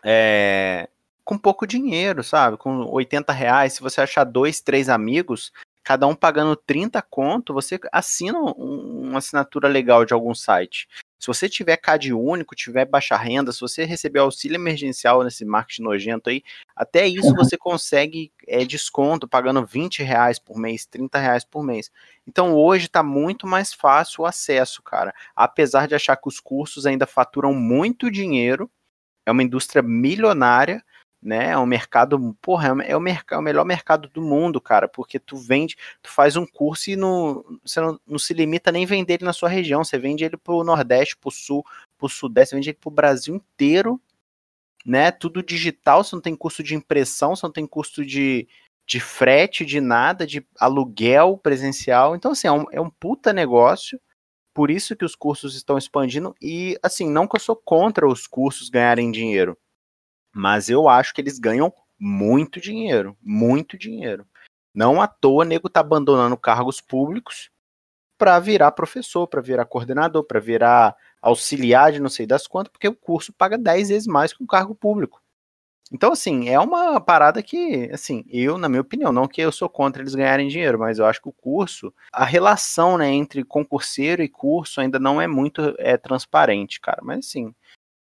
é, 0.05 0.89
com 1.25 1.37
pouco 1.37 1.67
dinheiro, 1.67 2.23
sabe? 2.23 2.57
Com 2.57 2.85
80 2.93 3.33
reais, 3.33 3.73
se 3.73 3.81
você 3.81 4.01
achar 4.01 4.23
dois, 4.23 4.61
três 4.61 4.89
amigos, 4.89 5.53
cada 5.83 6.07
um 6.07 6.15
pagando 6.15 6.55
30 6.55 7.03
conto, 7.03 7.53
você 7.53 7.81
assina 7.91 8.39
um, 8.39 9.09
uma 9.09 9.19
assinatura 9.19 9.67
legal 9.67 10.05
de 10.05 10.15
algum 10.15 10.37
site. 10.37 10.87
Se 11.19 11.27
você 11.27 11.49
tiver 11.49 11.77
CAD 11.79 12.13
único, 12.13 12.55
tiver 12.55 12.85
baixa 12.85 13.17
renda, 13.17 13.51
se 13.51 13.61
você 13.61 13.85
receber 13.85 14.21
auxílio 14.21 14.55
emergencial 14.55 15.25
nesse 15.25 15.45
marketing 15.45 15.83
nojento 15.83 16.31
aí, 16.31 16.45
até 16.75 17.07
isso 17.07 17.29
uhum. 17.29 17.37
você 17.37 17.57
consegue 17.57 18.33
é, 18.47 18.65
desconto 18.65 19.29
pagando 19.29 19.65
20 19.65 20.03
reais 20.03 20.39
por 20.39 20.57
mês, 20.57 20.87
30 20.87 21.19
reais 21.19 21.45
por 21.45 21.63
mês. 21.63 21.91
Então 22.27 22.55
hoje 22.55 22.87
está 22.87 23.03
muito 23.03 23.47
mais 23.47 23.73
fácil 23.73 24.23
o 24.23 24.27
acesso, 24.27 24.83
cara. 24.83 25.15
Apesar 25.35 25.87
de 25.87 25.95
achar 25.95 26.17
que 26.17 26.29
os 26.29 26.41
cursos 26.41 26.87
ainda 26.87 27.07
faturam 27.07 27.55
muito 27.55 28.11
dinheiro, 28.11 28.71
é 29.27 29.31
uma 29.31 29.43
indústria 29.43 29.83
milionária, 29.83 30.83
né? 31.23 31.51
É 31.51 31.59
um 31.59 31.67
mercado, 31.67 32.37
porra, 32.43 32.75
é 32.85 32.97
o, 32.97 33.01
mercado, 33.01 33.39
é 33.39 33.41
o 33.41 33.43
melhor 33.43 33.65
mercado 33.65 34.09
do 34.09 34.21
mundo, 34.21 34.61
cara, 34.61 34.89
porque 34.89 35.21
tu 35.21 35.37
vende, 35.37 35.77
tu 36.03 36.11
faz 36.11 36.35
um 36.37 36.45
curso 36.45 36.91
e 36.91 36.97
não, 36.97 37.45
você 37.65 37.81
não, 37.81 38.01
não 38.05 38.19
se 38.19 38.35
limita 38.35 38.73
nem 38.73 38.85
vender 38.85 39.15
ele 39.15 39.25
na 39.25 39.33
sua 39.33 39.49
região, 39.49 39.85
você 39.85 39.97
vende 39.99 40.25
ele 40.25 40.37
pro 40.37 40.65
Nordeste, 40.65 41.17
pro 41.17 41.31
Sul, 41.31 41.65
pro 41.97 42.09
Sudeste, 42.09 42.51
você 42.51 42.57
vende 42.57 42.71
ele 42.71 42.79
pro 42.81 42.91
Brasil 42.91 43.37
inteiro, 43.37 44.01
né? 44.85 45.11
Tudo 45.11 45.43
digital, 45.43 46.03
você 46.03 46.15
não 46.15 46.23
tem 46.23 46.37
custo 46.37 46.63
de 46.63 46.75
impressão, 46.75 47.35
você 47.35 47.47
não 47.47 47.53
tem 47.53 47.67
custo 47.67 48.05
de, 48.05 48.49
de 48.87 49.01
frete, 49.01 49.65
de 49.65 49.81
nada, 49.81 50.27
de 50.27 50.47
aluguel 50.59 51.39
presencial. 51.39 52.17
Então, 52.17 52.33
assim, 52.33 52.49
é 52.49 52.53
um, 52.53 52.65
é 52.73 52.81
um 52.81 52.91
puta 52.91 53.33
negócio. 53.33 54.01
Por 54.55 54.71
isso 54.71 54.97
que 54.97 55.05
os 55.05 55.15
cursos 55.15 55.55
estão 55.55 55.79
expandindo. 55.79 56.35
E, 56.41 56.79
assim, 56.83 57.09
não 57.09 57.27
que 57.27 57.37
eu 57.37 57.41
sou 57.41 57.57
contra 57.57 58.07
os 58.07 58.27
cursos 58.27 58.69
ganharem 58.69 59.11
dinheiro. 59.11 59.57
Mas 60.35 60.69
eu 60.69 60.89
acho 60.89 61.15
que 61.15 61.21
eles 61.21 61.39
ganham 61.39 61.73
muito 61.99 62.61
dinheiro, 62.61 63.17
muito 63.23 63.79
dinheiro. 63.79 64.27
Não 64.75 65.01
à 65.01 65.07
toa, 65.07 65.45
nego 65.45 65.69
tá 65.69 65.81
abandonando 65.81 66.37
cargos 66.37 66.81
públicos 66.81 67.51
para 68.19 68.39
virar 68.39 68.73
professor, 68.73 69.27
para 69.27 69.41
virar 69.41 69.65
coordenador, 69.67 70.25
para 70.25 70.41
virar 70.41 70.97
auxiliar 71.23 71.93
de 71.93 72.01
não 72.01 72.11
sei 72.11 72.27
das 72.27 72.47
quantas, 72.47 72.73
porque 72.73 72.89
o 72.89 72.95
curso 72.95 73.33
paga 73.33 73.57
10 73.57 73.89
vezes 73.89 74.07
mais 74.07 74.33
que 74.33 74.43
um 74.43 74.47
cargo 74.47 74.75
público. 74.75 75.23
Então, 75.93 76.13
assim, 76.13 76.49
é 76.49 76.59
uma 76.59 77.01
parada 77.01 77.43
que, 77.43 77.89
assim, 77.93 78.25
eu, 78.29 78.59
na 78.59 78.69
minha 78.69 78.81
opinião, 78.81 79.13
não 79.13 79.29
que 79.29 79.43
eu 79.43 79.53
sou 79.53 79.69
contra 79.69 80.03
eles 80.03 80.15
ganharem 80.15 80.49
dinheiro, 80.49 80.79
mas 80.79 80.99
eu 80.99 81.07
acho 81.07 81.21
que 81.21 81.29
o 81.29 81.33
curso, 81.33 81.93
a 82.13 82.25
relação, 82.25 82.97
né, 82.99 83.09
entre 83.11 83.45
concurseiro 83.45 84.23
e 84.23 84.29
curso 84.29 84.81
ainda 84.81 84.99
não 84.99 85.21
é 85.21 85.27
muito 85.27 85.75
é, 85.79 85.97
transparente, 85.99 86.81
cara. 86.81 87.01
Mas, 87.03 87.27
assim, 87.27 87.55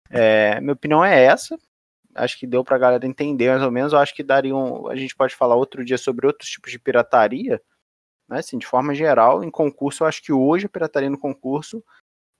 é, 0.09 0.61
minha 0.61 0.73
opinião 0.73 1.03
é 1.03 1.23
essa 1.23 1.57
acho 2.15 2.37
que 2.37 2.47
deu 2.47 2.63
pra 2.63 2.77
galera 2.77 3.05
entender 3.05 3.49
mais 3.49 3.63
ou 3.63 3.71
menos. 3.71 3.93
Eu 3.93 3.99
acho 3.99 4.13
que 4.13 4.23
daria 4.23 4.55
um, 4.55 4.87
a 4.87 4.95
gente 4.95 5.15
pode 5.15 5.35
falar 5.35 5.55
outro 5.55 5.83
dia 5.83 5.97
sobre 5.97 6.27
outros 6.27 6.49
tipos 6.49 6.71
de 6.71 6.79
pirataria, 6.79 7.61
né? 8.27 8.39
Assim, 8.39 8.57
de 8.57 8.67
forma 8.67 8.93
geral, 8.93 9.43
em 9.43 9.51
concurso, 9.51 10.03
eu 10.03 10.07
acho 10.07 10.21
que 10.21 10.31
hoje 10.31 10.65
a 10.65 10.69
pirataria 10.69 11.09
no 11.09 11.19
concurso 11.19 11.83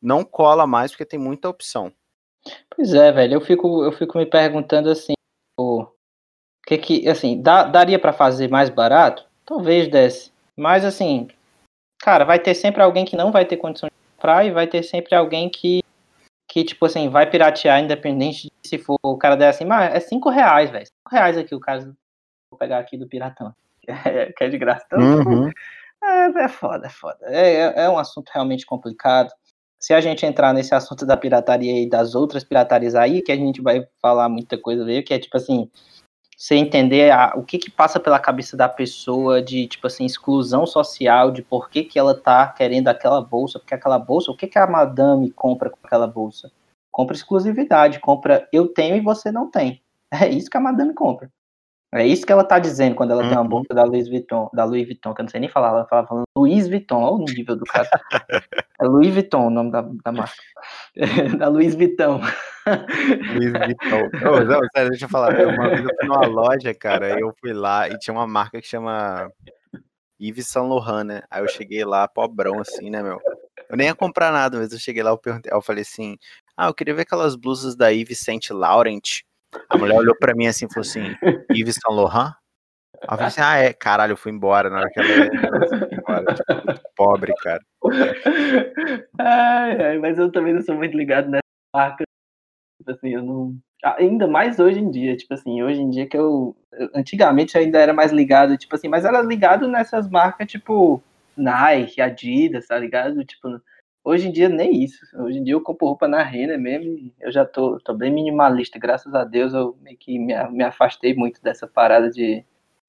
não 0.04 0.24
cola 0.24 0.68
mais 0.68 0.92
porque 0.92 1.06
tem 1.06 1.20
muita 1.20 1.50
opção. 1.50 1.92
Pois 2.76 2.94
é, 2.94 3.12
velho. 3.12 3.36
Eu 3.36 3.42
fico, 3.42 3.84
eu 3.84 3.92
fico 3.92 4.18
me 4.18 4.26
perguntando 4.26 4.90
assim, 4.90 5.14
o 5.58 5.88
que 6.68 6.78
que, 6.78 7.08
assim, 7.08 7.42
dá, 7.42 7.64
daria 7.64 7.98
para 7.98 8.12
fazer 8.14 8.50
mais 8.50 8.70
barato? 8.70 9.26
Talvez 9.46 9.88
desse. 9.88 10.32
Mas 10.56 10.86
assim, 10.86 11.28
cara, 12.02 12.26
vai 12.26 12.40
ter 12.40 12.54
sempre 12.54 12.82
alguém 12.82 13.06
que 13.06 13.16
não 13.16 13.32
vai 13.32 13.46
ter 13.46 13.58
condição 13.58 13.90
de 13.90 13.96
comprar 14.16 14.46
e 14.46 14.52
vai 14.52 14.68
ter 14.68 14.84
sempre 14.84 15.16
alguém 15.16 15.50
que 15.50 15.82
que, 16.50 16.64
tipo 16.64 16.86
assim, 16.86 17.10
vai 17.10 17.28
piratear 17.28 17.80
independente 17.82 18.44
de 18.62 18.70
se 18.70 18.78
for 18.78 19.00
o 19.02 19.18
cara 19.18 19.36
der 19.36 19.50
assim, 19.50 19.66
mas 19.66 19.92
é 19.92 20.00
5 20.00 20.30
reais, 20.30 20.70
velho. 20.70 20.86
5 20.86 21.10
reais 21.12 21.36
aqui 21.36 21.56
o 21.56 21.60
caso. 21.60 21.96
Vou 22.52 22.60
pegar 22.60 22.78
aqui 22.78 22.96
do 22.96 23.08
Piratão. 23.08 23.56
Que 24.38 24.44
é, 24.44 24.50
de 24.50 24.58
graça. 24.60 24.86
Então, 24.86 25.00
uhum. 25.00 25.50
é, 26.04 26.44
é 26.44 26.48
foda, 26.48 26.86
é 26.86 26.90
foda. 26.90 27.18
É, 27.24 27.54
é, 27.54 27.74
é 27.86 27.90
um 27.90 27.98
assunto 27.98 28.30
realmente 28.32 28.68
complicado. 28.68 29.34
Se 29.84 29.94
a 29.94 30.00
gente 30.00 30.26
entrar 30.26 30.54
nesse 30.54 30.74
assunto 30.74 31.06
da 31.06 31.18
pirataria 31.18 31.82
e 31.82 31.90
das 31.90 32.16
outras 32.16 32.42
piratarias 32.42 32.96
aí, 32.96 33.22
que 33.22 33.34
a 33.34 33.36
gente 33.36 33.62
vai 33.62 33.86
falar 34.02 34.30
muita 34.30 34.58
coisa 34.58 34.86
ver, 34.86 35.04
que 35.04 35.14
é 35.14 35.20
tipo 35.20 35.36
assim, 35.36 35.70
você 36.38 36.56
entender 36.56 37.12
a, 37.12 37.34
o 37.36 37.44
que 37.44 37.58
que 37.58 37.70
passa 37.70 38.00
pela 38.00 38.18
cabeça 38.18 38.56
da 38.56 38.70
pessoa 38.70 39.42
de, 39.42 39.68
tipo 39.68 39.86
assim, 39.86 40.06
exclusão 40.06 40.66
social, 40.66 41.32
de 41.32 41.42
por 41.42 41.70
que 41.70 41.84
que 41.84 42.00
ela 42.00 42.18
tá 42.18 42.48
querendo 42.48 42.88
aquela 42.88 43.20
bolsa, 43.20 43.60
porque 43.60 43.76
aquela 43.76 44.00
bolsa, 44.00 44.32
o 44.32 44.38
que 44.38 44.48
que 44.48 44.58
a 44.58 44.66
madame 44.66 45.30
compra 45.32 45.70
com 45.70 45.80
aquela 45.84 46.08
bolsa? 46.08 46.50
Compra 46.90 47.18
exclusividade, 47.18 48.00
compra 48.00 48.48
eu 48.54 48.70
tenho 48.70 48.96
e 48.96 49.02
você 49.02 49.34
não 49.34 49.52
tem. 49.52 49.82
É 50.14 50.30
isso 50.30 50.50
que 50.50 50.56
a 50.56 50.62
madame 50.62 50.94
compra. 50.94 51.30
É 51.94 52.08
isso 52.08 52.26
que 52.26 52.32
ela 52.32 52.44
tá 52.44 52.58
dizendo 52.58 52.96
quando 52.96 53.12
ela 53.12 53.22
tem 53.22 53.34
uma 53.34 53.42
uhum. 53.42 53.48
bolsa 53.48 53.74
da 53.74 53.84
Louis 53.84 54.10
Vuitton, 54.10 54.50
da 54.52 54.66
Louis 54.66 54.86
Vuitton, 54.86 55.14
que 55.14 55.22
eu 55.22 55.24
não 55.24 55.30
sei 55.30 55.40
nem 55.40 55.50
falar, 55.50 55.70
ela 55.70 55.86
fala 55.86 56.08
falando 56.08 56.24
Louis 56.36 56.68
Vuitton, 56.68 57.04
olha 57.04 57.24
o 57.24 57.26
nível 57.26 57.56
do 57.56 57.66
cara. 57.66 57.88
é 58.82 58.86
Louis 58.86 59.14
Vuitton 59.14 59.48
o 59.48 59.50
nome 59.52 59.72
da, 59.72 59.82
da 60.04 60.12
marca. 60.12 60.42
da 61.38 61.48
Louis 61.48 61.76
Vuitton. 61.76 62.20
Louis 62.66 63.52
Vuitton. 63.52 64.10
Oh, 64.28 64.40
não, 64.44 64.60
sério, 64.74 64.90
deixa 64.90 65.06
eu 65.06 65.10
falar. 65.10 65.34
Uma 65.46 65.70
vez 65.70 65.82
eu 65.82 65.90
fui 66.00 66.08
numa 66.08 66.26
loja, 66.26 66.74
cara, 66.74 67.20
eu 67.20 67.32
fui 67.40 67.54
lá 67.54 67.88
e 67.88 68.00
tinha 68.00 68.14
uma 68.14 68.26
marca 68.26 68.60
que 68.60 68.68
chama 68.68 69.30
Yves 70.20 70.48
Saint 70.48 70.68
Laurent, 70.68 71.06
né? 71.06 71.22
Aí 71.30 71.44
eu 71.44 71.48
cheguei 71.48 71.86
lá, 71.86 72.08
pobrão 72.08 72.60
assim, 72.60 72.90
né, 72.90 73.04
meu? 73.04 73.20
Eu 73.70 73.78
nem 73.78 73.88
ia 73.88 73.96
comprar 73.96 74.32
nada, 74.32 74.58
mas 74.58 74.72
eu 74.74 74.80
cheguei 74.80 75.04
lá, 75.04 75.12
eu 75.12 75.18
perguntei, 75.18 75.52
eu 75.52 75.62
falei 75.62 75.84
assim, 75.84 76.18
ah, 76.58 76.68
eu 76.68 76.74
queria 76.74 76.96
ver 76.96 77.04
aquelas 77.04 77.36
blusas 77.36 77.76
da 77.76 77.90
Yves 77.90 78.20
Saint 78.20 78.50
Laurent. 78.50 79.22
A 79.70 79.78
mulher 79.78 79.98
olhou 79.98 80.16
pra 80.18 80.36
mim 80.36 80.48
assim 80.48 80.66
e 80.66 80.74
falou 80.74 80.88
assim, 80.88 81.16
Yves 81.52 81.76
Saint 81.76 81.96
Laurent? 81.96 82.34
Ela 83.02 83.18
falou 83.18 83.28
assim, 83.28 83.42
ah, 83.42 83.58
é, 83.58 83.74
caralho, 83.74 84.14
eu 84.14 84.18
fui 84.18 84.32
embora 84.32 84.70
na 84.70 84.80
hora 84.80 84.90
que 84.90 85.00
ela, 85.00 85.90
embora. 85.92 86.82
Pobre, 86.96 87.34
cara. 87.42 87.62
Ai, 89.20 89.82
ai, 89.82 89.98
mas 89.98 90.18
eu 90.18 90.32
também 90.32 90.54
não 90.54 90.62
sou 90.62 90.76
muito 90.76 90.96
ligado 90.96 91.30
nessa 91.30 91.42
marca. 91.76 92.06
Tipo 92.80 92.92
assim, 92.92 93.10
eu 93.10 93.24
não. 93.24 93.58
Ainda 93.98 94.28
mais 94.28 94.60
hoje 94.60 94.80
em 94.80 94.90
dia, 94.90 95.18
tipo 95.18 95.34
assim, 95.34 95.62
hoje 95.62 95.82
em 95.82 95.90
dia 95.90 96.08
que 96.08 96.18
eu. 96.18 96.56
Antigamente 96.96 97.56
eu 97.56 97.62
ainda 97.62 97.80
era 97.80 97.94
mais 97.94 98.12
ligado, 98.12 98.58
tipo 98.58 98.76
assim, 98.76 98.88
mas 98.88 99.04
era 99.04 99.22
ligado 99.22 99.68
nessas 99.68 100.10
marcas, 100.10 100.48
tipo, 100.48 101.04
Nike, 101.36 102.02
Adidas, 102.02 102.68
tá 102.68 102.78
ligado? 102.78 103.24
Tipo, 103.26 103.62
hoje 104.04 104.28
em 104.28 104.32
dia 104.32 104.50
nem 104.50 104.84
isso. 104.84 105.00
Hoje 105.16 105.40
em 105.40 105.44
dia 105.44 105.54
eu 105.54 105.62
compro 105.62 105.88
roupa 105.88 106.08
na 106.08 106.24
Renner 106.24 106.60
mesmo 106.60 107.12
eu 107.20 107.32
já 107.32 107.46
tô, 107.46 107.80
tô 107.80 107.94
bem 107.94 108.12
minimalista. 108.12 108.80
Graças 108.80 109.14
a 109.16 109.24
Deus 109.24 109.54
eu 109.54 109.78
meio 109.82 109.98
que 109.98 110.20
me, 110.20 110.34
me 110.50 110.64
afastei 110.64 111.14
muito 111.14 111.42
dessa 111.42 111.68
parada 111.68 112.10
de 112.10 112.46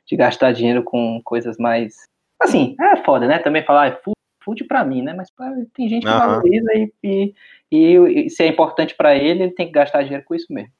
de 0.06 0.16
gastar 0.16 0.52
dinheiro 0.52 0.82
com 0.82 1.20
coisas 1.22 1.56
mais. 1.58 2.06
Assim, 2.40 2.76
é 2.80 2.96
foda, 3.04 3.26
né? 3.26 3.38
Também 3.38 3.64
falar, 3.64 3.88
é 3.88 4.00
fútil 4.42 4.66
pra 4.66 4.84
mim, 4.84 5.02
né? 5.02 5.14
Mas 5.14 5.32
tem 5.72 5.88
gente 5.88 6.02
que 6.02 6.12
uhum. 6.12 6.18
valoriza 6.18 6.70
e, 6.74 7.34
e, 7.72 7.96
e, 7.96 8.30
se 8.30 8.42
é 8.42 8.46
importante 8.46 8.94
para 8.94 9.16
ele, 9.16 9.44
ele 9.44 9.52
tem 9.52 9.66
que 9.66 9.72
gastar 9.72 10.02
dinheiro 10.02 10.24
com 10.24 10.34
isso 10.34 10.52
mesmo. 10.52 10.72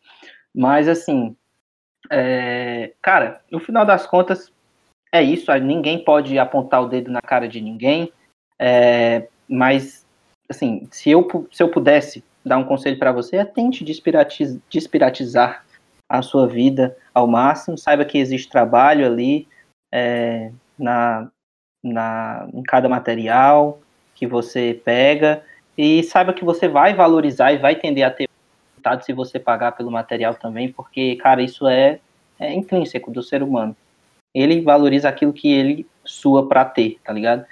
Mas, 0.55 0.89
assim, 0.89 1.35
é, 2.11 2.93
cara, 3.01 3.41
no 3.51 3.59
final 3.59 3.87
das 3.87 4.07
contas, 4.07 4.53
é 5.11 5.22
isso. 5.22 5.53
Ninguém 5.55 6.05
pode 6.05 6.39
apontar 6.39 6.82
o 6.82 6.89
dedo 6.89 7.11
na 7.11 7.22
cara 7.22 7.49
de 7.49 7.61
ninguém. 7.61 8.12
É, 8.59 9.26
mas, 9.49 10.03
assim, 10.49 10.86
se 10.90 11.11
eu, 11.11 11.49
se 11.51 11.62
eu 11.62 11.68
pudesse 11.68 12.24
dar 12.45 12.59
um 12.59 12.64
conselho 12.64 12.99
para 12.99 13.12
você, 13.12 13.36
é 13.36 13.45
tente 13.45 13.84
despiratizar, 13.84 14.61
despiratizar 14.68 15.64
a 16.09 16.22
sua 16.22 16.47
vida 16.47 16.97
ao 17.12 17.26
máximo, 17.26 17.78
saiba 17.78 18.05
que 18.05 18.18
existe 18.18 18.51
trabalho 18.51 19.07
ali 19.07 19.49
é, 19.92 20.53
na, 20.78 21.28
na, 21.82 22.49
em 22.53 22.62
cada 22.62 22.88
material 22.88 23.80
que 24.14 24.26
você 24.26 24.80
pega 24.84 25.42
e 25.76 26.03
saiba 26.03 26.32
que 26.32 26.45
você 26.45 26.68
vai 26.68 26.95
valorizar 26.95 27.53
e 27.53 27.59
vai 27.59 27.74
tender 27.74 28.05
a 28.05 28.11
ter 28.11 28.28
resultado 28.70 29.05
se 29.05 29.12
você 29.12 29.40
pagar 29.40 29.72
pelo 29.72 29.90
material 29.90 30.34
também, 30.34 30.70
porque, 30.70 31.16
cara, 31.16 31.42
isso 31.42 31.66
é, 31.66 31.99
é 32.38 32.53
intrínseco 32.53 33.11
do 33.11 33.22
ser 33.22 33.42
humano. 33.42 33.74
Ele 34.34 34.61
valoriza 34.61 35.09
aquilo 35.09 35.32
que 35.32 35.51
ele 35.51 35.86
sua 36.05 36.49
para 36.49 36.64
ter, 36.64 36.99
tá 37.03 37.12
ligado? 37.12 37.45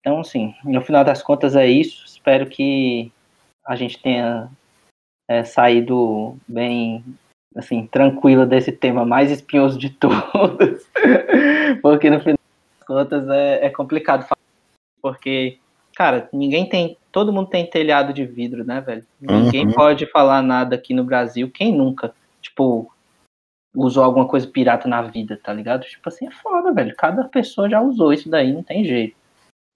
Então, 0.00 0.20
assim, 0.20 0.54
no 0.64 0.80
final 0.80 1.04
das 1.04 1.22
contas 1.22 1.54
é 1.54 1.66
isso. 1.66 2.04
Espero 2.06 2.46
que 2.46 3.12
a 3.66 3.76
gente 3.76 4.00
tenha 4.00 4.50
é, 5.28 5.44
saído 5.44 6.36
bem 6.48 7.04
assim, 7.56 7.86
tranquila 7.86 8.46
desse 8.46 8.72
tema 8.72 9.04
mais 9.04 9.30
espinhoso 9.30 9.78
de 9.78 9.90
todos, 9.90 10.88
porque 11.82 12.10
no 12.10 12.20
final 12.20 12.38
das 12.78 12.86
contas 12.86 13.28
é, 13.28 13.66
é 13.66 13.70
complicado 13.70 14.22
falar, 14.22 14.38
porque, 15.02 15.58
cara, 15.96 16.28
ninguém 16.32 16.68
tem, 16.68 16.96
todo 17.10 17.32
mundo 17.32 17.48
tem 17.48 17.68
telhado 17.68 18.12
de 18.12 18.24
vidro, 18.24 18.64
né, 18.64 18.80
velho? 18.80 19.04
Ninguém 19.20 19.66
uhum. 19.66 19.72
pode 19.72 20.06
falar 20.06 20.42
nada 20.42 20.76
aqui 20.76 20.94
no 20.94 21.04
Brasil, 21.04 21.50
quem 21.50 21.76
nunca, 21.76 22.14
tipo, 22.40 22.92
usou 23.74 24.04
alguma 24.04 24.26
coisa 24.26 24.46
pirata 24.46 24.88
na 24.88 25.02
vida, 25.02 25.38
tá 25.42 25.52
ligado? 25.52 25.84
Tipo 25.84 26.08
assim, 26.08 26.26
é 26.26 26.30
foda, 26.30 26.72
velho, 26.72 26.94
cada 26.96 27.24
pessoa 27.24 27.68
já 27.68 27.80
usou 27.80 28.12
isso 28.12 28.28
daí, 28.28 28.52
não 28.52 28.62
tem 28.62 28.84
jeito. 28.84 29.16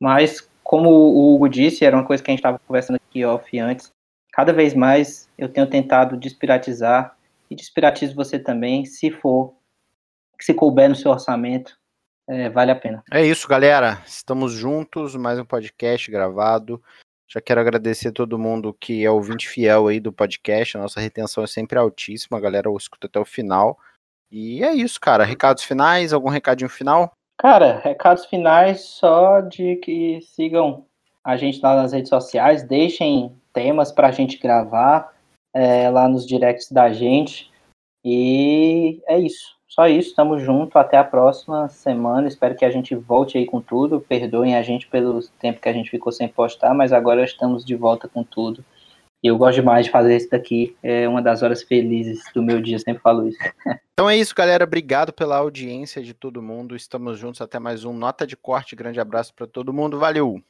Mas, 0.00 0.48
como 0.62 0.90
o 0.90 1.34
Hugo 1.34 1.48
disse, 1.48 1.84
era 1.84 1.96
uma 1.96 2.04
coisa 2.04 2.22
que 2.22 2.30
a 2.30 2.34
gente 2.34 2.42
tava 2.42 2.58
conversando 2.58 2.96
aqui 2.96 3.24
off 3.24 3.58
antes, 3.58 3.92
cada 4.32 4.52
vez 4.52 4.74
mais 4.74 5.28
eu 5.38 5.48
tenho 5.48 5.68
tentado 5.68 6.16
despiratizar 6.16 7.16
e 7.50 7.54
despiratize 7.54 8.14
você 8.14 8.38
também, 8.38 8.84
se 8.84 9.10
for, 9.10 9.54
se 10.40 10.52
couber 10.54 10.88
no 10.88 10.96
seu 10.96 11.10
orçamento, 11.10 11.78
é, 12.26 12.48
vale 12.48 12.70
a 12.70 12.76
pena. 12.76 13.02
É 13.12 13.24
isso, 13.24 13.46
galera. 13.46 14.02
Estamos 14.06 14.52
juntos, 14.52 15.14
mais 15.14 15.38
um 15.38 15.44
podcast 15.44 16.10
gravado. 16.10 16.82
Já 17.28 17.40
quero 17.40 17.60
agradecer 17.60 18.08
a 18.08 18.12
todo 18.12 18.38
mundo 18.38 18.72
que 18.72 19.04
é 19.04 19.10
ouvinte 19.10 19.48
fiel 19.48 19.88
aí 19.88 20.00
do 20.00 20.12
podcast. 20.12 20.76
A 20.76 20.80
nossa 20.80 21.00
retenção 21.00 21.44
é 21.44 21.46
sempre 21.46 21.78
altíssima, 21.78 22.38
a 22.38 22.40
galera 22.40 22.70
escuta 22.76 23.06
até 23.06 23.18
o 23.18 23.24
final. 23.24 23.78
E 24.30 24.64
é 24.64 24.72
isso, 24.72 25.00
cara. 25.00 25.24
Recados 25.24 25.64
finais, 25.64 26.12
algum 26.12 26.28
recadinho 26.28 26.70
final? 26.70 27.12
Cara, 27.38 27.80
recados 27.82 28.26
finais 28.26 28.82
só 28.82 29.40
de 29.40 29.76
que 29.76 30.20
sigam 30.22 30.86
a 31.22 31.36
gente 31.36 31.60
lá 31.60 31.74
nas 31.74 31.92
redes 31.92 32.08
sociais, 32.08 32.62
deixem 32.62 33.34
temas 33.52 33.90
para 33.90 34.08
a 34.08 34.12
gente 34.12 34.38
gravar 34.38 35.12
é, 35.54 35.88
lá 35.88 36.08
nos 36.08 36.26
directs 36.26 36.70
da 36.70 36.92
gente. 36.92 37.50
E 38.04 39.00
é 39.06 39.18
isso. 39.18 39.54
Só 39.66 39.88
isso. 39.88 40.14
Tamo 40.14 40.38
junto. 40.38 40.78
Até 40.78 40.98
a 40.98 41.04
próxima 41.04 41.68
semana. 41.68 42.28
Espero 42.28 42.54
que 42.54 42.64
a 42.64 42.70
gente 42.70 42.94
volte 42.94 43.38
aí 43.38 43.46
com 43.46 43.60
tudo. 43.60 44.00
Perdoem 44.00 44.56
a 44.56 44.62
gente 44.62 44.86
pelo 44.88 45.20
tempo 45.40 45.60
que 45.60 45.68
a 45.68 45.72
gente 45.72 45.90
ficou 45.90 46.12
sem 46.12 46.28
postar, 46.28 46.74
mas 46.74 46.92
agora 46.92 47.24
estamos 47.24 47.64
de 47.64 47.74
volta 47.74 48.06
com 48.06 48.22
tudo. 48.22 48.64
Eu 49.24 49.38
gosto 49.38 49.54
demais 49.54 49.86
de 49.86 49.90
fazer 49.90 50.18
isso 50.18 50.28
daqui. 50.28 50.76
É 50.82 51.08
uma 51.08 51.22
das 51.22 51.42
horas 51.42 51.62
felizes 51.62 52.22
do 52.34 52.42
meu 52.42 52.60
dia, 52.60 52.78
sempre 52.78 53.02
falo 53.02 53.26
isso. 53.26 53.38
Então 53.94 54.10
é 54.10 54.16
isso, 54.18 54.34
galera. 54.34 54.64
Obrigado 54.64 55.14
pela 55.14 55.38
audiência 55.38 56.02
de 56.02 56.12
todo 56.12 56.42
mundo. 56.42 56.76
Estamos 56.76 57.18
juntos 57.18 57.40
até 57.40 57.58
mais 57.58 57.86
um 57.86 57.94
Nota 57.94 58.26
de 58.26 58.36
Corte. 58.36 58.76
Grande 58.76 59.00
abraço 59.00 59.32
para 59.32 59.46
todo 59.46 59.72
mundo. 59.72 59.98
Valeu! 59.98 60.42